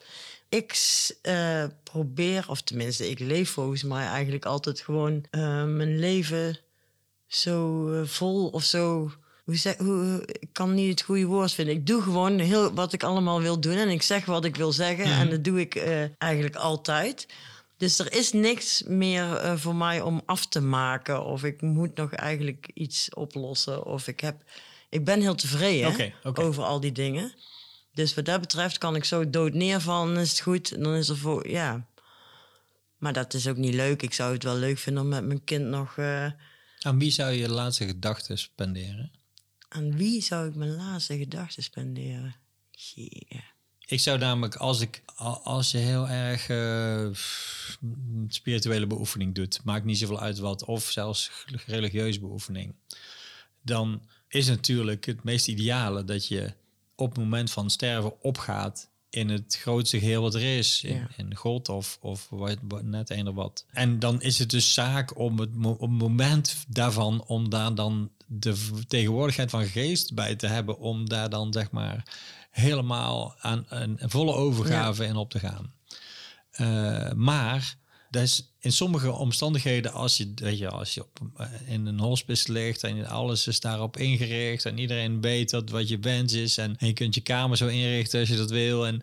ik 0.54 0.76
eh, 1.22 1.64
probeer, 1.82 2.44
of 2.48 2.62
tenminste, 2.62 3.10
ik 3.10 3.18
leef 3.18 3.50
volgens 3.50 3.82
mij 3.82 4.06
eigenlijk 4.06 4.44
altijd 4.44 4.80
gewoon 4.80 5.24
eh, 5.30 5.40
mijn 5.64 5.98
leven 5.98 6.58
zo 7.26 7.90
eh, 7.92 8.06
vol 8.06 8.48
of 8.48 8.62
zo. 8.62 9.12
Hoe 9.44 9.56
zeg, 9.56 9.76
hoe, 9.76 10.22
ik 10.26 10.48
kan 10.52 10.74
niet 10.74 10.90
het 10.90 11.02
goede 11.02 11.24
woord 11.24 11.52
vinden. 11.52 11.74
Ik 11.74 11.86
doe 11.86 12.02
gewoon 12.02 12.38
heel 12.38 12.74
wat 12.74 12.92
ik 12.92 13.02
allemaal 13.02 13.40
wil 13.40 13.60
doen 13.60 13.76
en 13.76 13.88
ik 13.88 14.02
zeg 14.02 14.24
wat 14.24 14.44
ik 14.44 14.56
wil 14.56 14.72
zeggen 14.72 15.04
en 15.04 15.30
dat 15.30 15.44
doe 15.44 15.60
ik 15.60 15.76
eigenlijk 16.18 16.56
altijd. 16.56 17.26
Dus 17.84 17.98
er 17.98 18.12
is 18.12 18.32
niks 18.32 18.82
meer 18.82 19.36
eh, 19.36 19.56
voor 19.56 19.74
mij 19.74 20.00
om 20.00 20.22
af 20.26 20.46
te 20.46 20.60
maken 20.60 21.24
of 21.24 21.44
ik 21.44 21.60
moet 21.62 21.96
nog 21.96 22.12
eigenlijk 22.12 22.70
iets 22.74 23.14
oplossen 23.14 23.84
of 23.86 24.08
ik 24.08 24.20
heb. 24.20 24.42
Ik 24.90 25.04
ben 25.04 25.20
heel 25.20 25.34
tevreden 25.34 26.12
over 26.34 26.62
al 26.62 26.80
die 26.80 26.92
dingen. 26.92 27.34
Dus 27.92 28.14
wat 28.14 28.24
dat 28.24 28.40
betreft 28.40 28.78
kan 28.78 28.96
ik 28.96 29.04
zo 29.04 29.30
dood 29.30 29.52
neervallen, 29.52 30.16
is 30.16 30.30
het 30.30 30.40
goed. 30.40 30.72
En 30.72 30.82
dan 30.82 30.94
is 30.94 31.08
er 31.08 31.16
voor, 31.16 31.48
ja. 31.48 31.86
Maar 32.98 33.12
dat 33.12 33.34
is 33.34 33.48
ook 33.48 33.56
niet 33.56 33.74
leuk. 33.74 34.02
Ik 34.02 34.14
zou 34.14 34.32
het 34.32 34.42
wel 34.42 34.56
leuk 34.56 34.78
vinden 34.78 35.02
om 35.02 35.08
met 35.08 35.24
mijn 35.24 35.44
kind 35.44 35.64
nog... 35.64 35.96
eh, 35.96 36.26
Aan 36.80 36.98
wie 36.98 37.10
zou 37.10 37.32
je 37.32 37.38
je 37.38 37.48
laatste 37.48 37.86
gedachten 37.86 38.38
spenderen? 38.38 39.12
aan 39.68 39.96
wie 39.96 40.22
zou 40.22 40.48
ik 40.48 40.54
mijn 40.54 40.74
laatste 40.74 41.18
gedachten 41.18 41.62
spenderen? 41.62 42.36
Yeah. 42.94 43.42
Ik 43.86 44.00
zou 44.00 44.18
namelijk, 44.18 44.56
als, 44.56 44.80
ik, 44.80 45.02
als 45.42 45.70
je 45.70 45.78
heel 45.78 46.08
erg 46.08 46.42
f- 47.16 47.78
spirituele 48.28 48.86
beoefening 48.86 49.34
doet, 49.34 49.60
maakt 49.64 49.84
niet 49.84 49.98
zoveel 49.98 50.20
uit 50.20 50.38
wat, 50.38 50.64
of 50.64 50.90
zelfs 50.90 51.30
religieuze 51.66 52.20
beoefening, 52.20 52.74
dan 53.62 54.02
is 54.28 54.46
natuurlijk 54.48 55.04
het 55.04 55.24
meest 55.24 55.48
ideale 55.48 56.04
dat 56.04 56.28
je 56.28 56.52
op 56.94 57.08
het 57.08 57.18
moment 57.18 57.50
van 57.50 57.70
sterven 57.70 58.22
opgaat 58.22 58.88
in 59.14 59.28
het 59.28 59.58
grootste 59.60 59.98
geheel 59.98 60.22
wat 60.22 60.34
er 60.34 60.56
is. 60.58 60.82
In, 60.84 60.94
Ja. 60.96 61.06
in 61.16 61.34
God 61.34 61.68
of, 61.68 61.98
of 62.00 62.26
wat, 62.30 62.58
net 62.82 63.10
eender 63.10 63.34
wat. 63.34 63.64
En 63.72 63.98
dan 63.98 64.22
is 64.22 64.38
het 64.38 64.50
dus 64.50 64.74
zaak 64.74 65.18
om 65.18 65.38
het, 65.38 65.54
mo- 65.54 65.70
op 65.70 65.80
het 65.80 65.98
moment 65.98 66.64
daarvan, 66.68 67.24
om 67.26 67.48
daar 67.50 67.74
dan 67.74 68.10
de 68.26 68.56
vertegenwoordigheid 68.56 69.50
van 69.50 69.64
geest 69.66 70.14
bij 70.14 70.34
te 70.36 70.46
hebben, 70.46 70.78
om 70.78 71.08
daar 71.08 71.30
dan 71.30 71.52
zeg 71.52 71.70
maar 71.70 72.04
helemaal 72.50 73.34
aan 73.38 73.66
een, 73.68 73.96
een 74.02 74.10
volle 74.10 74.34
overgave 74.34 75.04
in 75.04 75.16
op 75.16 75.30
te 75.30 75.38
gaan. 75.38 75.72
Eh, 76.50 77.12
maar 77.12 77.76
is 78.22 78.52
in 78.58 78.72
sommige 78.72 79.12
omstandigheden, 79.12 79.92
als 79.92 80.16
je, 80.16 80.32
weet 80.34 80.58
je, 80.58 80.68
als 80.68 80.94
je 80.94 81.02
op, 81.02 81.20
eh, 81.36 81.46
in 81.66 81.86
een 81.86 81.98
hospice 81.98 82.52
ligt 82.52 82.82
en 82.82 83.06
alles 83.06 83.46
is 83.46 83.60
daarop 83.60 83.96
ingericht 83.96 84.64
en 84.64 84.78
iedereen 84.78 85.20
weet 85.20 85.50
dat 85.50 85.70
wat 85.70 85.88
je 85.88 85.98
wens 85.98 86.32
is 86.32 86.58
en, 86.58 86.76
je 86.78 86.92
kunt 86.92 87.14
je 87.14 87.20
kamer 87.20 87.56
zo 87.56 87.66
inrichten 87.66 88.20
als 88.20 88.28
je 88.28 88.36
dat 88.36 88.50
wil. 88.50 88.86
En 88.86 89.02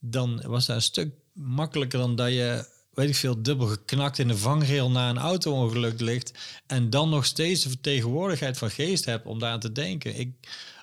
dan 0.00 0.42
was 0.46 0.66
dat 0.66 0.76
een 0.76 0.82
stuk 0.82 1.14
makkelijker 1.32 1.98
dan 1.98 2.16
dat 2.16 2.28
je, 2.28 2.66
weet 2.92 3.08
ik 3.08 3.16
veel, 3.16 3.42
dubbel 3.42 3.66
geknakt 3.66 4.18
in 4.18 4.28
de 4.28 4.36
vangrail 4.36 4.90
na 4.90 5.10
een 5.10 5.18
auto-ongeluk 5.18 6.00
ligt 6.00 6.32
en 6.66 6.90
dan 6.90 7.08
nog 7.08 7.24
steeds 7.24 7.62
de 7.62 7.68
vertegenwoordigheid 7.68 8.58
van 8.58 8.70
geest 8.70 9.04
hebt 9.04 9.26
om 9.26 9.38
daar 9.38 9.52
aan 9.52 9.60
te 9.60 9.72
denken. 9.72 10.18
Ik, 10.18 10.30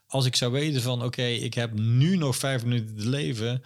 als 0.07 0.25
ik 0.25 0.35
zou 0.35 0.51
weten 0.51 0.81
van, 0.81 1.03
oké, 1.03 1.25
ik 1.25 1.53
heb 1.53 1.73
nu 1.73 2.17
nog 2.17 2.35
vijf 2.35 2.63
minuten 2.63 2.97
te 2.97 3.07
leven, 3.07 3.61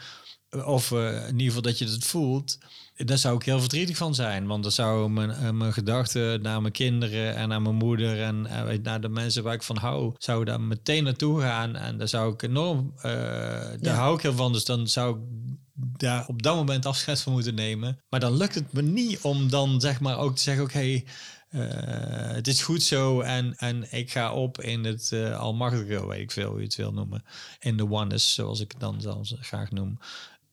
of 0.50 0.92
eh, 0.92 1.28
in 1.28 1.32
ieder 1.32 1.46
geval 1.46 1.62
dat 1.62 1.78
je 1.78 1.86
het 1.86 2.06
voelt, 2.06 2.58
daar 2.96 3.18
zou 3.18 3.36
ik 3.36 3.44
heel 3.44 3.60
verdrietig 3.60 3.98
van 3.98 4.16
zijn. 4.16 4.48
Want 4.48 4.64
dan 4.64 4.72
zou 4.72 5.10
mijn, 5.10 5.32
eh, 5.32 5.50
mijn 5.50 5.74
gedachten 5.74 6.42
naar 6.42 6.62
mijn 6.62 6.74
kinderen 6.74 7.36
en 7.36 7.50
naar 7.50 7.62
mijn 7.62 7.76
moeder 7.76 8.22
en 8.22 8.46
eh, 8.46 8.78
naar 8.84 9.02
de 9.02 9.10
mensen 9.10 9.44
waar 9.44 9.54
ik 9.54 9.64
van 9.64 9.78
hou, 9.78 10.14
zou 10.18 10.46
daar 10.46 10.62
meteen 10.62 11.04
naartoe 11.04 11.42
gaan. 11.42 11.76
En 11.76 11.98
daar 11.98 12.08
zou 12.08 12.34
ik 12.34 12.42
enorm, 12.42 12.94
eh, 12.98 13.04
daar 13.04 13.78
Ja. 13.82 13.94
hou 13.94 14.16
ik 14.16 14.22
heel 14.22 14.34
van. 14.34 14.54
Dus 14.54 14.66
dan 14.66 14.88
zou 14.88 15.16
ik 15.16 15.22
daar 15.98 16.28
op 16.28 16.42
dat 16.44 16.56
moment 16.56 16.86
afscheid 16.86 17.22
van 17.22 17.34
moeten 17.34 17.56
nemen. 17.56 18.00
Maar 18.10 18.20
dan 18.20 18.38
lukt 18.38 18.56
het 18.56 18.74
me 18.74 18.82
niet 18.82 19.22
om 19.22 19.50
dan 19.50 19.82
zeg 19.82 20.00
maar 20.00 20.18
ook 20.18 20.36
te 20.36 20.42
zeggen, 20.42 20.64
oké, 20.64 21.02
het 22.34 22.48
is 22.48 22.62
goed 22.62 22.84
zo 22.84 23.22
en, 23.22 23.56
en 23.58 23.94
ik 23.94 24.12
ga 24.12 24.34
op 24.34 24.62
in 24.62 24.84
het 24.84 25.12
eh, 25.12 25.40
almachtige, 25.40 26.08
weet 26.08 26.20
ik 26.20 26.32
veel 26.32 26.50
hoe 26.50 26.58
je 26.60 26.64
het 26.64 26.76
wil 26.76 26.94
noemen. 26.94 27.24
In 27.60 27.78
de 27.78 27.90
oneness, 27.92 28.34
zoals 28.34 28.60
ik 28.60 28.72
het 28.72 28.80
dan 28.80 29.02
zelfs 29.02 29.36
graag 29.40 29.72
noem. 29.72 29.98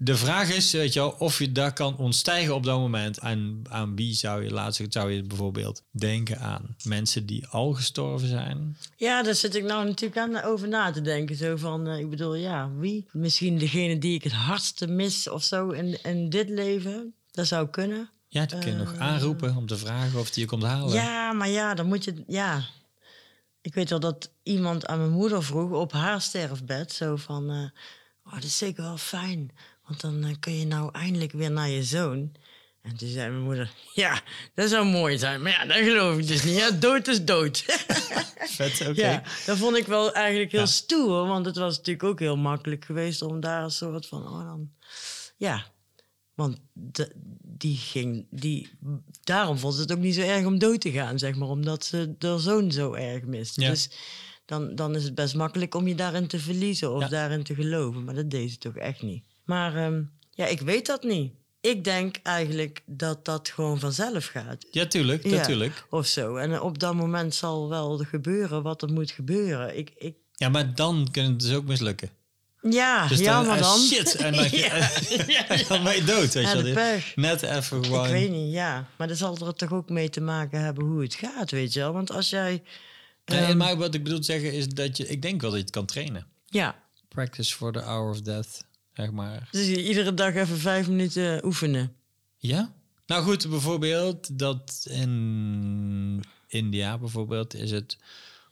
De 0.02 0.16
vraag 0.16 0.50
is, 0.50 0.72
weet 0.72 0.92
je 0.92 1.00
wel, 1.00 1.14
of 1.18 1.38
je 1.38 1.52
daar 1.52 1.72
kan 1.72 1.96
ontstijgen 1.96 2.54
op 2.54 2.64
dat 2.64 2.78
moment. 2.78 3.18
En 3.18 3.62
aan 3.68 3.96
wie 3.96 4.14
zou 4.14 4.44
je 4.44 4.50
laatst, 4.50 4.82
zou 4.88 5.12
je 5.12 5.22
bijvoorbeeld 5.22 5.82
denken 5.90 6.38
aan 6.38 6.76
mensen 6.82 7.26
die 7.26 7.46
al 7.46 7.72
gestorven 7.72 8.28
zijn? 8.28 8.76
Ja, 8.96 9.22
daar 9.22 9.34
zit 9.34 9.54
ik 9.54 9.64
nou 9.64 9.84
natuurlijk 9.84 10.20
aan 10.20 10.42
over 10.42 10.68
na 10.68 10.90
te 10.90 11.00
denken. 11.00 11.36
Zo 11.36 11.56
van, 11.56 11.86
eh, 11.86 11.98
ik 11.98 12.10
bedoel, 12.10 12.34
ja, 12.34 12.70
wie? 12.76 13.06
Misschien 13.12 13.58
degene 13.58 13.98
die 13.98 14.14
ik 14.14 14.24
het 14.24 14.32
hardste 14.32 14.86
mis 14.86 15.28
of 15.28 15.42
zo 15.42 15.70
in, 15.70 16.02
in 16.02 16.28
dit 16.28 16.48
leven. 16.48 17.14
Dat 17.30 17.46
zou 17.46 17.68
kunnen. 17.68 18.10
Ja, 18.28 18.46
dan 18.46 18.60
kun 18.60 18.70
je 18.70 18.76
nog 18.76 18.96
aanroepen 18.96 19.56
om 19.56 19.66
te 19.66 19.76
vragen 19.76 20.20
of 20.20 20.30
die 20.30 20.42
je 20.42 20.48
komt 20.48 20.62
halen. 20.62 20.88
Eh. 20.88 20.94
Ja, 20.94 21.32
maar 21.32 21.48
ja, 21.48 21.74
dan 21.74 21.86
moet 21.86 22.04
je... 22.04 22.24
Ja. 22.26 22.64
Ik 23.60 23.74
weet 23.74 23.90
wel 23.90 24.00
dat 24.00 24.30
iemand 24.42 24.86
aan 24.86 24.98
mijn 24.98 25.10
moeder 25.10 25.44
vroeg 25.44 25.70
op 25.70 25.92
haar 25.92 26.20
sterfbed. 26.20 26.92
Zo 26.92 27.16
van, 27.16 27.50
eh, 27.50 27.56
oh, 28.24 28.34
dat 28.34 28.44
is 28.44 28.58
zeker 28.58 28.82
wel 28.82 28.96
fijn. 28.96 29.50
Want 29.90 30.00
dan 30.02 30.24
eh, 30.24 30.34
kun 30.40 30.58
je 30.58 30.66
nou 30.66 30.88
eindelijk 30.92 31.32
weer 31.32 31.50
naar 31.50 31.68
je 31.68 31.82
zoon. 31.82 32.32
En 32.82 32.96
toen 32.96 33.08
zei 33.08 33.30
mijn 33.30 33.42
moeder, 33.42 33.70
ja, 33.94 34.20
dat 34.54 34.70
zou 34.70 34.86
mooi 34.86 35.18
zijn. 35.18 35.42
Maar 35.42 35.52
ja, 35.52 35.64
dat 35.66 35.76
geloof 35.76 36.18
ik 36.18 36.26
dus 36.26 36.44
niet. 36.44 36.56
Ja, 36.56 36.70
dood 36.70 37.08
is 37.08 37.24
dood. 37.24 37.64
Vet, 38.56 38.80
oké. 38.80 39.00
Ja, 39.10 39.22
dat 39.46 39.56
vond 39.58 39.76
ik 39.76 39.86
wel 39.86 40.12
eigenlijk 40.12 40.50
heel 40.52 40.60
Ja. 40.60 40.66
stoer. 40.66 41.26
Want 41.26 41.46
het 41.46 41.56
was 41.56 41.76
natuurlijk 41.76 42.04
ook 42.04 42.18
heel 42.18 42.36
makkelijk 42.36 42.84
geweest 42.84 43.22
om 43.22 43.40
daar 43.40 43.62
een 43.62 43.70
soort 43.70 44.06
van... 44.06 44.22
Oh 44.26 44.44
dan, 44.44 44.70
ja. 45.36 45.64
Want 46.34 46.58
de- 46.72 47.12
die 47.42 47.76
ging, 47.76 48.26
die, 48.30 48.70
daarom 49.24 49.58
vond 49.58 49.74
ze 49.74 49.80
het 49.80 49.92
ook 49.92 49.98
niet 49.98 50.14
zo 50.14 50.20
erg 50.20 50.44
om 50.46 50.58
dood 50.58 50.80
te 50.80 50.90
gaan, 50.90 51.18
zeg 51.18 51.34
maar. 51.34 51.48
Omdat 51.48 51.84
ze 51.84 52.14
haar 52.18 52.38
zoon 52.38 52.72
zo 52.72 52.92
erg 52.92 53.24
miste. 53.24 53.60
Ja. 53.60 53.68
Dus 53.70 53.90
dan, 54.44 54.74
dan 54.74 54.94
is 54.94 55.04
het 55.04 55.14
best 55.14 55.34
makkelijk 55.34 55.74
om 55.74 55.88
je 55.88 55.94
daarin 55.94 56.26
te 56.26 56.38
verliezen 56.38 56.92
of 56.94 57.08
daarin 57.08 57.42
te 57.42 57.54
geloven. 57.54 58.04
Maar 58.04 58.14
dat 58.14 58.30
deed 58.30 58.50
ze 58.50 58.58
toch 58.58 58.76
echt 58.76 59.02
niet. 59.02 59.24
Maar 59.50 59.76
ehm, 59.76 60.02
ja, 60.30 60.46
ik 60.46 60.60
weet 60.60 60.86
dat 60.86 61.02
niet. 61.02 61.32
Ik 61.60 61.84
denk 61.84 62.16
eigenlijk 62.22 62.82
dat 62.86 63.24
dat 63.24 63.48
gewoon 63.48 63.78
vanzelf 63.80 64.26
gaat. 64.26 64.66
Ja, 64.70 64.86
tuurlijk, 64.86 65.24
Ja. 65.24 65.36
natuurlijk. 65.36 65.86
Of 65.90 66.06
zo. 66.06 66.36
En 66.36 66.60
op 66.60 66.78
dat 66.78 66.94
moment 66.94 67.34
zal 67.34 67.68
wel 67.68 67.98
gebeuren 67.98 68.62
wat 68.62 68.82
er 68.82 68.92
moet 68.92 69.10
gebeuren. 69.10 69.78
Ik, 69.78 69.90
ik, 69.96 70.14
Ja, 70.34 70.48
maar 70.48 70.74
dan 70.74 71.08
kan 71.10 71.24
het 71.24 71.40
dus 71.40 71.52
ook 71.54 71.64
mislukken. 71.64 72.10
ja, 72.60 73.06
Dus 73.08 73.18
ja, 73.18 73.32
dan, 73.32 73.46
maar 73.46 73.56
eh, 73.56 73.62
dan... 73.62 73.78
shit, 73.78 74.14
en 74.14 74.32
dan, 74.32 74.48
Ja. 74.66 74.88
dan 75.68 75.82
ben 75.82 75.94
je 75.94 76.04
dood, 76.04 76.32
weet 76.32 76.44
Ja, 76.44 76.56
je 76.56 76.62
de 76.62 76.72
wel. 76.72 76.98
Net 77.14 77.42
even 77.42 77.84
gewoon... 77.84 78.04
Ik 78.04 78.10
weet 78.10 78.30
niet, 78.30 78.52
ja. 78.52 78.86
Maar 78.96 79.08
dat 79.08 79.16
zal 79.16 79.36
er 79.46 79.54
toch 79.54 79.72
ook 79.72 79.88
mee 79.88 80.08
te 80.10 80.20
maken 80.20 80.60
hebben 80.60 80.84
hoe 80.84 81.02
het 81.02 81.14
gaat, 81.14 81.50
weet 81.50 81.72
je 81.72 81.80
wel. 81.80 81.92
Want 81.92 82.10
als 82.12 82.30
jij... 82.30 82.62
Nee, 83.24 83.40
ehm, 83.40 83.56
maar 83.56 83.76
wat 83.76 83.94
ik 83.94 84.02
bedoel 84.02 84.18
te 84.18 84.24
zeggen 84.24 84.52
is 84.52 84.68
dat 84.68 84.96
je... 84.96 85.06
Ik 85.08 85.22
denk 85.22 85.40
wel 85.40 85.50
dat 85.50 85.58
je 85.58 85.64
het 85.64 85.74
kan 85.74 85.86
trainen. 85.86 86.26
Ja, 86.46 86.82
Practice 87.08 87.56
for 87.56 87.72
the 87.72 87.80
hour 87.80 88.10
of 88.10 88.20
death, 88.20 88.64
zeg 89.00 89.10
maar. 89.10 89.48
dus 89.50 89.66
je 89.66 89.88
iedere 89.88 90.14
dag 90.14 90.34
even 90.34 90.58
vijf 90.58 90.88
minuten 90.88 91.44
oefenen. 91.44 91.94
Ja? 92.36 92.72
Nou 93.06 93.24
goed, 93.24 93.48
bijvoorbeeld 93.48 94.38
dat 94.38 94.86
in 94.90 96.24
India 96.46 96.98
bijvoorbeeld 96.98 97.54
is 97.54 97.70
het 97.70 97.98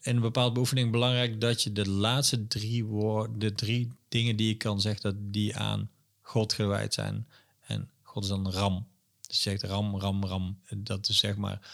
in 0.01 0.17
een 0.17 0.23
bepaalde 0.23 0.53
beoefening 0.53 0.91
belangrijk 0.91 1.41
dat 1.41 1.63
je 1.63 1.73
de 1.73 1.89
laatste 1.89 2.47
drie 2.47 2.85
woorden, 2.85 3.39
de 3.39 3.55
drie 3.55 3.93
dingen 4.09 4.37
die 4.37 4.49
je 4.49 4.57
kan 4.57 4.81
zeggen, 4.81 5.03
dat 5.03 5.15
die 5.19 5.57
aan 5.57 5.91
God 6.21 6.53
gewijd 6.53 6.95
zijn. 6.95 7.29
En 7.67 7.91
God 8.03 8.23
is 8.23 8.29
dan 8.29 8.51
ram. 8.51 8.87
Dus 9.27 9.37
je 9.37 9.51
zegt 9.51 9.63
ram, 9.63 9.99
ram, 9.99 10.25
ram. 10.25 10.59
Dat 10.77 11.09
is 11.09 11.19
zeg 11.19 11.37
maar 11.37 11.71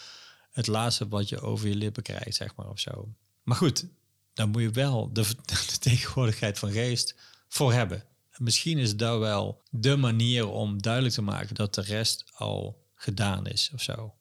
het 0.51 0.67
laatste 0.67 1.09
wat 1.09 1.29
je 1.29 1.41
over 1.41 1.69
je 1.69 1.75
lippen 1.75 2.03
krijgt, 2.03 2.35
zeg 2.35 2.55
maar, 2.57 2.69
of 2.69 2.81
zo. 2.81 3.09
Maar 3.43 3.57
goed, 3.57 3.87
dan 4.33 4.49
moet 4.51 4.63
je 4.63 4.71
wel 4.71 5.13
de, 5.13 5.23
de 5.47 5.79
tegenwoordigheid 5.79 6.59
van 6.59 6.71
geest 6.71 7.15
voor 7.49 7.73
hebben. 7.73 8.05
Misschien 8.39 8.79
is 8.79 8.97
dat 8.97 9.19
wel 9.19 9.63
de 9.71 9.97
manier 9.97 10.49
om 10.49 10.83
duidelijk 10.83 11.15
te 11.15 11.23
maken 11.23 11.55
dat 11.55 11.75
de 11.75 11.81
rest 11.83 12.25
al 12.35 12.83
gedaan 12.95 13.47
is 13.47 13.71
of 13.75 13.83
zo. 13.83 14.15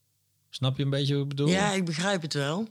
Snap 0.50 0.78
je 0.78 0.84
een 0.84 0.90
beetje 0.90 1.14
wat 1.14 1.24
ik 1.24 1.30
bedoel? 1.30 1.48
Ja, 1.48 1.72
ik 1.72 1.86
begrijp 1.86 2.22
het 2.22 2.34
wel. 2.34 2.68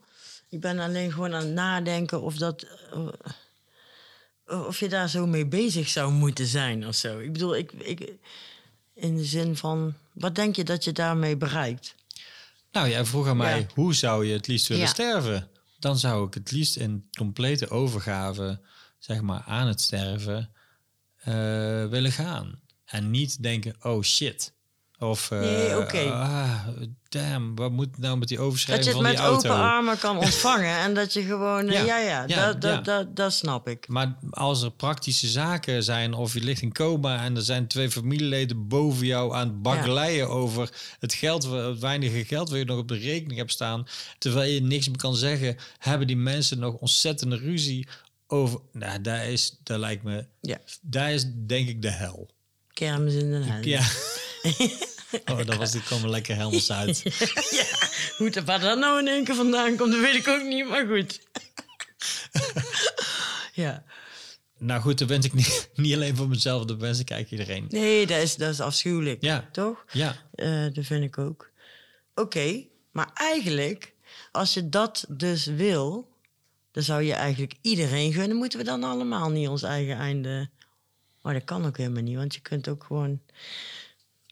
Ik 0.49 0.61
ben 0.61 0.79
alleen 0.79 1.13
gewoon 1.13 1.35
aan 1.35 1.43
het 1.45 1.53
nadenken 1.53 2.23
of 2.23 2.37
dat... 2.37 2.67
eh, 2.93 4.67
of 4.67 4.81
je 4.81 4.89
daar 4.89 5.09
zo 5.09 5.27
mee 5.27 5.47
bezig 5.47 5.89
zou 5.89 6.13
moeten 6.13 6.47
zijn 6.47 6.87
of 6.87 6.95
zo. 6.95 7.19
Ik 7.19 7.33
bedoel, 7.33 7.57
ik, 7.57 7.73
ik, 7.73 8.13
in 8.95 9.17
de 9.17 9.25
zin 9.25 9.57
van... 9.57 9.95
Wat 10.13 10.35
denk 10.35 10.57
je 10.57 10.65
dat 10.65 10.85
je 10.85 10.93
daarmee 10.93 11.37
bereikt? 11.37 11.95
Nou, 12.73 12.89
jij 12.89 13.05
vroeg 13.05 13.29
aan 13.29 13.37
mij, 13.37 13.59
Ja. 13.61 13.67
hoe 13.75 13.95
zou 13.95 14.27
je 14.27 14.33
het 14.33 14.47
liefst 14.47 14.67
willen 14.69 14.83
Ja. 14.85 14.89
sterven? 14.89 15.49
Dan 15.79 15.99
zou 15.99 16.27
ik 16.27 16.35
het 16.35 16.51
liefst 16.51 16.77
in 16.77 17.09
complete 17.17 17.69
overgave, 17.69 18.61
zeg 18.99 19.21
maar, 19.21 19.43
aan 19.47 19.67
het 19.67 19.81
sterven 19.81 20.51
eh, 21.25 21.35
willen 21.87 22.13
gaan. 22.13 22.61
En 22.85 23.11
niet 23.11 23.43
denken, 23.43 23.75
oh 23.83 24.03
shit. 24.03 24.53
Of, 24.99 25.31
eh, 25.31 25.41
Nee, 25.41 25.79
oké. 25.79 25.99
ah, 26.11 26.67
damn, 27.09 27.55
wat 27.55 27.71
moet 27.73 27.99
nou 27.99 28.19
met 28.19 28.29
die 28.29 28.37
Dat 28.37 28.47
overschrijving 28.47 28.89
je 28.89 28.95
het 28.95 29.03
van 29.03 29.11
die 29.11 29.21
met 29.21 29.31
auto? 29.31 29.49
open 29.49 29.63
armen 29.65 29.99
kan 29.99 30.17
ontvangen 30.27 30.79
en 30.79 30.95
dat 30.95 31.13
je 31.13 31.23
gewoon... 31.23 31.67
eh, 31.69 31.73
Ja, 31.75 31.85
Ja, 31.85 31.99
ja, 31.99 32.25
ja, 32.27 32.47
dat, 32.47 32.61
dat, 32.61 32.73
ja. 32.73 32.81
Dat, 32.81 33.17
dat 33.17 33.33
snap 33.33 33.69
ik. 33.69 33.89
Maar 33.89 34.15
als 34.31 34.63
er 34.63 34.71
praktische 34.71 35.29
zaken 35.29 35.83
zijn, 35.83 36.15
of 36.15 36.35
je 36.35 36.41
ligt 36.41 36.63
in 36.63 36.73
coma 36.73 37.25
en 37.25 37.37
er 37.37 37.43
zijn 37.43 37.67
twee 37.67 37.91
familieleden 37.91 38.69
boven 38.69 39.07
jou 39.07 39.35
aan 39.35 39.47
het 39.49 39.63
bakkeleien 39.63 40.29
over 40.29 40.71
het 40.99 41.15
geld, 41.15 41.43
het 41.43 41.79
weinige 41.79 42.25
geld 42.25 42.49
wat 42.51 42.59
je 42.59 42.65
nog 42.65 42.79
op 42.79 42.89
de 42.89 42.99
rekening 42.99 43.39
hebt 43.39 43.53
staan, 43.53 43.87
terwijl 44.19 44.51
je 44.53 44.61
niks 44.63 44.89
meer 44.89 44.97
kan 44.99 45.17
zeggen, 45.17 45.57
hebben 45.79 46.07
die 46.07 46.17
mensen 46.17 46.59
nog 46.59 46.75
ontzettende 46.75 47.37
ruzie 47.37 47.87
over. 48.33 48.61
Nou, 48.73 49.01
daar 49.01 49.27
is, 49.29 49.59
dat 49.63 49.79
lijkt 49.79 50.03
me, 50.03 50.27
Ja, 50.41 50.59
daar 50.81 51.13
is 51.13 51.25
denk 51.47 51.69
ik 51.69 51.83
de 51.83 51.91
hel. 51.91 52.31
kermis 52.73 53.15
in 53.15 53.31
den 53.31 53.43
hel. 53.43 53.63
Ja. 53.65 53.83
Oh, 55.27 55.45
dat 55.47 55.57
was 55.57 55.71
die 55.73 55.83
kwam 55.83 56.03
er 56.03 56.09
lekker 56.11 56.37
helmels 56.37 56.71
uit. 56.73 57.03
ja, 57.61 57.65
hoe 58.17 58.31
dat, 58.31 58.45
waar 58.45 58.61
dat 58.61 58.79
nou 58.79 58.99
in 58.99 59.09
één 59.09 59.25
keer 59.25 59.35
vandaan 59.35 59.77
komt, 59.77 59.93
dat 59.93 60.01
weet 60.01 60.15
ik 60.15 60.29
ook 60.29 60.43
niet, 60.43 60.69
maar 60.69 60.87
goed. 60.87 61.21
ja, 63.63 63.85
Nou 64.59 64.81
goed, 64.83 64.99
dat 64.99 65.09
wens 65.09 65.27
ik 65.27 65.33
niet, 65.33 65.71
niet 65.75 65.95
alleen 65.95 66.17
voor 66.17 66.29
mezelf, 66.29 66.65
dat 66.65 66.79
wens 66.81 66.99
ik 66.99 67.11
eigenlijk 67.11 67.43
iedereen. 67.43 67.67
nee, 67.83 68.07
dat 68.07 68.23
is, 68.23 68.37
dat 68.37 68.53
is 68.53 68.61
afschuwelijk, 68.61 69.23
Ja. 69.23 69.49
toch? 69.53 69.85
Ja, 69.93 70.17
Eh, 70.35 70.67
dat 70.73 70.85
vind 70.87 71.05
ik 71.05 71.19
ook. 71.19 71.51
Oké, 72.15 72.65
maar 72.93 73.11
eigenlijk, 73.15 73.93
als 74.33 74.55
je 74.55 74.69
dat 74.69 75.05
dus 75.09 75.45
wil, 75.47 76.09
dan 76.73 76.83
zou 76.83 77.03
je 77.03 77.13
eigenlijk 77.13 77.55
iedereen 77.61 78.13
gunnen. 78.13 78.37
Moeten 78.37 78.59
we 78.59 78.65
dan 78.65 78.85
allemaal 78.85 79.31
niet 79.31 79.49
ons 79.49 79.63
eigen 79.63 79.97
einde... 79.97 80.51
Maar 81.23 81.35
dat 81.35 81.45
kan 81.45 81.67
ook 81.67 81.77
helemaal 81.77 82.03
niet, 82.03 82.17
want 82.17 82.35
je 82.35 82.41
kunt 82.41 82.69
ook 82.69 82.85
gewoon... 82.85 83.21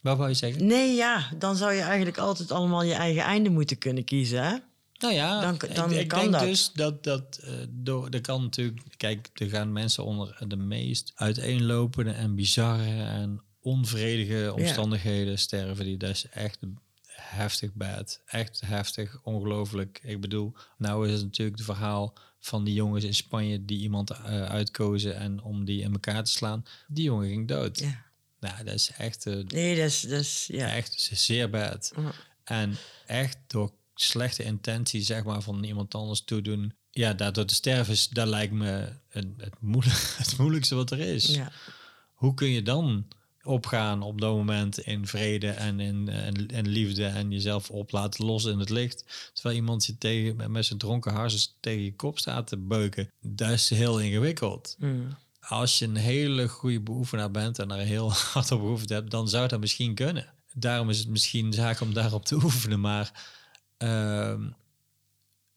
wat 0.03 0.17
wou 0.17 0.29
je 0.29 0.35
zeggen? 0.35 0.67
Nee, 0.67 0.95
ja, 0.95 1.31
dan 1.39 1.57
zou 1.57 1.73
je 1.73 1.81
eigenlijk 1.81 2.19
altijd 2.19 2.51
allemaal 2.51 2.83
je 2.83 2.95
eigen 2.95 3.23
einde 3.23 3.51
moeten 3.51 3.79
kunnen 3.79 4.05
kiezen, 4.05 4.45
hè? 4.45 4.57
Nou 4.99 5.15
ja, 5.15 5.41
Dan- 5.41 5.55
ik- 5.55 5.75
dan 5.75 5.93
ik, 5.93 6.09
kan 6.09 6.21
denk 6.21 6.33
dat. 6.33 6.41
dus 6.43 6.73
dat 6.73 7.05
dat 7.05 7.41
eh, 7.43 7.53
door, 7.69 8.09
er 8.09 8.21
kan 8.21 8.43
natuurlijk, 8.43 8.81
kijk, 8.97 9.31
er 9.35 9.49
gaan 9.49 9.73
mensen 9.73 10.05
onder 10.05 10.45
de 10.49 10.57
meest 10.57 11.13
uiteenlopende 11.15 12.11
en 12.13 12.35
bizarre 12.35 13.03
en 13.05 13.41
onvredige 13.61 14.53
omstandigheden 14.57 15.39
sterven. 15.39 15.85
Die 15.85 15.97
dat 15.97 16.11
is 16.11 16.27
echt 16.31 16.59
heftig 17.07 17.73
bad, 17.75 18.21
echt 18.27 18.61
heftig, 18.65 19.21
ongelooflijk. 19.23 20.01
Ik 20.03 20.21
bedoel, 20.21 20.53
nou 20.79 21.07
is 21.07 21.13
het 21.13 21.23
natuurlijk 21.23 21.57
het 21.57 21.67
verhaal 21.67 22.15
van 22.41 22.65
die 22.65 22.75
jongens 22.75 23.05
in 23.05 23.15
Spanje 23.15 23.65
die 23.65 23.79
iemand 23.79 24.11
eh, 24.11 24.45
uitkozen 24.45 25.17
en 25.17 25.43
om 25.43 25.65
die 25.65 25.83
in 25.83 25.93
elkaar 25.93 26.25
te 26.25 26.31
slaan. 26.31 26.65
Die 26.89 27.05
jongen 27.05 27.29
ging 27.29 27.49
dood. 27.49 27.79
Ja. 27.79 28.03
Nou, 28.41 28.65
dat 28.65 28.75
is 28.75 28.91
echt, 28.99 29.25
Nee, 29.25 29.77
dat 29.77 29.87
is... 29.87 30.01
Dat 30.01 30.21
is 30.21 30.49
ja. 30.53 30.75
echt 30.75 31.11
zeer 31.13 31.51
bad. 31.51 31.93
En 32.45 32.77
echt 33.07 33.39
door 33.47 33.73
slechte 33.95 34.43
intentie, 34.43 35.03
zeg 35.03 35.25
maar, 35.25 35.43
van 35.43 35.65
iemand 35.65 35.95
anders 35.95 36.21
toedoen. 36.25 36.75
Ja, 36.91 37.13
daardoor 37.13 37.45
te 37.45 37.55
sterven 37.55 37.93
is, 37.93 38.09
dat 38.09 38.29
lijkt 38.29 38.53
me 38.53 38.93
een, 39.11 39.35
het, 39.39 39.61
moeilijk, 39.61 40.15
het 40.23 40.39
moeilijkste 40.39 40.75
wat 40.75 40.91
er 40.91 40.99
is. 40.99 41.27
Ja. 41.27 41.53
Hoe 42.15 42.35
kun 42.35 42.49
je 42.49 42.63
dan 42.63 43.07
opgaan 43.43 44.03
op 44.03 44.21
dat 44.21 44.35
moment 44.35 44.79
in 44.79 45.07
vrede 45.07 45.51
en 45.51 45.81
in 45.81 46.09
en, 46.09 46.49
en 46.49 46.69
liefde 46.69 47.07
en 47.07 47.31
jezelf 47.31 47.71
op 47.71 47.91
laten 47.93 48.25
los 48.25 48.45
in 48.45 48.59
het 48.59 48.71
licht. 48.71 49.31
Terwijl 49.33 49.57
iemand 49.57 49.87
je 49.87 49.99
tegen, 49.99 50.51
met- 50.51 50.65
zijn 50.67 50.79
dronken 50.79 51.13
harses 51.13 51.57
tegen 51.61 51.83
je 51.83 51.95
kop 51.95 52.19
staat 52.19 52.47
te 52.47 52.57
beuken. 52.57 53.11
Dat 53.21 53.51
is 53.51 53.71
heel 53.71 54.01
ingewikkeld. 54.01 54.77
Mm. 54.79 55.17
Als 55.41 55.79
je 55.79 55.85
een 55.85 55.97
hele 55.97 56.49
goede 56.49 56.81
beoefenaar 56.81 57.31
bent 57.31 57.59
en 57.59 57.71
er 57.71 57.79
heel 57.87 58.13
hard 58.33 58.51
op 58.53 58.61
beoefend 58.61 58.89
hebt, 58.89 59.11
dan 59.11 59.29
zou 59.29 59.49
dat 59.49 59.61
misschien 59.61 59.95
kunnen. 59.95 60.33
Daarom 60.53 60.91
is 60.91 60.99
het 60.99 61.09
misschien 61.09 61.53
zaak 61.53 61.81
om 61.81 61.95
daarop 61.95 62.25
te 62.25 62.35
oefenen. 62.45 62.81
Maar 62.81 63.33
ehm, 63.77 64.43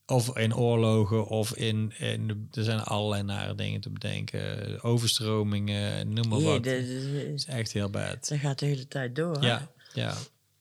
of 0.05 0.37
in 0.37 0.55
oorlogen 0.55 1.27
of 1.27 1.55
in, 1.55 1.93
in. 1.97 2.47
Er 2.51 2.63
zijn 2.63 2.79
allerlei 2.79 3.23
nare 3.23 3.55
dingen 3.55 3.81
te 3.81 3.89
bedenken. 3.89 4.81
Overstromingen, 4.83 6.13
noem 6.13 6.27
maar 6.27 6.37
Nee, 6.39 6.47
wat. 6.47 6.63
dat, 6.63 6.73
is- 6.73 7.45
echt 7.45 7.73
heel 7.73 7.89
bad. 7.89 8.27
dat 8.27 8.39
gaat 8.39 8.59
de 8.59 8.65
hele 8.65 8.87
tijd 8.87 9.15
door. 9.15 9.39
hè? 9.39 9.47
Ja, 9.47 9.71
ja. 9.93 10.13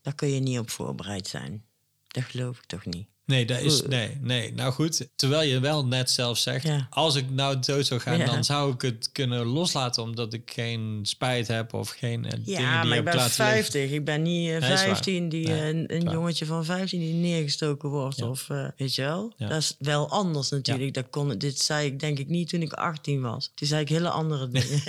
Daar 0.03 0.15
kun 0.15 0.29
je 0.29 0.41
niet 0.41 0.59
op 0.59 0.71
voorbereid 0.71 1.27
zijn. 1.29 1.65
Dat 2.09 2.23
geloof 2.25 2.59
ik 2.59 2.65
toch 2.67 2.85
niet. 2.87 3.09
Nee, 3.25 3.47
dat 3.47 3.61
is. 3.61 3.83
Nee, 3.83 4.17
nee. 4.21 4.53
Nou 4.55 4.73
goed. 4.73 5.09
Terwijl 5.17 5.49
je 5.49 5.61
wel 5.61 5.87
net 5.87 6.11
zelf 6.11 6.39
zegt. 6.39 6.67
Ja. 6.67 6.87
Als 6.91 7.15
ik 7.15 7.31
nou 7.31 7.59
dood 7.61 7.87
zou 7.87 8.01
gaan, 8.01 8.19
Ja. 8.19 8.27
dan 8.27 8.45
zou 8.45 8.73
ik 8.75 8.83
het 8.83 9.11
kunnen 9.13 9.47
loslaten. 9.47 10.03
Omdat 10.03 10.33
ik 10.33 10.51
geen 10.55 11.01
spijt 11.03 11.49
heb 11.49 11.75
of 11.75 11.89
geen 11.91 12.25
eh, 12.25 12.31
dingen 12.31 12.45
die 12.45 12.59
Ja, 12.59 12.85
maar 12.85 12.97
ik 12.99 13.05
ben 13.05 13.15
laten 13.15 13.45
liggen. 13.45 13.63
50. 13.63 13.91
Ik 13.91 14.05
ben 14.05 14.23
niet 14.23 14.51
eh, 14.51 14.61
Nee, 14.61 14.73
is 14.73 14.79
waar. 14.79 14.79
15 14.79 15.29
die 15.29 15.47
Nee, 15.49 15.61
eh, 15.61 15.69
een, 15.69 15.87
is 15.87 16.03
een 16.03 16.11
jongetje 16.11 16.47
van 16.47 16.65
15 16.65 17.01
die 17.01 17.15
neergestoken 17.15 17.89
wordt. 17.89 18.17
Ja. 18.19 18.29
Of 18.29 18.51
eh, 18.51 18.69
weet 18.77 18.95
je 18.95 19.03
wel? 19.03 19.33
Ja. 19.37 19.49
Dat 19.49 19.59
is 19.59 19.75
wel 19.79 20.09
anders 20.11 20.49
natuurlijk. 20.51 20.95
Dat 20.95 21.11
kon, 21.11 21.39
dit 21.39 21.61
zei 21.61 21.87
ik 21.87 22.01
denk 22.01 22.19
ik 22.19 22.29
niet 22.29 22.49
toen 22.49 22.63
ik 22.63 22.73
18 22.73 23.21
was. 23.21 23.53
Toen 23.55 23.67
zei 23.69 23.81
ik 23.83 23.89
hele 23.89 24.09
andere 24.11 24.49
dingen. 24.49 24.83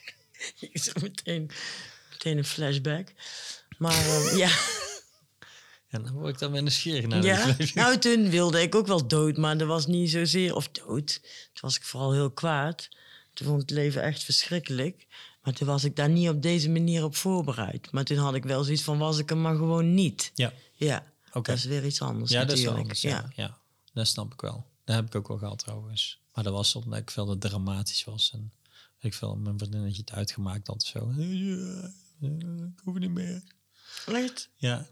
ik 0.72 0.82
zag 0.82 0.94
meteen, 1.02 1.50
meteen 2.10 2.38
een 2.38 2.44
flashback. 2.44 3.08
Maar 3.78 4.06
ehm, 4.06 4.36
ja. 5.88 5.98
En 5.98 6.02
dan 6.02 6.12
word 6.12 6.28
ik 6.28 6.38
dan 6.38 6.50
met 6.50 6.62
een 6.62 6.72
scheer 6.72 7.08
naar 7.08 7.22
Ja, 7.22 7.56
nou 7.74 7.98
toen 7.98 8.30
wilde 8.30 8.62
ik 8.62 8.74
ook 8.74 8.86
wel 8.86 9.06
dood, 9.06 9.36
maar 9.36 9.58
dat 9.58 9.68
was 9.68 9.86
niet 9.86 10.10
zozeer, 10.10 10.54
of 10.54 10.68
dood. 10.68 11.20
Toen 11.52 11.60
was 11.60 11.76
ik 11.76 11.82
vooral 11.82 12.12
heel 12.12 12.30
kwaad. 12.30 12.88
Toen 13.32 13.46
vond 13.46 13.62
ik 13.62 13.68
het 13.68 13.78
leven 13.78 14.02
echt 14.02 14.24
verschrikkelijk. 14.24 15.06
Maar 15.42 15.54
toen 15.54 15.66
was 15.66 15.84
ik 15.84 15.96
daar 15.96 16.08
niet 16.08 16.28
op 16.28 16.42
deze 16.42 16.70
manier 16.70 17.04
op 17.04 17.16
voorbereid. 17.16 17.92
Maar 17.92 18.04
toen 18.04 18.16
had 18.16 18.34
ik 18.34 18.44
wel 18.44 18.64
zoiets 18.64 18.82
van, 18.82 18.98
was 18.98 19.18
ik 19.18 19.30
er 19.30 19.36
maar 19.36 19.56
gewoon 19.56 19.94
niet. 19.94 20.30
Ja, 20.34 20.52
Ja, 20.72 21.12
dat 21.32 21.48
is 21.48 21.64
weer 21.64 21.84
iets 21.86 22.02
anders 22.02 22.30
Ja, 22.30 22.44
dat 22.44 22.50
is 22.50 22.64
natuurlijk. 22.64 22.82
anders. 22.82 23.00
Ja. 23.00 23.30
ja, 23.34 23.58
dat 23.92 24.06
snap 24.06 24.32
ik 24.32 24.40
wel. 24.40 24.66
Dat 24.84 24.96
heb 24.96 25.06
ik 25.06 25.14
ook 25.14 25.28
wel 25.28 25.38
gehad 25.38 25.58
trouwens. 25.58 26.20
Maar 26.34 26.44
dat 26.44 26.52
was 26.52 26.74
omdat 26.74 26.98
ik 26.98 27.10
veel 27.10 27.26
te 27.26 27.48
dramatisch 27.48 28.04
was. 28.04 28.30
En 28.34 28.52
ik 29.00 29.14
veel 29.14 29.36
mijn 29.36 29.58
vriendinnetje 29.58 30.00
het 30.00 30.12
uitgemaakt 30.12 30.66
had 30.66 30.82
zo. 30.82 31.12
Ja, 31.16 31.90
ik 32.20 32.80
hoef 32.84 32.98
niet 32.98 33.10
meer. 33.10 33.42
Echt? 34.06 34.48
Ja. 34.56 34.86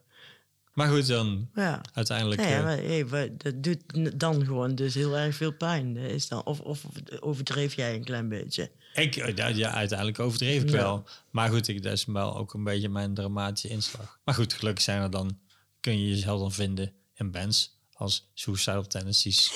Maar 0.74 0.88
goed, 0.88 1.06
dan 1.06 1.48
Ja. 1.54 1.80
uiteindelijk... 1.92 2.40
Nee, 2.40 2.54
eh, 2.54 2.62
maar, 2.62 2.76
hey, 2.76 3.06
we- 3.06 3.34
dat 3.36 3.62
doet 3.62 3.80
dan 4.20 4.44
gewoon 4.44 4.74
dus 4.74 4.94
heel 4.94 5.16
erg 5.16 5.34
veel 5.36 5.52
pijn. 5.52 5.96
Is 5.96 6.28
dan, 6.28 6.44
of, 6.44 6.60
of 6.60 6.82
overdreef 7.20 7.74
jij 7.74 7.94
een 7.94 8.04
klein 8.04 8.28
beetje? 8.28 8.70
Ik, 8.94 9.16
eh, 9.16 9.56
ja, 9.56 9.70
uiteindelijk 9.72 10.18
overdreef 10.18 10.62
ik 10.62 10.70
Ja. 10.70 10.76
wel. 10.76 11.04
Maar 11.30 11.48
goed, 11.50 11.68
ik, 11.68 11.82
dat 11.82 11.92
is 11.92 12.04
wel 12.04 12.36
ook 12.36 12.54
een 12.54 12.64
beetje 12.64 12.88
mijn 12.88 13.14
dramatische 13.14 13.68
inslag. 13.68 14.18
Maar 14.24 14.34
goed, 14.34 14.52
gelukkig 14.52 14.84
zijn 14.84 15.02
er 15.02 15.10
dan, 15.10 15.38
kun 15.80 16.00
je 16.00 16.08
jezelf 16.08 16.40
dan 16.40 16.52
vinden 16.52 16.92
in 17.14 17.30
bands 17.30 17.78
als 17.92 18.30
Suicidal 18.34 18.86
Tendencies. 18.86 19.52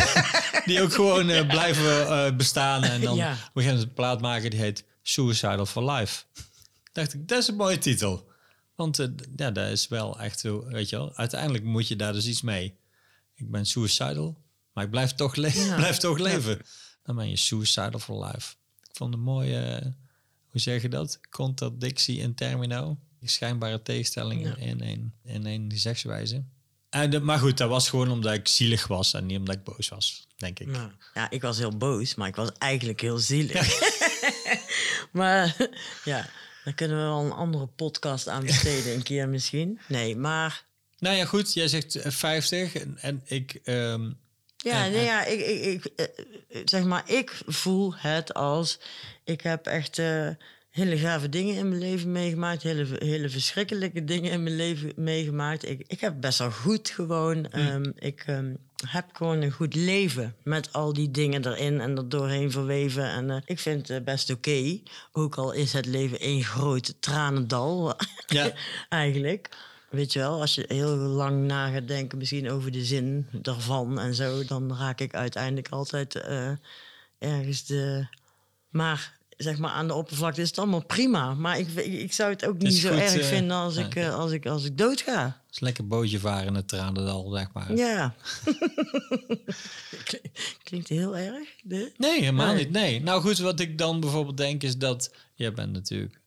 die 0.66 0.82
ook 0.82 0.92
gewoon 0.92 1.28
eh, 1.30 1.46
blijven 1.46 2.06
eh, 2.08 2.36
bestaan. 2.36 2.82
En 2.82 3.00
dan 3.00 3.16
Ja. 3.16 3.30
gegeven 3.34 3.50
moment 3.54 3.82
een 3.82 3.92
plaat 3.92 4.20
maken 4.20 4.50
die 4.50 4.60
heet 4.60 4.84
Suicidal 5.02 5.66
for 5.66 5.90
Life. 5.92 6.22
dacht 6.92 7.14
ik, 7.14 7.28
dat 7.28 7.38
is 7.38 7.48
een 7.48 7.56
mooie 7.56 7.78
titel. 7.78 8.32
Want 8.74 8.98
eh, 8.98 9.06
ja, 9.36 9.50
dat 9.50 9.70
is 9.70 9.88
wel 9.88 10.20
echt 10.20 10.40
zo, 10.40 10.64
weet 10.66 10.88
je 10.88 10.96
wel. 10.96 11.14
Uiteindelijk 11.16 11.64
moet 11.64 11.88
je 11.88 11.96
daar 11.96 12.12
dus 12.12 12.26
iets 12.26 12.42
mee. 12.42 12.76
Ik 13.34 13.50
ben 13.50 13.66
suicidal, 13.66 14.42
maar 14.72 14.84
ik 14.84 14.90
blijf 14.90 15.12
toch, 15.14 15.34
le 15.34 15.52
Ja. 15.54 15.76
blijf 15.82 15.96
toch 15.96 16.18
leven. 16.18 16.60
Dan 17.02 17.16
ben 17.16 17.28
je 17.30 17.36
suicidal 17.36 17.98
for 18.00 18.24
life. 18.24 18.54
Ik 18.82 18.96
vond 18.96 19.14
een 19.14 19.20
mooie, 19.20 19.58
eh, 19.60 19.86
hoe 20.50 20.60
zeg 20.60 20.82
je 20.82 20.88
dat? 20.88 21.20
Contradictie 21.30 22.18
in 22.18 22.34
termino. 22.34 22.98
Schijnbare 23.26 23.82
tegenstellingen 23.82 24.50
Ja. 24.58 24.66
in 24.66 24.80
één 24.80 25.14
in 25.24 25.46
één 25.46 25.70
gezegdswijze. 25.72 26.44
En, 26.90 27.10
de- 27.10 27.20
maar 27.20 27.38
goed, 27.38 27.56
dat 27.58 27.68
was 27.68 27.88
gewoon 27.88 28.10
omdat 28.10 28.32
ik 28.34 28.48
zielig 28.48 28.86
was 28.86 29.12
en 29.14 29.26
niet 29.26 29.38
omdat 29.38 29.54
ik 29.54 29.64
boos 29.64 29.88
was, 29.88 30.26
denk 30.36 30.58
ik. 30.58 30.68
Ja, 31.14 31.30
ik 31.30 31.42
was 31.42 31.58
heel 31.58 31.76
boos, 31.76 32.14
maar 32.14 32.28
ik 32.28 32.36
was 32.36 32.48
eigenlijk 32.58 33.00
heel 33.00 33.18
zielig. 33.18 33.78
maar 35.12 35.56
ja, 36.04 36.28
daar 36.64 36.74
kunnen 36.74 36.96
we 36.96 37.02
wel 37.02 37.24
een 37.24 37.32
andere 37.32 37.66
podcast 37.66 38.28
aan 38.28 38.44
besteden, 38.46 38.92
een 38.94 39.02
keer 39.02 39.28
misschien. 39.28 39.80
Nee, 39.88 40.16
maar 40.16 40.64
Nou 40.98 41.16
ja, 41.16 41.24
goed, 41.24 41.52
jij 41.54 41.68
zegt 41.68 41.94
eh, 41.94 42.10
50 42.10 42.74
en, 42.74 42.98
en 43.00 43.22
ik... 43.24 43.60
ehm, 43.64 44.10
ja, 44.56 44.84
En- 44.84 44.92
nee, 44.92 45.04
ja 45.04 45.24
ik, 45.24 45.40
ik, 45.40 45.62
ik, 45.84 45.84
eh, 45.96 46.04
eh, 46.48 46.62
zeg 46.64 46.84
maar, 46.84 47.10
ik 47.10 47.40
voel 47.46 47.94
het 47.96 48.34
als 48.34 48.78
ik 49.24 49.40
heb 49.40 49.66
echt 49.66 49.98
eh, 49.98 50.28
hele 50.74 50.98
gave 50.98 51.28
dingen 51.28 51.56
in 51.56 51.68
mijn 51.68 51.80
leven 51.80 52.12
meegemaakt, 52.12 52.62
hele, 52.62 52.86
hele 52.98 53.28
verschrikkelijke 53.28 54.04
dingen 54.04 54.30
in 54.30 54.42
mijn 54.42 54.56
leven 54.56 54.92
meegemaakt. 54.96 55.68
Ik, 55.68 55.84
ik 55.86 56.00
heb 56.00 56.20
best 56.20 56.38
wel 56.38 56.50
goed 56.50 56.88
gewoon, 56.88 57.50
ehm, 57.50 57.92
ik 57.98 58.22
ehm, 58.26 58.54
heb 58.86 59.04
gewoon 59.12 59.42
een 59.42 59.50
goed 59.50 59.74
leven 59.74 60.34
met 60.42 60.72
al 60.72 60.92
die 60.92 61.10
dingen 61.10 61.46
erin 61.46 61.80
en 61.80 61.96
er 61.96 62.08
doorheen 62.08 62.50
verweven. 62.50 63.04
En 63.04 63.30
eh, 63.30 63.36
ik 63.44 63.58
vind 63.58 63.88
het 63.88 64.04
best 64.04 64.30
oké, 64.30 64.80
ook 65.12 65.34
al 65.34 65.52
is 65.52 65.72
het 65.72 65.86
leven 65.86 66.20
één 66.20 66.44
groot 66.44 66.94
tranendal, 67.00 67.96
Ja. 68.26 68.52
eigenlijk. 68.88 69.48
Weet 69.90 70.12
je 70.12 70.18
wel, 70.18 70.40
als 70.40 70.54
je 70.54 70.64
heel 70.68 70.96
lang 70.96 71.46
na 71.46 71.70
gaat 71.70 71.88
denken, 71.88 72.18
misschien 72.18 72.50
over 72.50 72.72
de 72.72 72.84
zin 72.84 73.26
daarvan 73.32 74.00
en 74.00 74.14
zo, 74.14 74.44
dan 74.44 74.76
raak 74.76 75.00
ik 75.00 75.14
uiteindelijk 75.14 75.68
altijd 75.68 76.14
eh, 76.14 76.50
ergens 77.18 77.66
de. 77.66 78.06
Maar 78.70 79.18
zeg 79.36 79.58
maar, 79.58 79.70
aan 79.70 79.86
de 79.86 79.94
oppervlakte 79.94 80.40
is 80.40 80.48
het 80.48 80.58
allemaal 80.58 80.84
prima. 80.86 81.34
Maar 81.34 81.58
ik, 81.58 81.68
ik, 81.68 81.92
ik 81.92 82.12
zou 82.12 82.30
het 82.30 82.44
ook 82.46 82.58
niet 82.58 82.74
zo 82.74 82.90
goed, 82.90 82.98
erg 82.98 83.14
eh, 83.16 83.24
vinden 83.26 83.56
als, 83.56 83.76
ik, 83.76 83.94
eh, 83.94 84.14
als, 84.14 84.30
ik, 84.32 84.46
als 84.46 84.64
ik 84.64 84.78
dood 84.78 85.00
ga. 85.00 85.24
Het 85.24 85.54
is 85.54 85.60
lekker 85.60 85.86
bootje 85.86 86.18
varen 86.18 86.46
in 86.46 86.54
het 86.54 86.68
tranendal, 86.68 87.30
zeg 87.30 87.52
maar. 87.52 87.74
Ja. 87.76 88.14
Klink- 90.04 90.30
Klinkt 90.62 90.88
heel 90.88 91.16
erg. 91.16 91.48
De? 91.62 91.92
Nee, 91.96 92.18
helemaal 92.20 92.54
Nee. 92.54 92.64
niet. 92.64 92.70
Nee. 92.72 93.02
Nou 93.02 93.20
goed, 93.22 93.38
wat 93.38 93.60
ik 93.60 93.78
dan 93.78 94.00
bijvoorbeeld 94.00 94.36
denk 94.36 94.62
is 94.62 94.78
dat... 94.78 95.14
Jij 95.34 95.52
bent 95.52 95.72
natuurlijk... 95.72 96.20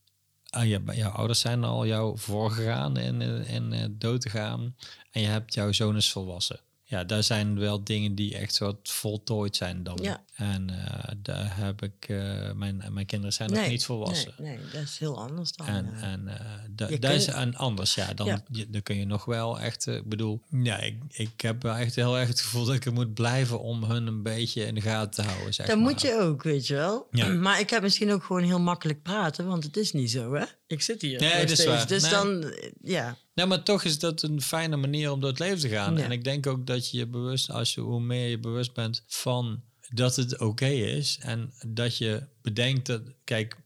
Ah, 0.49 0.67
je, 0.67 0.81
jouw 0.93 1.09
ouders 1.11 1.39
zijn 1.39 1.63
al 1.63 1.85
jou 1.85 2.17
voorgegaan 2.17 2.97
in, 2.97 3.21
eh, 3.21 3.53
in 3.53 3.73
eh, 3.73 3.85
dood 3.91 4.21
te 4.21 4.29
gaan. 4.29 4.75
En 5.11 5.21
je 5.21 5.27
hebt 5.27 5.53
jouw 5.53 5.71
zoon 5.71 5.95
is 5.95 6.11
volwassen. 6.11 6.59
Ja, 6.83 7.03
daar 7.03 7.23
zijn 7.23 7.59
wel 7.59 7.83
dingen 7.83 8.15
die 8.15 8.35
echt 8.37 8.57
wat 8.57 8.77
voltooid 8.83 9.55
zijn 9.55 9.83
dan. 9.83 9.97
Ja. 10.01 10.23
En 10.37 10.69
eh, 10.69 11.11
daar 11.21 11.57
heb 11.57 11.81
ik... 11.81 11.93
eh, 12.07 12.51
mijn, 12.51 12.83
mijn 12.89 13.05
kinderen 13.05 13.33
zijn 13.33 13.51
nog 13.53 13.67
niet 13.67 13.85
volwassen. 13.85 14.33
Nee, 14.37 14.57
nee, 14.57 14.65
dat 14.73 14.81
is 14.81 14.97
heel 14.99 15.19
anders 15.19 15.51
dan. 15.51 15.67
En, 15.67 15.93
eh, 15.97 16.11
en 16.11 16.99
dat 16.99 17.11
is 17.11 17.27
een 17.27 17.55
anders, 17.57 17.95
ja. 17.95 18.13
Dan, 18.13 18.27
Ja. 18.27 18.43
je- 18.51 18.69
dan 18.69 18.81
kun 18.81 18.95
je 18.97 19.05
nog 19.05 19.25
wel 19.25 19.59
echt, 19.59 19.87
ik 19.87 20.09
bedoel, 20.09 20.41
ja, 20.49 20.77
ik, 20.79 20.97
ik 21.09 21.41
heb 21.41 21.63
wel 21.63 21.75
echt 21.75 21.95
heel 21.95 22.17
erg 22.17 22.27
het 22.27 22.41
gevoel 22.41 22.65
dat 22.65 22.75
ik 22.75 22.85
er 22.85 22.93
moet 22.93 23.13
blijven 23.13 23.59
om 23.61 23.83
hun 23.83 24.07
een 24.07 24.23
beetje 24.23 24.65
in 24.65 24.75
de 24.75 24.81
gaten 24.81 25.23
te 25.23 25.29
houden. 25.31 25.53
Zeg 25.53 25.67
Dat 25.67 25.75
maar. 25.79 25.85
moet 25.91 26.01
je 26.01 26.19
ook, 26.21 26.43
weet 26.43 26.67
je 26.67 26.73
wel. 26.75 27.07
Ja. 27.11 27.27
Maar 27.47 27.59
ik 27.59 27.69
heb 27.69 27.81
misschien 27.81 28.11
ook 28.11 28.23
gewoon 28.23 28.43
heel 28.43 28.59
makkelijk 28.59 29.01
praten, 29.01 29.47
want 29.47 29.63
het 29.63 29.77
is 29.77 29.91
niet 29.93 30.11
zo, 30.11 30.33
hè? 30.33 30.45
Ik 30.67 30.81
zit 30.81 31.01
hier. 31.01 31.19
Nee, 31.19 31.41
dat 31.45 31.49
is 31.59 31.65
waar. 31.65 31.87
Dus 31.87 32.01
Nee. 32.01 32.11
dan, 32.11 32.53
ja. 32.81 33.17
Nee, 33.33 33.45
maar 33.45 33.63
toch 33.63 33.83
is 33.83 33.99
dat 33.99 34.21
een 34.21 34.41
fijne 34.41 34.75
manier 34.75 35.11
om 35.11 35.19
door 35.19 35.29
het 35.29 35.39
leven 35.39 35.59
te 35.59 35.69
gaan. 35.69 35.97
Ja. 35.97 36.03
En 36.03 36.11
ik 36.11 36.23
denk 36.23 36.47
ook 36.47 36.67
dat 36.67 36.89
je 36.91 36.97
je 36.97 37.07
bewust, 37.07 37.49
als 37.51 37.73
je 37.73 37.81
hoe 37.81 38.01
meer 38.01 38.27
je 38.29 38.39
bewust 38.39 38.73
bent 38.73 39.03
van 39.07 39.61
dat 39.89 40.15
het 40.15 40.39
oké 40.39 40.65
is 40.67 41.17
en 41.21 41.53
dat 41.67 41.97
je 41.97 42.23
bedenkt 42.41 42.85
dat, 42.85 43.01
kijk, 43.23 43.57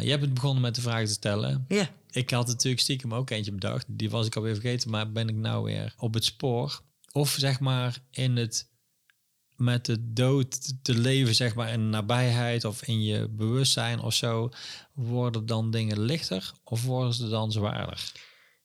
je 0.00 0.06
hebt 0.08 0.22
het 0.22 0.34
begonnen 0.34 0.62
met 0.62 0.74
de 0.74 0.80
vraag 0.80 1.06
te 1.06 1.12
stellen. 1.12 1.64
Ja, 1.68 1.88
Ik 2.10 2.30
had 2.30 2.46
natuurlijk 2.46 2.82
stiekem 2.82 3.14
ook 3.14 3.30
eentje 3.30 3.52
bedacht. 3.52 3.84
Die 3.88 4.10
was 4.10 4.26
ik 4.26 4.36
alweer 4.36 4.54
vergeten, 4.54 4.90
maar 4.90 5.12
ben 5.12 5.28
ik 5.28 5.34
nou 5.34 5.64
weer 5.64 5.94
op 5.98 6.14
het 6.14 6.24
spoor. 6.24 6.80
Of 7.12 7.30
zeg 7.38 7.60
maar 7.60 7.98
in 8.10 8.36
het 8.36 8.68
met 9.56 9.84
de 9.84 10.12
dood 10.12 10.84
te 10.84 10.94
leven, 10.98 11.34
zeg 11.34 11.54
maar 11.54 11.72
in 11.72 11.90
nabijheid 11.90 12.64
of 12.64 12.82
in 12.82 13.02
je 13.02 13.28
bewustzijn 13.28 14.00
of 14.00 14.14
zo, 14.14 14.48
worden 14.94 15.46
dan 15.46 15.70
dingen 15.70 16.00
lichter 16.00 16.52
of 16.64 16.82
worden 16.84 17.14
ze 17.14 17.28
dan 17.28 17.52
zwaarder? 17.52 18.12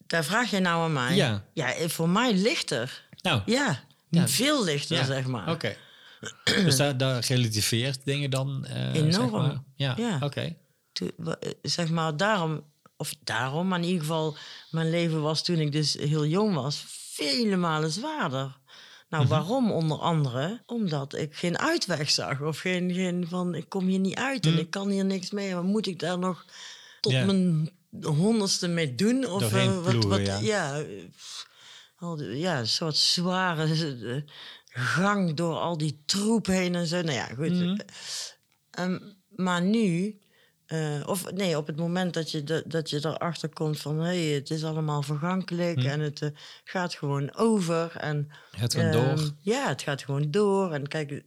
daar 0.08 0.24
vraag 0.24 0.50
je 0.52 0.60
nou 0.60 0.84
aan 0.84 0.94
mij. 0.94 1.16
Ja. 1.16 1.46
Ja, 1.54 1.88
voor 1.90 2.10
mij 2.10 2.34
lichter. 2.34 3.08
Nou, 3.22 3.42
Ja, 3.46 3.84
Ja. 4.10 4.28
veel 4.28 4.64
lichter, 4.64 4.98
ja. 4.98 5.06
zeg 5.06 5.26
maar. 5.28 5.50
Oké. 5.52 5.76
Dus 6.44 6.78
daar, 6.82 6.98
daar 6.98 7.26
relativeert 7.28 8.06
dingen 8.06 8.30
dan 8.30 8.66
eh, 8.66 8.94
Enorm. 8.94 9.12
Zeg 9.12 9.30
maar. 9.32 9.64
Ja, 9.76 9.94
Ja. 9.98 10.20
oké. 10.24 10.56
Eh, 10.94 11.52
zeg 11.62 11.90
maar, 11.90 12.18
daarom, 12.18 12.64
of 12.98 13.14
daarom, 13.24 13.68
maar 13.68 13.80
in 13.80 13.86
ieder 13.86 14.02
geval, 14.02 14.36
mijn 14.72 14.90
leven 14.90 15.22
was 15.22 15.44
toen 15.44 15.58
ik 15.60 15.72
dus 15.72 15.94
heel 15.94 16.26
jong 16.26 16.54
was, 16.56 16.84
vele 16.88 17.56
malen 17.56 17.92
zwaarder. 17.92 18.60
Nou, 19.10 19.24
Mhm. 19.24 19.32
waarom 19.32 19.72
onder 19.72 19.98
andere? 19.98 20.62
Omdat 20.66 21.16
ik 21.16 21.36
geen 21.36 21.58
uitweg 21.60 22.10
zag. 22.10 22.42
Of 22.42 22.58
geen, 22.60 22.94
geen 22.94 23.28
van, 23.30 23.56
ik 23.56 23.70
kom 23.70 23.88
hier 23.88 24.00
niet 24.00 24.16
uit 24.16 24.46
en 24.46 24.60
ik 24.60 24.70
kan 24.70 24.90
hier 24.90 25.06
niks 25.06 25.32
mee. 25.32 25.54
Maar 25.54 25.64
moet 25.64 25.88
ik 25.88 26.00
daar 26.00 26.20
nog 26.20 26.46
tot 27.02 27.14
Mhm. 27.14 27.26
Mijn 27.26 27.70
honderdste 28.04 28.68
mee 28.68 28.96
doen? 28.96 29.26
Of 29.30 29.42
Doorheen 29.42 29.70
eh, 29.70 29.76
wat, 29.76 29.90
ploegen, 29.90 30.10
wat, 30.10 30.26
ja. 30.26 30.40
ja. 30.40 30.84
al 31.98 32.22
ja, 32.22 32.60
een 32.60 32.68
soort 32.68 32.98
zware 32.98 33.68
gang 34.74 35.34
door 35.34 35.56
al 35.56 35.78
die 35.78 36.02
troep 36.06 36.46
heen 36.46 36.76
en 36.76 36.88
zo. 36.88 37.02
Nou 37.02 37.14
ja, 37.16 37.26
goed. 37.26 37.50
Mhm. 37.50 37.80
Ehm, 38.72 39.00
maar 39.30 39.62
nu, 39.62 40.20
eh, 40.66 41.04
of 41.06 41.32
nee, 41.32 41.58
op 41.58 41.68
het 41.68 41.76
moment 41.78 42.14
dat 42.14 42.32
je, 42.32 42.44
dat, 42.44 42.64
dat 42.72 42.90
je 42.90 42.98
erachter 43.06 43.50
komt 43.50 43.80
van 43.80 43.98
hé, 44.00 44.26
hey, 44.26 44.36
het 44.36 44.50
is 44.50 44.64
allemaal 44.64 45.02
vergankelijk 45.02 45.78
Mhm. 45.78 45.88
en 45.88 46.00
het 46.00 46.22
eh, 46.22 46.30
gaat 46.64 46.94
gewoon 46.94 47.36
over. 47.36 47.96
En, 47.96 48.30
Het 48.52 48.74
gaat 48.74 48.84
ehm, 48.84 48.92
door. 48.92 49.32
Ja, 49.42 49.68
het 49.68 49.82
gaat 49.82 50.04
gewoon 50.04 50.32
door. 50.32 50.72
En 50.72 50.88
kijk, 50.88 51.24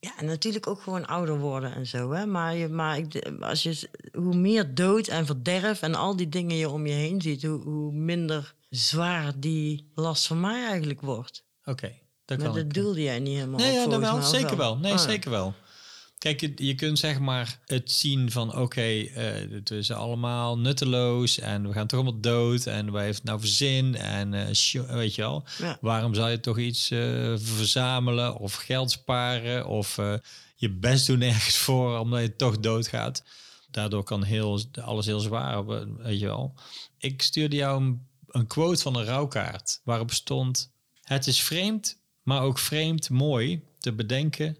ja, 0.00 0.18
en 0.18 0.26
natuurlijk 0.26 0.66
ook 0.66 0.80
gewoon 0.80 1.06
ouder 1.06 1.38
worden 1.38 1.74
en 1.74 1.86
zo. 1.86 2.10
Hè? 2.12 2.26
Maar, 2.26 2.54
je, 2.56 2.68
maar 2.68 2.98
ik, 2.98 3.28
als 3.40 3.62
je, 3.62 3.88
hoe 4.12 4.36
meer 4.36 4.74
dood 4.74 5.06
en 5.06 5.26
verderf 5.26 5.82
en 5.82 5.94
al 5.94 6.16
die 6.16 6.28
dingen 6.28 6.56
je 6.56 6.68
om 6.68 6.86
je 6.86 6.92
heen 6.92 7.22
ziet, 7.22 7.42
hoe, 7.42 7.62
hoe 7.62 7.92
minder 7.92 8.54
zwaar 8.70 9.32
die 9.36 9.90
last 9.94 10.26
van 10.26 10.40
mij 10.40 10.66
eigenlijk 10.66 11.00
wordt. 11.00 11.44
Oké, 11.64 11.92
dat 12.24 12.38
Maar 12.38 12.46
kan 12.46 12.56
dat 12.56 12.64
ik. 12.64 12.74
doelde 12.74 13.02
jij 13.02 13.18
niet 13.18 13.34
helemaal 13.36 13.58
Nee, 13.58 13.70
op, 13.78 13.84
ja, 13.84 13.98
dat 13.98 14.00
wel. 14.00 14.22
Zeker 14.22 14.56
wel. 14.56 14.76
Nee, 14.78 14.92
Ah. 14.92 14.98
zeker 14.98 15.30
wel. 15.30 15.54
Kijk, 16.18 16.40
je, 16.40 16.52
je 16.56 16.74
kunt 16.74 16.98
zeg 16.98 17.18
maar 17.20 17.58
het 17.66 17.92
zien 17.92 18.30
van 18.30 18.56
oké, 18.56 18.80
eh, 18.80 19.50
het 19.50 19.70
is 19.70 19.90
allemaal 19.90 20.58
nutteloos 20.58 21.38
en 21.38 21.66
we 21.66 21.72
gaan 21.72 21.86
toch 21.86 22.00
allemaal 22.00 22.20
dood 22.20 22.66
en 22.66 22.92
wij 22.92 23.04
heeft 23.04 23.16
het 23.16 23.26
nou 23.26 23.38
voor 23.38 23.48
zin 23.48 23.94
en 23.96 24.34
eh, 24.34 24.46
weet 24.88 25.14
je 25.14 25.22
wel. 25.22 25.44
Ja. 25.58 25.78
Waarom 25.80 26.14
zou 26.14 26.30
je 26.30 26.40
toch 26.40 26.58
iets 26.58 26.90
eh, 26.90 27.32
verzamelen 27.36 28.36
of 28.36 28.54
geld 28.54 28.90
sparen 28.90 29.66
of 29.66 29.96
je 30.56 30.70
best 30.70 31.06
doen 31.06 31.20
ergens 31.22 31.56
voor 31.66 31.98
omdat 31.98 32.20
je 32.20 32.36
toch 32.36 32.58
doodgaat? 32.60 33.22
Daardoor 33.70 34.02
kan 34.04 34.22
heel, 34.22 34.60
alles 34.82 35.06
heel 35.06 35.20
zwaar, 35.20 35.64
worden, 35.64 35.96
weet 35.96 36.20
je 36.20 36.26
wel. 36.26 36.54
Ik 36.98 37.22
stuurde 37.22 37.56
jou 37.56 37.82
een, 37.82 38.06
een 38.28 38.46
quote 38.46 38.82
van 38.82 38.96
een 38.96 39.04
rouwkaart 39.04 39.80
waarop 39.84 40.12
stond: 40.12 40.70
Het 41.02 41.26
is 41.26 41.42
vreemd, 41.42 41.98
maar 42.24 42.42
ook 42.42 42.58
vreemd 42.58 43.10
mooi 43.10 43.62
te 43.78 43.92
bedenken 43.92 44.56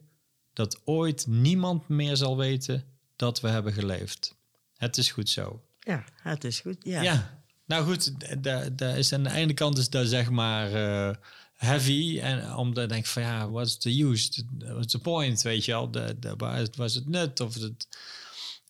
dat 0.53 0.81
ooit 0.85 1.27
niemand 1.27 1.89
meer 1.89 2.17
zal 2.17 2.37
weten 2.37 2.85
dat 3.17 3.41
we 3.41 3.49
hebben 3.49 3.73
geleefd. 3.73 4.35
Het 4.77 4.97
is 4.97 5.11
goed 5.11 5.29
zo. 5.31 5.63
Ja, 5.81 6.05
het 6.23 6.45
is 6.45 6.61
goed. 6.61 6.77
Ja. 6.83 7.03
Ja, 7.03 7.43
nou 7.67 7.85
goed, 7.85 8.13
daar 8.43 8.77
daar 8.77 8.99
is 8.99 9.13
aan 9.13 9.23
de 9.23 9.31
ene 9.33 9.55
kant 9.55 9.79
is 9.79 9.89
dat 9.91 10.09
zeg 10.09 10.31
maar 10.31 10.73
eh, 10.73 11.15
heavy. 11.55 12.19
En 12.21 12.55
omdat 12.55 12.85
ik 12.85 12.91
denk 12.91 13.07
van 13.07 13.23
ja, 13.23 13.51
what's 13.51 13.77
the 13.79 14.03
use? 14.03 14.45
What's 14.59 14.93
the 14.93 14.99
point? 14.99 15.43
Weet 15.43 15.65
je 15.65 15.73
wel, 15.73 15.91
de, 15.91 16.17
de, 16.19 16.35
waar 16.37 16.61
is- 16.61 16.69
was 16.77 16.95
het 16.95 17.09
nut? 17.09 17.41
Of 17.41 17.55
het, 17.55 17.89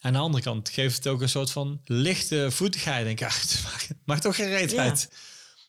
Aan 0.01 0.13
de 0.13 0.19
andere 0.19 0.43
kant 0.43 0.69
geeft 0.69 0.97
het 0.97 1.07
ook 1.07 1.21
een 1.23 1.29
soort 1.29 1.51
van 1.51 1.81
lichte 1.85 2.51
voetigheid. 2.51 3.05
Denk 3.05 3.21
ik, 3.21 3.27
het 3.41 3.61
maakt, 3.65 3.89
maakt 4.05 4.23
toch 4.23 4.37
geen 4.37 4.49
reet 4.49 4.71
Ja. 4.71 4.95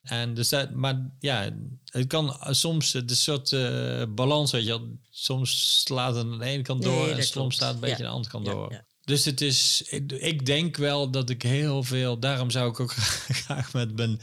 En 0.06 0.34
dus 0.34 0.50
dat, 0.50 0.72
maar 0.72 1.10
ja, 1.20 1.50
het 1.86 2.08
kan 2.08 2.38
soms 2.50 2.92
de 2.92 3.16
soort 3.16 3.52
eh, 3.54 4.04
balans, 4.10 4.52
weet 4.52 4.66
je. 4.66 4.94
Soms 5.10 5.82
slaat 5.84 6.16
het 6.16 6.26
aan 6.26 6.40
de 6.40 6.46
ene 6.46 6.62
kant 6.64 6.84
Nee, 6.84 6.94
door 6.96 7.08
en 7.08 7.14
soms 7.16 7.32
klopt. 7.32 7.54
staat 7.54 7.74
het 7.74 7.76
een 7.76 7.90
beetje 7.90 8.04
Ja. 8.04 8.10
aan 8.10 8.22
de 8.22 8.28
andere 8.28 8.32
kant 8.34 8.46
Ja, 8.46 8.54
door. 8.54 8.72
ja. 8.72 8.86
Dus 9.04 9.26
het 9.26 9.42
is, 9.42 9.82
ik, 9.90 10.12
ik 10.12 10.46
denk 10.46 10.78
wel 10.78 11.10
dat 11.12 11.30
ik 11.30 11.42
heel 11.42 11.84
veel, 11.84 12.20
daarom 12.20 12.50
zou 12.50 12.70
ik 12.70 12.80
ook 12.80 12.92
graag 13.44 13.74
met 13.74 13.96
mijn, 13.96 14.20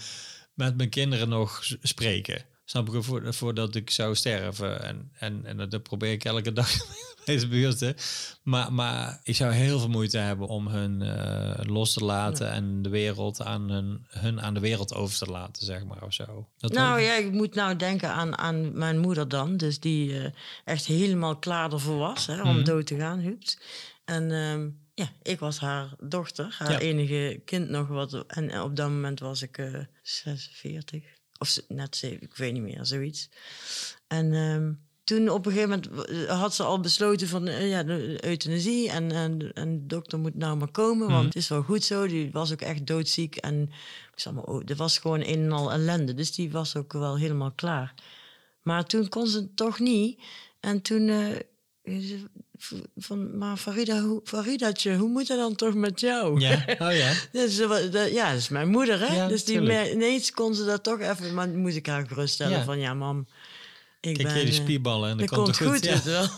met 0.55 0.77
mijn 0.77 0.89
kinderen 0.89 1.29
nog 1.29 1.61
spreken. 1.83 2.45
Snap 2.73 2.95
ik, 2.95 3.03
voor, 3.03 3.35
voordat 3.35 3.75
ik 3.75 3.91
zou 3.91 4.15
sterven. 4.15 4.83
En, 4.85 5.11
en, 5.19 5.45
en 5.45 5.69
dat 5.69 5.83
probeer 5.83 6.13
ik 6.13 6.25
elke 6.25 6.53
dag 6.63 6.71
mee 7.27 7.39
te 7.39 7.49
buurten. 7.49 7.95
Maar, 8.43 8.73
maar 8.73 9.21
ik 9.23 9.37
zou 9.37 9.53
heel 9.53 9.79
veel 9.79 9.89
moeite 9.89 10.19
hebben 10.19 10.49
om 10.49 10.67
hun 10.69 11.03
eh, 11.03 11.65
los 11.65 11.93
te 11.93 12.05
laten 12.05 12.51
en 12.51 12.83
de 12.83 12.89
wereld 12.89 13.43
aan 13.43 13.71
hun, 13.71 14.07
hun 14.09 14.43
aan 14.43 14.55
de 14.55 14.61
wereld 14.61 14.95
over 14.95 15.19
te 15.19 15.27
laten, 15.31 15.65
zeg 15.67 15.85
maar, 15.85 16.03
of 16.03 16.13
zo. 16.13 16.49
Dat 16.59 16.73
Nou 16.73 17.01
ja, 17.01 17.15
ik 17.17 17.33
moet 17.33 17.55
nou 17.55 17.77
denken 17.77 18.09
aan, 18.13 18.39
aan 18.39 18.79
mijn 18.79 18.99
moeder 18.99 19.29
dan. 19.29 19.57
Dus 19.57 19.81
die 19.81 20.19
eh, 20.19 20.31
echt 20.65 20.87
helemaal 20.87 21.37
klaar 21.39 21.73
ervoor 21.73 21.99
was 21.99 22.27
hè, 22.27 22.43
om 22.43 22.55
Mhm. 22.57 22.65
dood 22.65 22.87
te 22.87 22.97
gaan, 22.97 23.19
Huubs. 23.19 23.59
En 24.05 24.31
ehm, 24.33 24.69
ja, 24.95 25.11
ik 25.23 25.39
was 25.39 25.59
haar 25.59 25.95
dochter, 26.01 26.55
haar 26.59 26.71
Ja. 26.73 26.79
enige 26.79 27.41
kind 27.45 27.69
nog. 27.69 27.89
Wat, 27.89 28.25
en 28.27 28.61
op 28.63 28.77
dat 28.77 28.89
moment 28.89 29.21
was 29.21 29.43
ik 29.43 29.59
eh 29.59 29.75
46. 30.03 31.12
Of 31.43 31.59
net 31.69 31.97
zeven, 31.97 32.23
ik 32.23 32.37
weet 32.37 32.53
niet 32.53 32.63
meer, 32.63 32.87
zoiets. 32.87 33.29
En 34.07 34.33
ehm, 34.33 34.73
toen 35.05 35.29
op 35.29 35.47
een 35.47 35.53
gegeven 35.53 35.71
moment 35.71 36.09
w- 36.09 36.27
had 36.29 36.55
ze 36.55 36.63
al 36.63 36.81
besloten 36.81 37.29
van 37.29 37.47
eh, 37.47 37.69
ja, 37.69 37.83
de 37.83 38.25
euthanasie. 38.25 38.91
En, 38.91 39.11
en, 39.13 39.53
en 39.53 39.79
de 39.81 39.87
dokter 39.87 40.19
moet 40.19 40.35
nou 40.35 40.57
maar 40.57 40.71
komen, 40.71 41.09
want 41.09 41.25
het 41.25 41.37
is 41.37 41.49
wel 41.49 41.63
goed 41.63 41.85
zo. 41.85 42.07
Die 42.07 42.31
was 42.33 42.53
ook 42.53 42.61
echt 42.61 42.87
doodziek. 42.87 43.37
En 43.37 43.63
ik 44.13 44.21
zeg 44.21 44.33
maar, 44.33 44.45
oh, 44.45 44.63
er 44.67 44.77
was 44.77 44.99
gewoon 44.99 45.21
een 45.21 45.43
en 45.43 45.53
al 45.53 45.73
ellende. 45.73 46.15
Dus 46.15 46.35
die 46.35 46.51
was 46.51 46.77
ook 46.77 46.93
wel 46.93 47.17
helemaal 47.19 47.53
klaar. 47.53 47.95
Maar 48.63 48.85
toen 48.85 49.09
kon 49.09 49.27
ze 49.27 49.39
het 49.39 49.57
toch 49.57 49.79
niet. 49.79 50.21
En 50.61 50.83
toen... 50.83 51.09
eh, 51.09 51.29
v- 51.85 52.25
van, 52.97 53.39
maar 53.39 53.57
Farida, 53.57 54.01
hoe, 54.01 54.21
Faridatje, 54.25 54.97
hoe 54.97 55.09
moet 55.09 55.29
het 55.29 55.39
dan 55.39 55.55
toch 55.55 55.75
met 55.75 56.01
jou? 56.01 56.41
Ja, 56.41 56.65
oh 56.89 56.97
ja. 56.97 57.13
Dus, 57.33 57.57
dat- 57.57 58.11
ja, 58.13 58.29
dat 58.31 58.39
is 58.39 58.49
mijn 58.49 58.69
moeder, 58.69 58.99
hè? 59.09 59.15
Ja, 59.15 59.29
dus 59.29 59.45
die 59.45 59.93
ineens 59.93 60.31
kon 60.33 60.55
ze 60.55 60.65
dat 60.65 60.83
toch 60.83 61.01
even... 61.01 61.35
Maar 61.35 61.49
moest 61.49 61.77
ik 61.77 61.87
haar 61.87 62.07
geruststellen 62.07 62.59
Ja. 62.59 62.65
van... 62.65 62.79
Ja, 62.79 62.95
mam, 62.95 63.27
ik 64.01 64.15
Kijk 64.15 64.27
ben... 64.29 64.37
je 64.39 64.45
die 64.45 64.55
eh, 64.55 64.61
spierballen 64.61 65.11
en 65.11 65.17
dan 65.17 65.27
dat 65.27 65.37
komt 65.39 65.57
goed. 65.57 65.67
goed, 65.89 66.05
ja. 66.05 66.29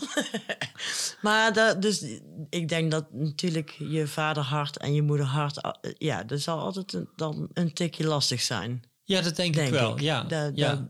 maar 1.21 1.53
dat, 1.53 1.81
dus 1.81 2.05
ik 2.49 2.69
denk 2.69 2.91
dat 2.91 3.05
natuurlijk 3.13 3.75
je 3.79 4.07
vaderhart 4.07 4.77
en 4.77 4.93
je 4.93 5.01
moederhart... 5.01 5.61
eh, 5.61 5.71
Ja, 5.97 6.23
dat 6.23 6.39
zal 6.41 6.59
altijd 6.59 6.93
een, 6.93 7.09
dan 7.15 7.47
een 7.53 7.73
tikje 7.73 8.05
lastig 8.05 8.41
zijn, 8.41 8.83
ja, 9.03 9.21
dat 9.21 9.35
denk, 9.35 9.53
denk 9.53 9.67
ik 9.67 9.73
wel. 9.73 9.91
ik. 9.95 10.01
Ja, 10.01 10.23
Dat, 10.23 10.51
ja. 10.55 10.69
dat 10.75 10.81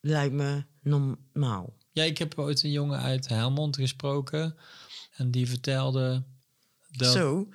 lijkt 0.00 0.34
me 0.34 0.64
normaal. 0.82 1.72
Ja, 1.92 2.02
ik 2.02 2.18
heb 2.18 2.38
ooit 2.38 2.62
een 2.62 2.70
jongen 2.70 3.00
uit 3.00 3.28
Helmond 3.28 3.76
gesproken. 3.76 4.56
En 5.16 5.30
die 5.30 5.48
vertelde 5.48 6.22
dat... 6.90 7.12
Zo. 7.12 7.48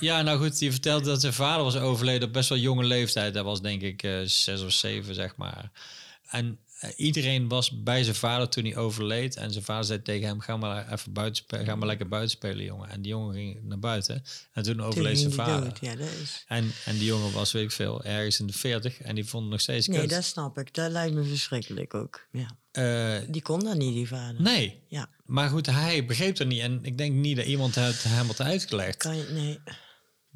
ja, 0.00 0.22
nou 0.22 0.38
goed, 0.38 0.58
die 0.58 0.70
vertelde 0.70 1.04
dat 1.04 1.20
zijn 1.20 1.32
vader 1.32 1.64
was 1.64 1.76
overleden 1.76 2.28
op 2.28 2.32
best 2.34 2.48
wel 2.48 2.58
jonge 2.58 2.84
leeftijd. 2.84 3.34
Dat 3.34 3.44
was 3.44 3.60
denk 3.60 3.82
ik 3.82 4.02
eh, 4.02 4.20
zes 4.24 4.62
of 4.62 4.72
zeven, 4.72 5.14
zeg 5.14 5.36
maar. 5.36 5.70
En 6.30 6.58
iedereen 6.96 7.48
was 7.48 7.82
bij 7.82 8.02
zijn 8.04 8.16
vader 8.16 8.48
toen 8.48 8.64
hij 8.64 8.76
overleed. 8.76 9.36
En 9.36 9.52
zijn 9.52 9.64
vader 9.64 9.84
zei 9.84 10.02
tegen 10.02 10.26
hem, 10.28 10.40
ga 10.40 10.56
maar 10.56 10.92
even 10.92 11.12
buiten 11.12 11.44
ga 11.66 11.74
maar 11.76 11.86
lekker 11.86 12.08
buiten 12.08 12.30
spelen, 12.30 12.64
jongen. 12.64 12.88
En 12.90 13.02
die 13.02 13.10
jongen 13.10 13.34
ging 13.34 13.62
naar 13.62 13.78
buiten. 13.78 14.22
En 14.52 14.62
toen 14.62 14.76
Toen 14.76 14.86
overleed 14.86 15.18
zijn 15.18 15.32
vader. 15.32 15.64
dood. 15.64 15.78
Ja, 15.80 15.96
dat 15.96 16.08
is... 16.22 16.44
En, 16.46 16.72
en 16.84 16.94
die 16.96 17.04
jongen 17.04 17.32
was, 17.32 17.52
weet 17.52 17.62
ik 17.64 17.70
veel, 17.70 18.04
ergens 18.04 18.40
in 18.40 18.46
de 18.46 18.52
veertig. 18.52 18.98
En 19.00 19.14
die 19.14 19.24
vond 19.24 19.42
het 19.42 19.52
nog 19.52 19.60
steeds 19.60 19.86
Nee, 19.86 20.00
kut. 20.00 20.10
dat 20.10 20.24
snap 20.24 20.58
ik. 20.58 20.74
Dat 20.74 20.90
lijkt 20.90 21.14
me 21.14 21.24
verschrikkelijk 21.24 21.94
ook. 21.94 22.26
Ja. 22.32 22.56
Eh, 22.70 23.28
Die 23.28 23.42
kon 23.42 23.60
dat 23.64 23.76
niet, 23.76 23.94
die 23.94 24.08
vader. 24.08 24.42
nee, 24.42 24.82
Ja, 24.88 25.08
Maar 25.24 25.48
goed, 25.48 25.66
hij 25.66 26.04
begreep 26.06 26.38
het 26.38 26.48
niet. 26.48 26.60
En 26.60 26.78
ik 26.84 26.98
denk 26.98 27.14
niet 27.14 27.36
dat 27.36 27.46
iemand 27.46 27.74
het 27.74 28.02
hem 28.02 28.26
had 28.26 28.40
uitgelegd. 28.40 28.96
kan 28.96 29.16
je... 29.16 29.26
Nee. 29.32 29.58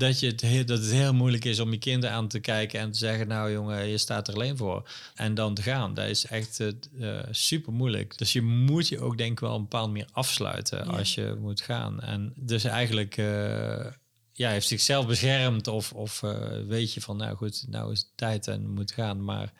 Dat, 0.00 0.20
je 0.20 0.26
het, 0.26 0.40
heel- 0.40 0.64
dat 0.64 0.78
het 0.78 0.90
heel 0.90 1.14
moeilijk 1.14 1.44
is 1.44 1.58
om 1.60 1.70
je 1.70 1.78
kinderen 1.78 2.16
aan 2.16 2.28
te 2.28 2.40
kijken 2.40 2.80
en 2.80 2.90
te 2.90 2.98
zeggen... 2.98 3.28
nou 3.28 3.52
jongen, 3.52 3.86
je 3.86 3.98
staat 3.98 4.28
er 4.28 4.34
alleen 4.34 4.56
voor. 4.56 4.90
En 5.14 5.34
dan 5.34 5.54
te 5.54 5.62
gaan. 5.62 5.94
Dat 5.94 6.08
is 6.08 6.26
echt 6.26 6.60
eh, 6.60 7.18
super 7.30 7.72
moeilijk. 7.72 8.18
Dus 8.18 8.32
je 8.32 8.42
moet 8.42 8.88
je 8.88 9.00
ook 9.00 9.18
denk 9.18 9.32
ik 9.32 9.40
wel 9.40 9.54
een 9.54 9.60
bepaalde 9.60 9.92
manier 9.92 10.08
afsluiten 10.12 10.78
Ja. 10.78 10.84
als 10.96 11.14
je 11.14 11.36
moet 11.40 11.60
gaan. 11.60 12.00
En 12.00 12.32
dus 12.36 12.64
eigenlijk... 12.64 13.16
eh, 13.16 13.86
ja, 14.32 14.50
heeft 14.50 14.66
zichzelf 14.66 15.06
beschermd 15.06 15.66
of, 15.68 15.92
of 15.92 16.22
eh, 16.22 16.62
weet 16.66 16.92
je 16.94 17.00
van... 17.00 17.16
nou 17.16 17.36
goed, 17.36 17.64
nou 17.68 17.92
is 17.92 17.98
het 17.98 18.10
tijd 18.14 18.48
en 18.48 18.68
moet 18.70 18.92
gaan. 18.92 19.24
Maar 19.24 19.52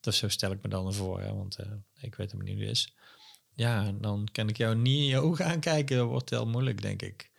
dat 0.00 0.14
zo 0.14 0.28
stel 0.28 0.50
ik 0.52 0.62
me 0.62 0.68
dan 0.68 0.94
voor. 0.94 1.20
Hè, 1.20 1.34
want 1.34 1.56
eh, 1.56 1.66
ik 2.00 2.14
weet 2.14 2.30
hem 2.30 2.42
niet 2.42 2.54
hoe 2.54 2.62
het 2.62 2.70
is. 2.72 2.94
Ja, 3.54 3.92
dan 4.00 4.28
kan 4.32 4.48
ik 4.48 4.56
jou 4.56 4.76
niet 4.76 4.98
in 4.98 5.04
je 5.06 5.18
ogen 5.18 5.46
aankijken. 5.46 5.96
Dat 5.96 6.06
wordt 6.08 6.30
heel 6.30 6.46
moeilijk, 6.46 6.82
denk 6.82 7.02
ik. 7.02 7.29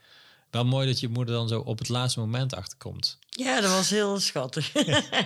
Wel 0.51 0.65
mooi 0.65 0.87
dat 0.87 0.99
je 0.99 1.07
moeder 1.07 1.35
dan 1.35 1.47
zo 1.47 1.59
op 1.59 1.79
het 1.79 1.89
laatste 1.89 2.19
moment 2.19 2.55
achterkomt. 2.55 3.17
Ja, 3.29 3.61
dat 3.61 3.71
was 3.71 3.89
heel 3.89 4.19
schattig. 4.19 4.73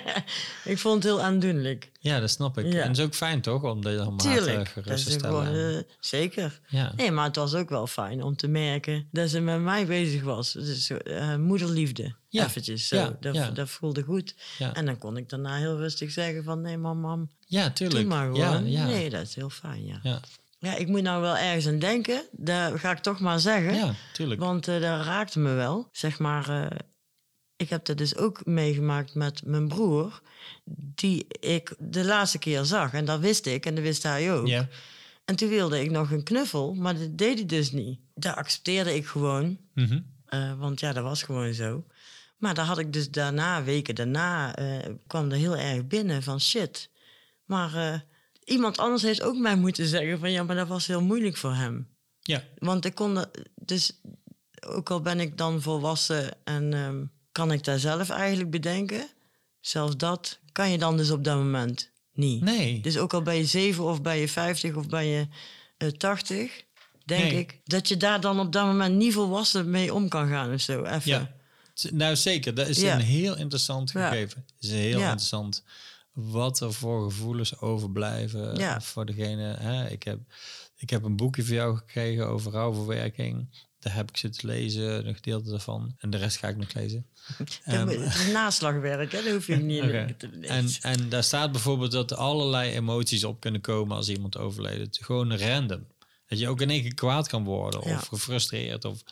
ik 0.64 0.78
vond 0.78 0.96
het 0.96 1.04
heel 1.04 1.22
aandoenlijk. 1.22 1.92
Ja, 2.00 2.20
dat 2.20 2.30
snap 2.30 2.58
ik. 2.58 2.74
Ja. 2.74 2.82
En 2.82 2.88
dat 2.88 2.98
is 2.98 3.04
ook 3.04 3.14
fijn 3.16 3.42
toch? 3.42 3.64
Om 3.64 3.82
dat 3.82 4.00
allemaal 4.00 4.18
te 4.18 4.28
Tuurlijk. 4.28 4.58
Dat 4.58 4.68
gerust 4.68 5.06
te 5.06 5.12
stellen. 5.12 5.46
gewoon, 5.46 5.76
eh, 5.76 5.82
zeker. 6.00 6.60
ja. 6.68 6.94
Nee, 6.96 7.12
maar 7.12 7.26
het 7.26 7.36
was 7.36 7.54
ook 7.54 7.70
wel 7.70 7.88
fijn 7.88 8.24
om 8.24 8.36
te 8.36 8.48
merken 8.48 9.08
dat 9.12 9.30
ze 9.30 9.40
met 9.40 9.62
mij 9.62 9.86
bezig 9.86 10.24
was. 10.24 10.52
Dus 10.52 10.90
eh, 10.90 11.36
moederliefde. 11.36 12.16
Ja. 12.30 12.46
Eventjes 12.46 12.88
zo. 12.88 12.96
Ja, 12.96 13.18
Dat, 13.20 13.56
dat 13.56 13.70
voelde 13.70 14.04
goed. 14.04 14.36
Ja. 14.58 14.74
En 14.74 14.86
dan 14.86 14.98
kon 14.98 15.18
ik 15.18 15.30
daarna 15.30 15.56
heel 15.56 15.78
rustig 15.78 16.12
zeggen 16.12 16.44
van... 16.44 16.62
Nee, 16.62 16.78
mam, 16.78 17.00
mam, 17.00 17.30
ja, 17.48 17.70
tuurlijk. 17.70 18.00
doe 18.00 18.10
maar 18.10 18.34
ja, 18.34 18.48
gewoon. 18.52 18.72
ja. 18.72 18.86
Nee, 18.86 19.10
dat 19.10 19.22
is 19.22 19.36
heel 19.36 19.50
fijn, 19.50 19.86
ja. 19.86 20.20
Ja. 20.66 20.76
Ik 20.76 20.88
moet 20.88 21.02
nou 21.02 21.22
wel 21.22 21.38
ergens 21.38 21.68
aan 21.68 21.80
denken. 21.80 22.22
Dat 22.32 22.80
ga 22.80 22.92
ik 22.92 22.98
toch 22.98 23.20
maar 23.20 23.40
zeggen. 23.40 23.76
ja, 23.76 23.94
tuurlijk. 24.14 24.42
Want 24.42 24.68
eh, 24.68 24.82
dat 24.82 25.06
raakte 25.06 25.40
me 25.40 25.54
wel. 25.54 25.90
Zeg 25.92 26.20
maar, 26.20 26.50
eh, 26.50 26.78
ik 27.56 27.70
heb 27.70 27.86
dat 27.86 27.98
dus 27.98 28.16
ook 28.16 28.46
meegemaakt 28.46 29.16
met 29.16 29.42
mijn 29.46 29.68
broer. 29.68 30.22
Die 30.96 31.26
ik 31.40 31.76
de 31.80 32.06
laatste 32.06 32.38
keer 32.40 32.64
zag. 32.64 32.94
En 32.94 33.06
dat 33.06 33.20
wist 33.20 33.46
ik 33.46 33.66
en 33.66 33.76
dat 33.76 33.84
wist 33.84 34.04
hij 34.04 34.34
ook. 34.34 34.48
Ja. 34.48 34.68
En 35.26 35.36
toen 35.36 35.50
wilde 35.50 35.82
ik 35.82 35.92
nog 35.92 36.12
een 36.12 36.24
knuffel, 36.24 36.74
maar 36.74 36.98
dat 36.98 37.18
deed 37.18 37.38
hij 37.38 37.46
dus 37.46 37.72
niet. 37.72 38.00
Dat 38.16 38.36
accepteerde 38.36 38.96
ik 38.96 39.06
gewoon. 39.06 39.58
Mhm. 39.74 40.00
eh, 40.26 40.54
want 40.60 40.80
ja, 40.80 40.94
dat 40.94 41.04
was 41.04 41.24
gewoon 41.24 41.54
zo. 41.54 41.84
Maar 42.38 42.54
daar 42.54 42.66
had 42.66 42.78
ik 42.78 42.94
dus 42.94 43.12
daarna, 43.12 43.64
weken 43.64 43.96
daarna, 43.96 44.54
kwam 45.08 45.32
er 45.32 45.38
heel 45.38 45.58
erg 45.58 45.88
binnen 45.88 46.24
van 46.24 46.42
shit. 46.42 46.90
Maar 47.46 48.04
iemand 48.46 48.78
anders 48.78 49.02
heeft 49.02 49.22
ook 49.22 49.38
mij 49.38 49.56
moeten 49.56 49.86
zeggen 49.88 50.20
van 50.20 50.32
ja, 50.32 50.44
maar 50.44 50.56
dat 50.56 50.68
was 50.68 50.88
heel 50.88 51.02
moeilijk 51.02 51.38
voor 51.38 51.54
hem. 51.54 51.88
ja. 52.22 52.44
Want 52.58 52.86
ik 52.86 52.96
kon, 52.96 53.26
dus 53.56 53.92
ook 54.68 54.90
al 54.92 55.02
ben 55.02 55.20
ik 55.20 55.38
dan 55.38 55.62
volwassen 55.62 56.32
en 56.44 56.74
ehm, 56.74 57.04
kan 57.32 57.52
ik 57.52 57.64
daar 57.64 57.80
zelf 57.80 58.10
eigenlijk 58.10 58.50
bedenken, 58.50 59.08
zelfs 59.60 59.98
dat 59.98 60.40
kan 60.52 60.72
je 60.72 60.78
dan 60.78 60.98
dus 60.98 61.12
op 61.12 61.24
dat 61.24 61.36
moment 61.38 61.92
niet. 62.14 62.42
Nee. 62.44 62.82
Dus 62.82 62.98
ook 62.98 63.14
al 63.14 63.22
ben 63.22 63.36
je 63.36 63.46
zeven 63.46 63.84
of 63.84 64.02
ben 64.02 64.18
je 64.18 64.28
vijftig 64.28 64.76
of 64.76 64.88
ben 64.88 65.06
je 65.06 65.28
eh, 65.78 65.88
tachtig, 65.90 66.64
denk 67.06 67.24
Nee. 67.24 67.40
ik 67.40 67.60
dat 67.64 67.88
je 67.88 67.98
daar 67.98 68.22
dan 68.22 68.40
op 68.40 68.52
dat 68.52 68.66
moment 68.66 68.96
niet 68.96 69.14
volwassen 69.14 69.70
mee 69.70 69.94
om 69.94 70.10
kan 70.10 70.28
gaan 70.30 70.54
of 70.54 70.62
zo. 70.62 70.84
Even. 70.84 71.02
Ja. 71.12 71.34
Nou 71.92 72.16
zeker, 72.16 72.54
dat 72.54 72.68
is 72.68 72.82
Ja. 72.82 72.94
een 72.96 73.02
heel 73.02 73.38
interessant 73.38 73.92
Ja. 73.92 74.10
gegeven. 74.10 74.46
Het 74.56 74.64
is 74.64 74.72
heel 74.72 75.00
Ja. 75.00 75.04
interessant 75.04 75.64
wat 76.16 76.60
er 76.60 76.74
voor 76.74 77.04
gevoelens 77.04 77.60
overblijven 77.60 78.56
Ja. 78.58 78.82
voor 78.82 79.06
degene. 79.06 79.56
Hè? 79.60 79.90
Ik, 79.90 80.04
heb, 80.04 80.20
ik 80.78 80.90
heb 80.90 81.04
een 81.04 81.16
boekje 81.16 81.44
voor 81.44 81.56
jou 81.56 81.78
gekregen 81.78 82.28
over 82.28 82.52
rouwverwerking. 82.52 83.64
Daar 83.80 83.96
heb 83.96 84.10
ik 84.10 84.18
zitten 84.18 84.48
lezen, 84.50 85.08
een 85.08 85.16
gedeelte 85.16 85.50
daarvan. 85.50 85.96
En 85.98 86.10
de 86.10 86.18
rest 86.18 86.38
ga 86.38 86.48
ik 86.48 86.58
nog 86.58 86.74
lezen. 86.74 87.06
Is 88.06 88.32
naslagwerk, 88.32 89.12
hè? 89.12 89.24
dat 89.24 89.34
hoef 89.34 89.48
je 89.48 89.56
niet 89.56 89.84
Oké. 89.84 90.14
te 90.18 90.30
lezen. 90.34 90.82
En, 90.82 91.00
en 91.00 91.10
daar 91.10 91.24
staat 91.24 91.52
bijvoorbeeld 91.52 91.92
dat 91.92 92.12
er 92.12 92.18
allerlei 92.18 92.72
emoties 92.72 93.24
op 93.24 93.40
kunnen 93.40 93.62
komen 93.62 93.96
als 93.96 94.10
iemand 94.10 94.38
overleden. 94.38 94.88
Gewoon 94.92 95.38
random. 95.38 95.88
Dat 96.28 96.40
je 96.40 96.48
ook 96.50 96.62
in 96.62 96.70
één 96.70 96.82
keer 96.82 96.94
kwaad 96.94 97.28
kan 97.28 97.44
worden 97.44 97.88
Ja. 97.88 97.96
of 97.96 98.08
gefrustreerd. 98.08 98.86
Of, 98.86 99.04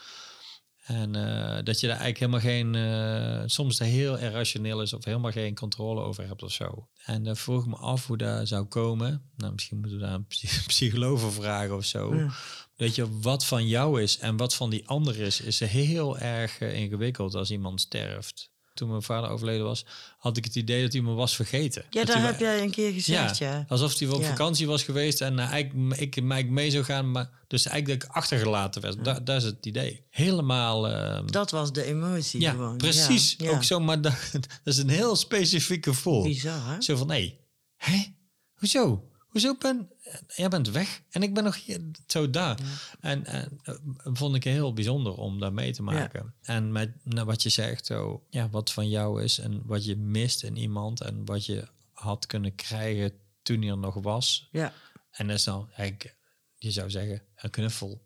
en 0.84 1.16
eh, 1.16 1.64
dat 1.64 1.80
je 1.80 1.88
daar 1.88 2.00
eigenlijk 2.00 2.20
helemaal 2.20 2.40
geen, 2.40 2.76
eh, 2.76 3.44
soms 3.46 3.80
heel 3.80 4.18
irrationeel 4.18 4.82
is 4.82 4.94
of 4.94 5.06
helemaal 5.06 5.32
geen 5.32 5.56
controle 5.56 6.02
over 6.02 6.28
hebt 6.28 6.44
of 6.44 6.52
zo. 6.52 6.88
En 7.06 7.24
dan 7.24 7.38
vroeg 7.38 7.62
ik 7.62 7.68
me 7.70 7.76
af 7.76 8.08
hoe 8.08 8.18
dat 8.18 8.48
zou 8.48 8.66
komen. 8.66 9.32
Nou, 9.36 9.54
misschien 9.54 9.80
moeten 9.80 9.98
we 10.00 10.06
daar 10.06 10.14
een 10.14 10.28
psy- 10.28 10.66
psycholoog 10.68 11.20
voor 11.20 11.34
vragen 11.34 11.76
of 11.76 11.86
zo. 11.86 12.16
Ja. 12.16 12.32
Dat 12.76 12.96
je 12.96 13.20
wat 13.20 13.46
van 13.46 13.68
jou 13.68 14.02
is 14.02 14.18
en 14.18 14.38
wat 14.38 14.56
van 14.56 14.70
die 14.70 14.88
ander 14.88 15.20
is, 15.20 15.42
is 15.42 15.60
heel 15.60 16.18
erg 16.18 16.60
eh, 16.60 16.80
ingewikkeld 16.82 17.36
als 17.36 17.52
iemand 17.52 17.82
sterft. 17.82 18.52
Toen 18.74 18.90
mijn 18.90 19.02
vader 19.02 19.30
overleden 19.30 19.66
was, 19.66 19.86
had 20.18 20.38
ik 20.38 20.44
het 20.44 20.56
idee 20.56 20.82
dat 20.84 20.94
hij 20.94 21.02
me 21.02 21.14
was 21.14 21.36
vergeten. 21.36 21.86
Ja, 21.90 22.04
Dat 22.04 22.16
daar 22.16 22.26
heb 22.26 22.40
jij 22.40 22.62
een 22.62 22.72
keer 22.72 22.92
gezegd, 22.92 23.38
ja. 23.38 23.66
Alsof 23.68 24.00
hij 24.00 24.08
wel 24.08 24.16
op 24.18 24.22
Ja. 24.24 24.28
vakantie 24.30 24.68
was 24.68 24.84
geweest 24.84 25.22
en 25.22 25.34
uh, 25.34 25.50
eigenlijk 25.52 26.16
ik, 26.16 26.50
mee 26.50 26.72
zou 26.72 26.84
gaan, 26.84 27.12
maar 27.12 27.30
dus 27.48 27.66
eigenlijk 27.66 28.00
dat 28.02 28.10
ik 28.10 28.16
achtergelaten 28.16 28.82
werd. 28.82 29.06
Da, 29.06 29.20
dat 29.20 29.38
is 29.38 29.44
het 29.44 29.66
idee. 29.66 30.06
Helemaal. 30.10 30.90
Uh, 30.90 31.20
Dat 31.26 31.52
was 31.52 31.74
de 31.74 31.84
emotie 31.84 32.42
ja, 32.42 32.52
gewoon. 32.52 32.78
precies. 32.78 33.38
Ook 33.48 33.64
zo, 33.64 33.80
maar 33.80 34.02
dat, 34.08 34.16
dat 34.32 34.48
is 34.64 34.78
een 34.78 34.90
heel 34.90 35.16
specifiek 35.16 35.84
gevoel. 35.84 36.24
Bizar, 36.24 36.68
hè? 36.68 36.82
Zo 36.82 36.96
van, 36.96 37.12
hé, 37.12 37.38
hé, 37.76 38.16
hoezo? 38.54 39.08
Hoezo 39.28 39.56
ben 39.60 39.90
jij 40.36 40.50
bent 40.50 40.70
weg 40.70 41.02
en 41.10 41.24
ik 41.24 41.34
ben 41.34 41.44
nog 41.44 41.64
hier, 41.66 41.82
zo 42.08 42.30
daar. 42.30 42.60
En, 43.00 43.26
en 43.26 43.60
uh, 43.66 43.76
vond 44.04 44.36
ik 44.36 44.44
heel 44.44 44.74
bijzonder 44.74 45.14
om 45.14 45.40
daar 45.40 45.54
mee 45.54 45.72
te 45.72 45.84
maken. 45.84 46.34
En 46.42 46.72
met 46.72 46.92
nou, 47.04 47.26
wat 47.26 47.44
je 47.44 47.50
zegt, 47.50 47.86
zo, 47.86 48.24
ja, 48.30 48.50
wat 48.50 48.72
van 48.72 48.90
jou 48.90 49.24
is 49.24 49.40
en 49.40 49.62
wat 49.66 49.86
je 49.86 49.96
mist 49.96 50.44
in 50.44 50.58
iemand 50.58 51.02
en 51.02 51.26
wat 51.26 51.46
je 51.46 51.68
had 51.94 52.26
kunnen 52.26 52.56
krijgen 52.56 53.12
toen 53.42 53.62
hij 53.62 53.70
er 53.70 53.78
nog 53.78 53.96
was. 53.96 54.48
Ja. 54.52 54.74
En 55.12 55.28
dat 55.28 55.38
is 55.38 55.44
dan, 55.44 55.70
eigenlijk, 55.76 56.16
je 56.56 56.72
zou 56.72 56.90
zeggen, 56.90 57.22
een 57.36 57.50
knuffel. 57.50 58.02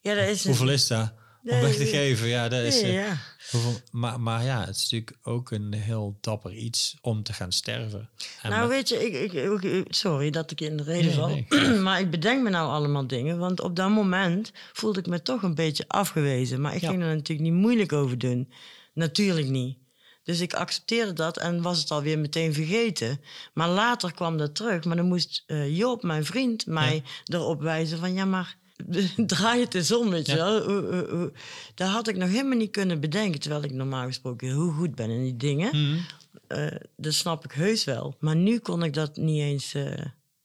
Ja, 0.00 0.14
dat 0.14 0.28
is 0.28 0.44
Hoeveel 0.44 0.70
is 0.70 0.86
dat? 0.86 1.12
Om 1.48 1.54
Nee, 1.54 1.62
weg 1.62 1.72
te 1.76 1.82
nee. 1.82 1.90
geven, 1.92 2.28
ja, 2.28 2.48
dat 2.48 2.62
is. 2.62 2.82
Nee, 2.82 2.98
eh, 2.98 3.04
ja. 3.06 3.18
hoeveel- 3.50 3.80
maar, 3.90 4.20
maar 4.20 4.44
ja, 4.44 4.60
het 4.64 4.76
is 4.76 4.82
natuurlijk 4.82 5.16
ook 5.22 5.50
een 5.50 5.72
heel 5.74 6.16
dapper 6.20 6.52
iets 6.54 6.96
om 7.00 7.22
te 7.22 7.32
gaan 7.32 7.52
sterven. 7.52 8.08
En 8.42 8.50
Nou, 8.50 8.60
met- 8.60 8.70
weet 8.70 8.88
je, 8.88 9.10
ik, 9.10 9.32
ik, 9.32 9.84
sorry 9.94 10.30
dat 10.30 10.50
ik 10.50 10.60
in 10.60 10.76
de 10.76 10.82
reden 10.82 11.12
val. 11.12 11.44
maar 11.82 12.00
ik 12.00 12.10
bedenk 12.10 12.42
me 12.42 12.50
nou 12.50 12.70
allemaal 12.70 13.06
dingen. 13.06 13.38
Want 13.38 13.60
op 13.60 13.76
dat 13.76 13.90
moment 13.90 14.52
voelde 14.72 14.98
ik 15.00 15.06
me 15.06 15.22
toch 15.22 15.42
een 15.42 15.54
beetje 15.54 15.84
afgewezen. 15.88 16.60
Maar 16.60 16.74
ik 16.74 16.80
Ja. 16.80 16.88
ging 16.90 17.02
er 17.02 17.14
natuurlijk 17.14 17.50
niet 17.50 17.60
moeilijk 17.60 17.92
over 17.92 18.18
doen. 18.18 18.52
Natuurlijk 18.94 19.48
niet. 19.48 19.78
Dus 20.24 20.40
ik 20.40 20.54
accepteerde 20.54 21.12
dat 21.12 21.36
en 21.38 21.62
was 21.62 21.78
het 21.78 21.90
alweer 21.90 22.18
meteen 22.18 22.54
vergeten. 22.54 23.20
Maar 23.54 23.68
later 23.68 24.12
kwam 24.14 24.36
dat 24.38 24.54
terug. 24.54 24.84
Maar 24.84 24.96
dan 24.96 25.06
moest 25.06 25.42
eh, 25.46 25.76
Joop, 25.76 26.02
mijn 26.02 26.24
vriend, 26.24 26.66
mij 26.66 27.02
erop 27.24 27.60
wijzen 27.60 27.98
van... 27.98 28.12
ja, 28.14 28.24
maar 28.24 28.56
draai 29.26 29.60
het 29.60 29.74
eens 29.74 29.92
om, 29.92 30.10
weet 30.10 30.26
je 30.26 30.36
Ja. 30.36 30.44
wel. 30.66 31.30
Dat 31.74 31.88
had 31.88 32.08
ik 32.08 32.16
nog 32.16 32.28
helemaal 32.28 32.58
niet 32.58 32.70
kunnen 32.70 33.00
bedenken... 33.00 33.40
terwijl 33.40 33.62
ik 33.62 33.72
normaal 33.72 34.06
gesproken 34.06 34.46
heel 34.48 34.70
goed 34.70 34.94
ben 34.94 35.10
in 35.10 35.22
die 35.22 35.36
dingen. 35.36 36.00
Eh, 36.46 36.66
dat 36.96 37.12
snap 37.12 37.44
ik 37.44 37.52
heus 37.52 37.84
wel. 37.84 38.14
Maar 38.20 38.36
nu 38.36 38.58
kon 38.58 38.82
ik 38.82 38.94
dat 38.94 39.16
niet 39.16 39.40
eens... 39.40 39.74
eh 39.74 39.92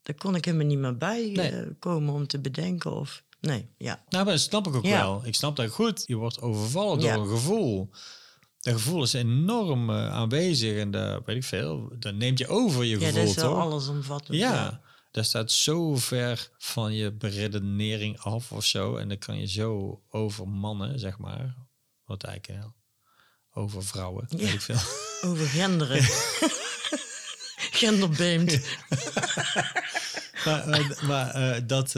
daar 0.04 0.16
kon 0.16 0.36
ik 0.36 0.46
helemaal 0.46 0.66
niet 0.68 0.78
meer 0.78 0.98
bij 0.98 1.30
eh, 1.30 1.36
Nee. 1.36 1.74
komen 1.80 2.14
om 2.14 2.28
te 2.28 2.40
bedenken 2.40 2.92
of... 2.96 3.24
Nee, 3.42 3.68
ja. 3.78 4.04
Nou, 4.10 4.24
maar 4.24 4.34
dat 4.34 4.42
snap 4.44 4.68
ik 4.68 4.76
ook 4.76 4.86
Ja. 4.86 5.02
wel. 5.02 5.22
Ik 5.26 5.36
snap 5.36 5.56
dat 5.56 5.70
goed. 5.70 6.04
Je 6.06 6.16
wordt 6.16 6.42
overvallen 6.42 7.00
Ja. 7.00 7.14
door 7.14 7.24
een 7.24 7.30
gevoel. 7.30 7.90
Dat 8.60 8.74
gevoel 8.74 9.04
is 9.04 9.14
enorm 9.14 9.92
aanwezig 9.92 10.78
en 10.78 10.92
dat 10.92 11.22
weet 11.26 11.36
ik 11.36 11.44
veel. 11.44 11.92
Dat 12.00 12.16
neemt 12.16 12.38
je 12.40 12.48
over 12.48 12.84
je 12.84 13.00
Ja, 13.00 13.06
gevoel, 13.06 13.14
dat 13.26 13.36
is 13.36 13.42
wel 13.42 13.60
allesomvattend. 13.60 14.38
Ja, 14.38 14.82
dat 15.14 15.26
staat 15.26 15.52
zo 15.52 15.96
ver 15.98 16.50
van 16.58 16.94
je 16.94 17.12
beredenering 17.12 18.20
af 18.20 18.52
of 18.52 18.66
zo. 18.66 18.96
En 18.98 19.08
dan 19.08 19.18
kan 19.18 19.40
je 19.40 19.48
zo 19.48 20.02
over 20.10 20.48
mannen, 20.48 21.00
zeg 21.00 21.18
maar. 21.18 21.56
Wat 22.06 22.24
eigenlijk 22.24 22.60
heel 22.62 22.74
over 23.54 23.84
vrouwen, 23.84 24.26
Ja. 24.30 24.38
weet 24.38 24.54
ik 24.54 24.62
veel. 24.62 24.80
Over 25.30 25.46
genderen. 25.48 26.04
Genderbeemd. 27.72 28.60
maar 30.46 30.98
maar 31.06 31.68
dat, 31.68 31.92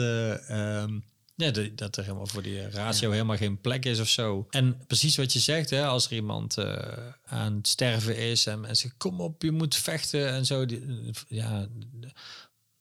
ja, 1.36 1.50
dat 1.74 1.96
er 1.96 2.02
helemaal 2.04 2.26
voor 2.26 2.42
die 2.42 2.70
ratio 2.70 3.10
helemaal 3.10 3.36
geen 3.36 3.60
plek 3.60 3.84
is 3.84 4.00
of 4.00 4.08
zo. 4.08 4.46
En 4.50 4.84
precies 4.86 5.16
wat 5.16 5.32
je 5.32 5.38
zegt, 5.38 5.70
hè, 5.70 5.86
als 5.86 6.06
er 6.06 6.12
iemand 6.12 6.56
eh, 6.58 6.96
aan 7.24 7.54
het 7.56 7.68
sterven 7.68 8.16
is 8.16 8.46
en 8.46 8.60
mensen 8.60 8.94
kom 8.96 9.20
op, 9.20 9.42
je 9.42 9.52
moet 9.52 9.76
vechten 9.76 10.28
en 10.28 10.46
zo. 10.46 10.66
Die, 10.66 10.80
eh, 10.80 11.12
ja, 11.28 11.66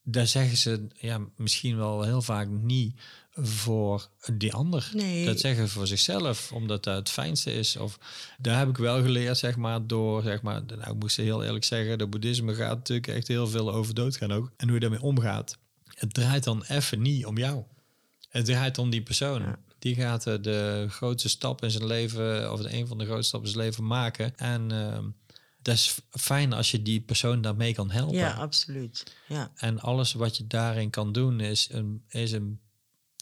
daar 0.08 0.28
zeggen 0.28 0.58
ze 0.58 0.88
ja, 0.96 1.20
misschien 1.36 1.78
wel 1.78 2.04
heel 2.04 2.22
vaak 2.22 2.48
niet 2.50 2.96
voor 3.38 4.10
die 4.34 4.54
ander. 4.54 4.90
Nee. 4.94 5.26
Dat 5.26 5.40
zeggen 5.40 5.68
ze 5.68 5.74
voor 5.74 5.88
zichzelf, 5.88 6.52
omdat 6.52 6.84
dat 6.84 6.96
het 6.96 7.10
fijnste 7.10 7.54
is. 7.54 7.78
Of 7.78 8.00
daar 8.40 8.58
heb 8.58 8.70
ik 8.70 8.78
wel 8.78 9.02
geleerd, 9.02 9.38
zeg 9.38 9.56
maar, 9.56 9.88
door, 9.88 10.22
zeg 10.22 10.42
maar, 10.42 10.62
nou, 10.66 10.92
ik 10.92 11.00
moest 11.00 11.18
heel 11.18 11.44
eerlijk 11.44 11.64
zeggen, 11.64 11.98
de 11.98 12.08
boeddhisme 12.08 12.56
gaat 12.56 12.76
natuurlijk 12.76 13.08
echt 13.08 13.28
heel 13.28 13.48
veel 13.48 13.74
over 13.74 13.94
doodgaan 13.94 14.32
ook. 14.32 14.52
En 14.58 14.66
hoe 14.66 14.74
je 14.74 14.80
daarmee 14.80 15.02
omgaat. 15.02 15.58
Het 15.86 16.14
draait 16.14 16.44
dan 16.44 16.64
even 16.68 17.02
niet 17.02 17.26
om 17.26 17.38
jou. 17.38 17.64
Het 18.30 18.46
draait 18.46 18.78
om 18.78 18.90
die 18.90 19.02
persoon. 19.02 19.56
Die 19.80 19.96
gaat 19.96 20.28
eh, 20.28 20.34
de 20.42 20.86
grootste 20.90 21.30
stap 21.30 21.64
in 21.64 21.72
zijn 21.72 21.86
leven, 21.86 22.52
of 22.52 22.60
een 22.64 22.88
van 22.88 22.98
de 22.98 23.06
grootste 23.06 23.28
stappen 23.28 23.50
in 23.50 23.56
zijn 23.56 23.66
leven 23.66 23.86
maken. 23.86 24.38
En 24.38 24.72
ehm, 24.72 25.06
dat 25.66 25.76
is 25.76 26.02
fijn 26.10 26.54
als 26.54 26.72
je 26.72 26.82
die 26.82 27.02
persoon 27.02 27.42
daarmee 27.42 27.74
kan 27.74 27.92
helpen. 27.92 28.16
Ja, 28.16 28.34
absoluut. 28.34 29.16
Ja. 29.28 29.52
En 29.56 29.80
alles 29.80 30.14
wat 30.14 30.38
je 30.38 30.48
daarin 30.48 30.90
kan 30.90 31.12
doen 31.12 31.40
is, 31.40 31.68
een, 31.72 32.04
is, 32.08 32.32
een, 32.32 32.60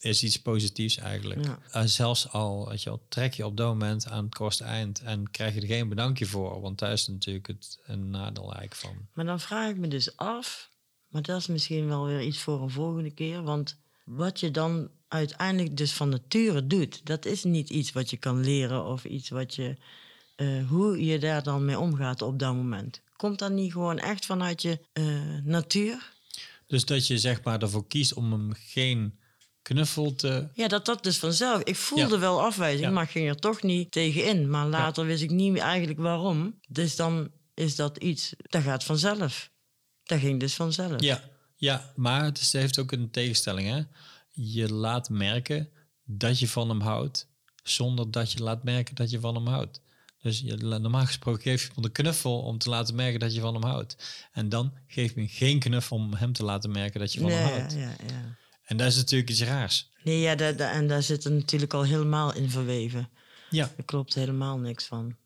is 0.00 0.22
iets 0.22 0.42
positiefs 0.42 0.96
eigenlijk. 0.96 1.44
Ja. 1.44 1.58
En 1.70 1.88
zelfs 1.88 2.28
al, 2.28 2.68
weet 2.68 2.82
je 2.82 2.90
wel, 2.90 3.06
trek 3.08 3.34
je 3.34 3.46
op 3.46 3.56
dat 3.56 3.66
moment 3.66 4.06
aan 4.06 4.24
het 4.24 4.34
kortste 4.34 4.64
eind 4.64 5.00
en 5.00 5.30
krijg 5.30 5.54
je 5.54 5.60
er 5.60 5.66
geen 5.66 5.88
bedankje 5.88 6.26
voor. 6.26 6.60
Want 6.60 6.78
daar 6.78 6.92
is 6.92 7.06
natuurlijk 7.06 7.46
het 7.46 7.78
een 7.86 8.10
nadeel 8.10 8.54
eigenlijk 8.54 8.74
van. 8.74 9.08
Maar 9.12 9.24
dan 9.24 9.40
vraag 9.40 9.70
ik 9.70 9.76
me 9.76 9.88
dus 9.88 10.16
af, 10.16 10.70
maar 11.08 11.22
dat 11.22 11.40
is 11.40 11.46
misschien 11.46 11.86
wel 11.86 12.06
weer 12.06 12.22
iets 12.22 12.38
voor 12.38 12.62
een 12.62 12.70
volgende 12.70 13.10
keer. 13.10 13.42
Want 13.42 13.78
wat 14.04 14.40
je 14.40 14.50
dan 14.50 14.90
uiteindelijk 15.08 15.76
dus 15.76 15.92
van 15.92 16.08
nature 16.08 16.66
doet, 16.66 17.06
dat 17.06 17.24
is 17.24 17.44
niet 17.44 17.70
iets 17.70 17.92
wat 17.92 18.10
je 18.10 18.16
kan 18.16 18.40
leren 18.40 18.84
of 18.84 19.04
iets 19.04 19.28
wat 19.28 19.54
je, 19.54 19.76
eh, 20.34 20.68
hoe 20.68 21.04
je 21.04 21.18
daar 21.18 21.42
dan 21.42 21.64
mee 21.64 21.78
omgaat 21.78 22.22
op 22.22 22.38
dat 22.38 22.54
moment. 22.54 23.00
Komt 23.16 23.38
dat 23.38 23.52
niet 23.52 23.72
gewoon 23.72 23.98
echt 23.98 24.26
vanuit 24.26 24.62
je 24.62 24.78
eh, 24.92 25.04
natuur? 25.42 26.12
Dus 26.66 26.84
dat 26.84 27.06
je 27.06 27.18
zeg 27.18 27.42
maar 27.42 27.62
ervoor 27.62 27.86
kiest 27.86 28.14
om 28.14 28.32
hem 28.32 28.52
geen 28.54 29.18
knuffel 29.62 30.14
te... 30.14 30.48
Ja, 30.54 30.68
dat 30.68 30.84
dat 30.86 31.02
dus 31.02 31.18
vanzelf. 31.18 31.62
Ik 31.62 31.76
voelde 31.76 32.14
Ja. 32.14 32.18
wel 32.18 32.42
afwijzing, 32.42 32.84
Ja. 32.86 32.90
maar 32.90 33.06
ging 33.06 33.28
er 33.28 33.36
toch 33.38 33.62
niet 33.62 33.90
tegenin. 33.92 34.50
Maar 34.50 34.66
later 34.66 35.06
wist 35.06 35.22
ik 35.22 35.30
niet 35.30 35.56
eigenlijk 35.58 35.98
waarom. 36.00 36.60
Dus 36.68 36.96
dan 36.96 37.30
is 37.54 37.76
dat 37.76 37.96
iets, 37.98 38.32
dat 38.36 38.62
gaat 38.62 38.84
vanzelf. 38.84 39.50
Dat 40.04 40.18
ging 40.18 40.40
dus 40.40 40.54
vanzelf. 40.54 41.00
Ja, 41.00 41.22
ja 41.56 41.92
maar 41.96 42.24
het 42.24 42.38
is, 42.40 42.52
het 42.52 42.60
heeft 42.60 42.78
ook 42.78 42.92
een 42.92 43.10
tegenstelling. 43.10 43.68
Hè? 43.68 43.82
Je 44.30 44.72
laat 44.72 45.08
merken 45.08 45.68
dat 46.04 46.38
je 46.38 46.48
van 46.48 46.68
hem 46.68 46.80
houdt, 46.80 47.28
zonder 47.62 48.10
dat 48.10 48.32
je 48.32 48.42
laat 48.42 48.62
merken 48.64 48.94
dat 48.94 49.10
je 49.10 49.20
van 49.20 49.34
hem 49.34 49.46
houdt. 49.46 49.80
Dus 50.24 50.40
je, 50.40 50.56
normaal 50.56 51.06
gesproken 51.06 51.42
geef 51.42 51.62
je 51.62 51.70
hem 51.74 51.84
een 51.84 51.92
knuffel 51.92 52.40
om 52.42 52.58
te 52.58 52.68
laten 52.68 52.94
merken 52.94 53.20
dat 53.20 53.34
je 53.34 53.40
van 53.40 53.54
hem 53.54 53.62
houdt. 53.62 53.96
En 54.32 54.48
dan 54.48 54.72
geef 54.86 55.14
je 55.14 55.20
hem 55.20 55.28
geen 55.28 55.58
knuffel 55.58 55.96
om 55.96 56.14
hem 56.14 56.32
te 56.32 56.44
laten 56.44 56.70
merken 56.70 57.00
dat 57.00 57.12
je 57.12 57.20
van 57.20 57.28
Nee, 57.28 57.38
hem 57.38 57.48
ja, 57.52 57.58
houdt. 57.58 57.72
ja, 57.74 58.06
ja. 58.06 58.36
En 58.64 58.76
dat 58.76 58.86
is 58.86 58.96
natuurlijk 58.96 59.30
iets 59.30 59.42
raars. 59.42 59.90
Nee, 60.04 60.20
ja, 60.20 60.34
da- 60.34 60.52
da- 60.52 60.70
en 60.72 60.88
daar 60.88 61.02
zit 61.02 61.24
er 61.24 61.32
natuurlijk 61.32 61.74
al 61.74 61.82
helemaal 61.84 62.34
in 62.34 62.50
verweven. 62.50 63.08
Ja, 63.50 63.70
Er 63.76 63.84
klopt 63.84 64.14
helemaal 64.14 64.58
niks 64.58 64.84
van. 64.84 65.16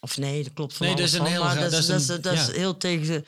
Of 0.00 0.16
nee, 0.18 0.44
er 0.44 0.52
klopt 0.52 0.74
van 0.76 0.86
Nee, 0.86 0.94
alles 0.96 1.10
dat 1.12 1.20
is 1.20 1.26
een 1.28 1.34
van, 1.38 1.48
heel 1.50 1.60
dat 1.60 1.72
is, 1.72 1.72
dat 1.72 1.80
is 1.80 1.86
dat 1.86 2.00
is, 2.00 2.08
een- 2.08 2.22
dat 2.22 2.32
is 2.32 2.46
ja. 2.46 2.52
heel 2.60 2.76
tegen, 2.76 3.26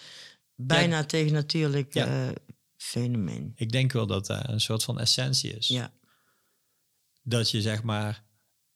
bijna 0.55 1.05
tegen 1.05 1.33
natuurlijk 1.33 1.95
Ja. 1.95 2.07
eh, 2.29 2.35
fenomeen. 2.77 3.53
ik 3.57 3.73
denk 3.73 3.93
wel 3.93 4.07
dat 4.07 4.27
dat 4.27 4.49
een 4.49 4.61
soort 4.61 4.85
van 4.85 5.01
essentie 5.01 5.57
is. 5.57 5.69
Ja, 5.69 5.93
Dat 7.23 7.51
je 7.51 7.61
zeg 7.63 7.83
maar 7.83 8.23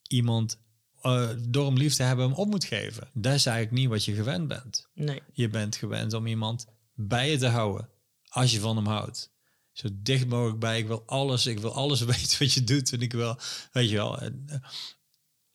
iemand 0.07 0.63
eh, 1.05 1.29
door 1.39 1.65
hem 1.65 1.77
lief 1.77 1.95
te 1.95 2.03
hebben 2.03 2.25
hem 2.25 2.35
op 2.35 2.47
moet 2.47 2.63
geven. 2.63 3.07
Dat 3.13 3.33
is 3.33 3.45
eigenlijk 3.45 3.77
niet 3.77 3.89
wat 3.89 4.05
je 4.05 4.13
gewend 4.13 4.47
bent. 4.47 4.87
nee. 4.93 5.21
Je 5.33 5.49
bent 5.49 5.75
gewend 5.75 6.13
om 6.13 6.27
iemand 6.27 6.67
bij 6.93 7.31
je 7.31 7.37
te 7.37 7.47
houden. 7.47 7.89
Als 8.27 8.51
je 8.51 8.59
van 8.59 8.75
hem 8.75 8.85
houdt. 8.85 9.31
Zo 9.71 9.87
dicht 9.91 10.27
mogelijk 10.27 10.59
bij. 10.59 10.79
Ik 10.79 10.87
wil 10.87 11.03
alles. 11.05 11.45
Ik 11.45 11.59
wil 11.59 11.73
alles 11.73 12.01
weten 12.11 12.39
wat 12.39 12.53
je 12.53 12.63
doet. 12.63 12.93
En 12.93 13.01
ik 13.01 13.13
wil, 13.13 13.37
weet 13.71 13.89
je 13.89 13.95
wel. 13.95 14.19
en, 14.19 14.43
eh, 14.47 14.57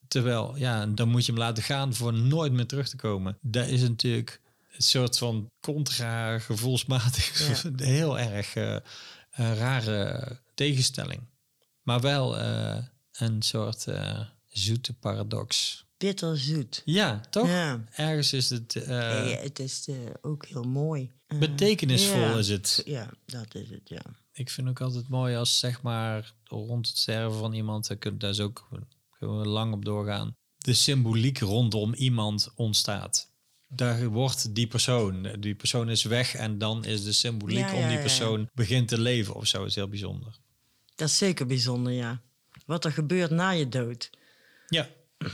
terwijl, 0.08 0.56
ja, 0.56 0.86
dan 0.86 1.08
moet 1.08 1.26
je 1.26 1.32
hem 1.32 1.40
laten 1.40 1.62
gaan 1.62 1.94
voor 1.94 2.12
nooit 2.12 2.52
meer 2.52 2.66
terug 2.66 2.88
te 2.88 2.96
komen. 2.96 3.38
Dat 3.40 3.66
is 3.66 3.80
natuurlijk 3.80 4.40
een 4.72 4.82
soort 4.82 5.18
van 5.18 5.50
contra 5.60 6.38
gevoelsmatig. 6.38 7.62
Ja. 7.62 7.70
Heel 7.84 8.18
erg 8.18 8.54
eh, 8.54 8.76
een 9.30 9.54
rare 9.54 10.38
tegenstelling. 10.54 11.20
Maar 11.82 12.00
wel 12.00 12.38
een 13.12 13.42
soort 13.42 13.86
zoete 14.50 14.92
paradox. 14.94 15.78
Bitterzoet. 15.96 16.82
Ja, 16.84 17.20
toch? 17.30 17.46
Ja. 17.46 17.84
Ergens 17.90 18.32
is 18.32 18.50
het... 18.50 18.76
eh, 18.76 18.88
Nee, 18.88 19.36
het 19.36 19.58
is 19.58 19.88
eh, 19.88 19.96
ook 20.20 20.46
heel 20.46 20.62
mooi. 20.62 21.10
Eh, 21.26 21.38
Betekenisvol 21.38 22.20
ja. 22.20 22.36
is 22.36 22.48
het. 22.48 22.82
Ja, 22.84 23.10
dat 23.26 23.54
is 23.54 23.70
het, 23.70 23.88
ja. 23.88 24.02
Ik 24.32 24.50
vind 24.50 24.68
ook 24.68 24.80
altijd 24.80 25.08
mooi 25.08 25.36
als 25.36 25.58
zeg 25.58 25.82
maar 25.82 26.34
rond 26.44 26.88
het 26.88 26.96
sterven 26.96 27.38
van 27.38 27.52
iemand, 27.52 27.86
daar 27.88 27.96
kun 27.96 28.18
daar 28.18 28.30
is 28.30 28.40
ook 28.40 28.68
kunnen 29.18 29.38
we 29.40 29.48
lang 29.48 29.72
op 29.72 29.84
doorgaan. 29.84 30.36
De 30.58 30.72
symboliek 30.74 31.38
rondom 31.38 31.94
iemand 31.94 32.52
ontstaat. 32.54 33.28
Daar 33.68 34.08
wordt 34.08 34.54
die 34.54 34.66
persoon, 34.66 35.36
die 35.40 35.54
persoon 35.54 35.90
is 35.90 36.02
weg 36.02 36.34
en 36.34 36.58
dan 36.58 36.84
is 36.84 37.04
de 37.04 37.12
symboliek 37.12 37.68
Ja, 37.68 37.74
om 37.74 37.80
ja, 37.80 37.86
die 37.86 37.96
ja. 37.96 38.02
persoon 38.02 38.48
begint 38.54 38.88
te 38.88 39.00
leven 39.00 39.34
of 39.34 39.46
zo. 39.46 39.64
is 39.64 39.74
heel 39.74 39.88
bijzonder. 39.88 40.36
Dat 40.94 41.08
is 41.08 41.18
zeker 41.18 41.46
bijzonder, 41.46 41.92
ja. 41.92 42.20
Wat 42.66 42.84
er 42.84 42.92
gebeurt 42.92 43.30
na 43.30 43.50
je 43.50 43.68
dood. 43.68 44.10
Ja. 44.70 44.88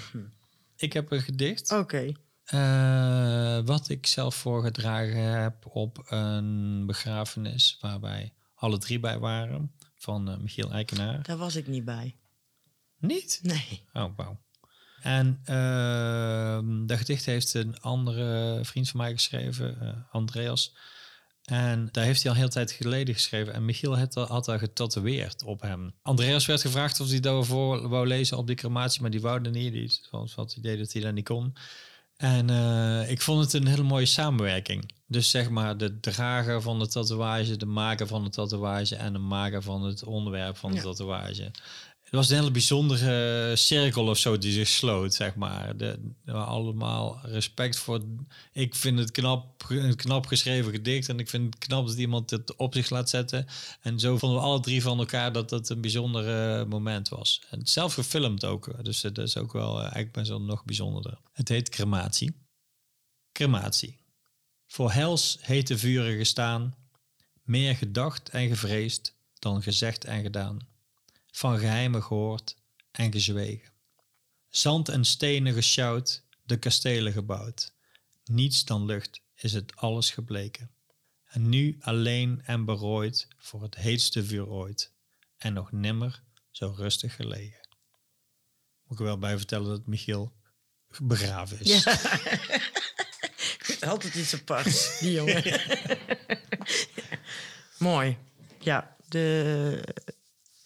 Ik 0.77 0.93
heb 0.93 1.11
een 1.11 1.21
gedicht. 1.21 1.73
Oké. 1.73 2.13
Eh, 2.45 3.59
wat 3.65 3.89
ik 3.89 4.07
zelf 4.07 4.35
voorgedragen 4.35 5.23
heb 5.23 5.67
op 5.67 6.05
een 6.07 6.87
begrafenis 6.87 7.79
waar 7.81 8.01
wij 8.01 8.33
alle 8.55 8.79
drie 8.79 9.01
bij 9.01 9.19
waren, 9.19 9.73
van 9.95 10.31
eh, 10.31 10.37
Michiel 10.37 10.73
Eikenaar. 10.73 11.23
Daar 11.23 11.37
was 11.37 11.57
ik 11.57 11.67
niet 11.67 11.85
bij. 11.85 12.17
Niet? 12.99 13.41
Nee. 13.43 13.85
Oh, 13.93 14.17
wauw. 14.17 14.41
En 15.03 15.41
ehm 15.45 16.87
dat 16.87 16.99
gedicht 16.99 17.25
heeft 17.25 17.55
een 17.55 17.81
andere 17.81 18.61
vriend 18.63 18.89
van 18.89 19.01
mij 19.01 19.13
geschreven, 19.13 19.81
eh, 19.81 19.95
Andreas. 20.11 20.77
En 21.47 21.89
daar 21.93 22.05
heeft 22.05 22.23
hij 22.23 22.31
al 22.31 22.37
een 22.37 22.43
hele 22.43 22.53
tijd 22.55 22.71
geleden 22.73 23.15
geschreven. 23.15 23.55
En 23.55 23.65
Michiel 23.65 23.99
had, 23.99 24.15
had 24.15 24.45
daar 24.45 24.59
getatoeëerd 24.59 25.45
op 25.45 25.61
hem. 25.61 25.93
Andreas 26.03 26.47
werd 26.47 26.61
gevraagd 26.61 27.01
of 27.01 27.09
hij 27.09 27.21
daarvoor 27.21 27.89
wou 27.89 28.07
lezen 28.07 28.37
op 28.39 28.47
die 28.47 28.57
crematie, 28.57 29.01
maar 29.01 29.11
die 29.11 29.21
wou 29.21 29.43
er 29.43 29.51
niet. 29.51 29.73
Die 29.73 29.91
had 30.11 30.35
het 30.37 30.57
idee 30.57 30.77
dat 30.77 30.93
hij 30.93 31.03
dat 31.03 31.13
niet 31.15 31.25
kon. 31.25 31.55
En 32.17 32.51
eh, 32.51 33.11
ik 33.11 33.21
vond 33.21 33.43
het 33.45 33.53
een 33.53 33.67
hele 33.67 33.83
mooie 33.83 34.07
samenwerking. 34.07 34.93
Dus 35.07 35.31
zeg 35.31 35.51
maar 35.51 35.77
de 35.77 36.01
drager 36.01 36.63
van 36.63 36.79
de 36.79 36.89
tatoeage, 36.89 37.57
de 37.57 37.67
maker 37.67 38.07
van 38.07 38.25
de 38.25 38.31
tatoeage 38.31 38.97
en 38.97 39.13
de 39.13 39.19
maker 39.19 39.63
van 39.63 39.83
het 39.83 40.05
onderwerp 40.05 40.57
van 40.57 40.71
de 40.71 40.77
Ja. 40.77 40.83
tatoeage. 40.83 41.51
Was 42.17 42.31
een 42.31 42.37
hele 42.37 42.51
bijzondere 42.51 43.57
cirkel 43.57 44.07
of 44.07 44.19
zo 44.19 44.39
die 44.39 44.53
zich 44.53 44.69
sloot, 44.69 45.15
zeg 45.15 45.35
maar. 45.35 45.77
De, 45.77 45.99
allemaal 46.33 47.21
respect 47.23 47.77
voor. 47.79 48.03
Ik 48.53 48.75
vind 48.75 48.99
het 48.99 49.11
knap, 49.11 49.65
een 49.69 49.97
knap 49.97 50.27
geschreven 50.27 50.73
gedicht 50.73 51.09
en 51.09 51.19
ik 51.19 51.29
vind 51.29 51.55
het 51.55 51.65
knap 51.67 51.87
dat 51.87 51.97
iemand 51.97 52.31
het 52.31 52.57
op 52.57 52.75
zich 52.75 52.91
laat 52.91 53.11
zetten. 53.11 53.47
En 53.81 53.99
zo 54.01 54.19
vonden 54.19 54.39
we 54.39 54.45
alle 54.45 54.61
drie 54.61 54.83
van 54.83 54.99
elkaar 54.99 55.33
dat 55.33 55.49
dat 55.49 55.69
een 55.69 55.81
bijzonder 55.81 56.69
moment 56.69 57.09
was. 57.09 57.43
En 57.51 57.67
zelf 57.67 57.95
gefilmd 57.95 58.45
ook, 58.45 58.85
dus 58.85 59.01
dat 59.01 59.19
is 59.19 59.37
ook 59.37 59.53
wel 59.53 59.75
eh, 59.75 59.81
eigenlijk 59.81 60.13
best 60.13 60.29
wel 60.29 60.43
nog 60.43 60.65
bijzonderder. 60.65 61.19
Het 61.33 61.49
heet 61.49 61.69
crematie. 61.69 62.37
Crematie. 63.33 63.99
Voor 64.67 64.93
hels 64.93 65.39
hete 65.41 65.79
vuren 65.79 66.17
gestaan, 66.17 66.75
meer 67.43 67.77
gedacht 67.77 68.29
en 68.29 68.49
gevreesd 68.49 69.17
dan 69.39 69.63
gezegd 69.63 70.05
en 70.05 70.23
gedaan 70.23 70.75
van 71.37 71.59
geheimen 71.59 72.03
gehoord 72.03 72.57
en 72.91 73.13
gezwegen. 73.13 73.73
Zand 74.49 74.89
en 74.89 75.05
stenen 75.05 75.55
gesjouwd, 75.55 76.25
de 76.45 76.59
kastelen 76.59 77.13
gebouwd. 77.13 77.75
Niets 78.25 78.65
dan 78.65 78.85
lucht 78.85 79.21
is 79.35 79.53
het 79.53 79.77
alles 79.77 80.11
gebleken. 80.11 80.71
En 81.25 81.49
nu 81.49 81.77
alleen 81.81 82.43
en 82.45 82.65
berooid 82.65 83.29
voor 83.39 83.63
het 83.63 83.75
heetste 83.75 84.25
vuur 84.25 84.49
ooit. 84.49 84.93
En 85.37 85.53
nog 85.53 85.73
nimmer 85.73 86.23
zo 86.51 86.75
rustig 86.77 87.15
gelegen. 87.15 87.69
Moet 88.83 88.93
ik 88.93 88.99
er 88.99 89.05
wel 89.05 89.19
bij 89.19 89.37
vertellen 89.37 89.69
dat 89.69 89.87
Michiel 89.87 90.33
begraven 91.03 91.61
is. 91.61 91.85
Ja. 91.85 91.99
Altijd 93.91 94.15
iets 94.15 94.35
aparts, 94.35 94.99
die 94.99 95.13
jongen. 95.13 95.61
Mooi. 97.79 98.17
Ja, 98.59 98.97
de 99.09 99.85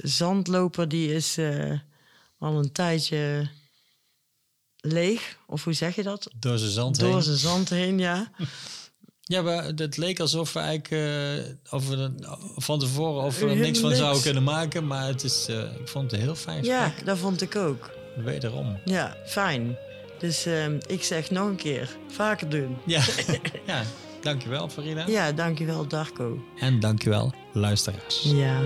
zandloper 0.02 0.88
die 0.88 1.14
is 1.14 1.36
eh, 1.38 1.72
al 2.38 2.58
een 2.58 2.72
tijdje 2.72 3.48
leeg. 4.76 5.36
Of 5.46 5.64
hoe 5.64 5.72
zeg 5.72 5.94
je 5.94 6.02
dat? 6.02 6.30
Door 6.38 6.58
zijn 6.58 6.70
zand 6.70 6.98
Door 6.98 7.12
heen. 7.12 7.22
zijn 7.22 7.36
zand 7.36 7.68
heen, 7.68 7.98
ja. 7.98 8.30
Ja, 9.22 9.42
maar 9.42 9.64
het 9.64 9.96
leek 9.96 10.20
alsof 10.20 10.52
we 10.52 10.58
eigenlijk 10.60 10.90
eh, 10.90 11.72
of 11.74 11.88
we 11.88 11.96
er 11.96 12.38
van 12.56 12.78
tevoren 12.78 13.22
of 13.22 13.38
we 13.38 13.46
er 13.48 13.56
niks 13.56 13.78
van 13.78 13.94
zouden 13.94 14.22
kunnen 14.22 14.42
maken. 14.42 14.86
Maar 14.86 15.06
het 15.06 15.24
is, 15.24 15.46
eh, 15.48 15.62
ik 15.80 15.88
vond 15.88 16.04
het 16.10 16.12
een 16.12 16.26
heel 16.26 16.34
fijn 16.34 16.64
Ja, 16.64 16.84
gesprek. 16.84 17.06
dat 17.06 17.18
vond 17.18 17.42
ik 17.42 17.56
ook. 17.56 17.90
Wederom. 18.24 18.78
Ja, 18.84 19.16
fijn. 19.26 19.76
Dus 20.18 20.46
ehm, 20.46 20.78
ik 20.86 21.02
zeg 21.02 21.30
nog 21.30 21.48
een 21.48 21.56
keer, 21.56 21.96
vaker 22.08 22.48
doen. 22.48 22.76
Ja, 22.86 23.02
ja 23.66 23.82
dankjewel 24.22 24.68
Farida. 24.68 25.06
Ja, 25.06 25.32
dankjewel 25.32 25.86
Darko. 25.86 26.44
En 26.58 26.80
dankjewel 26.80 27.34
luisteraars. 27.52 28.22
Ja. 28.22 28.60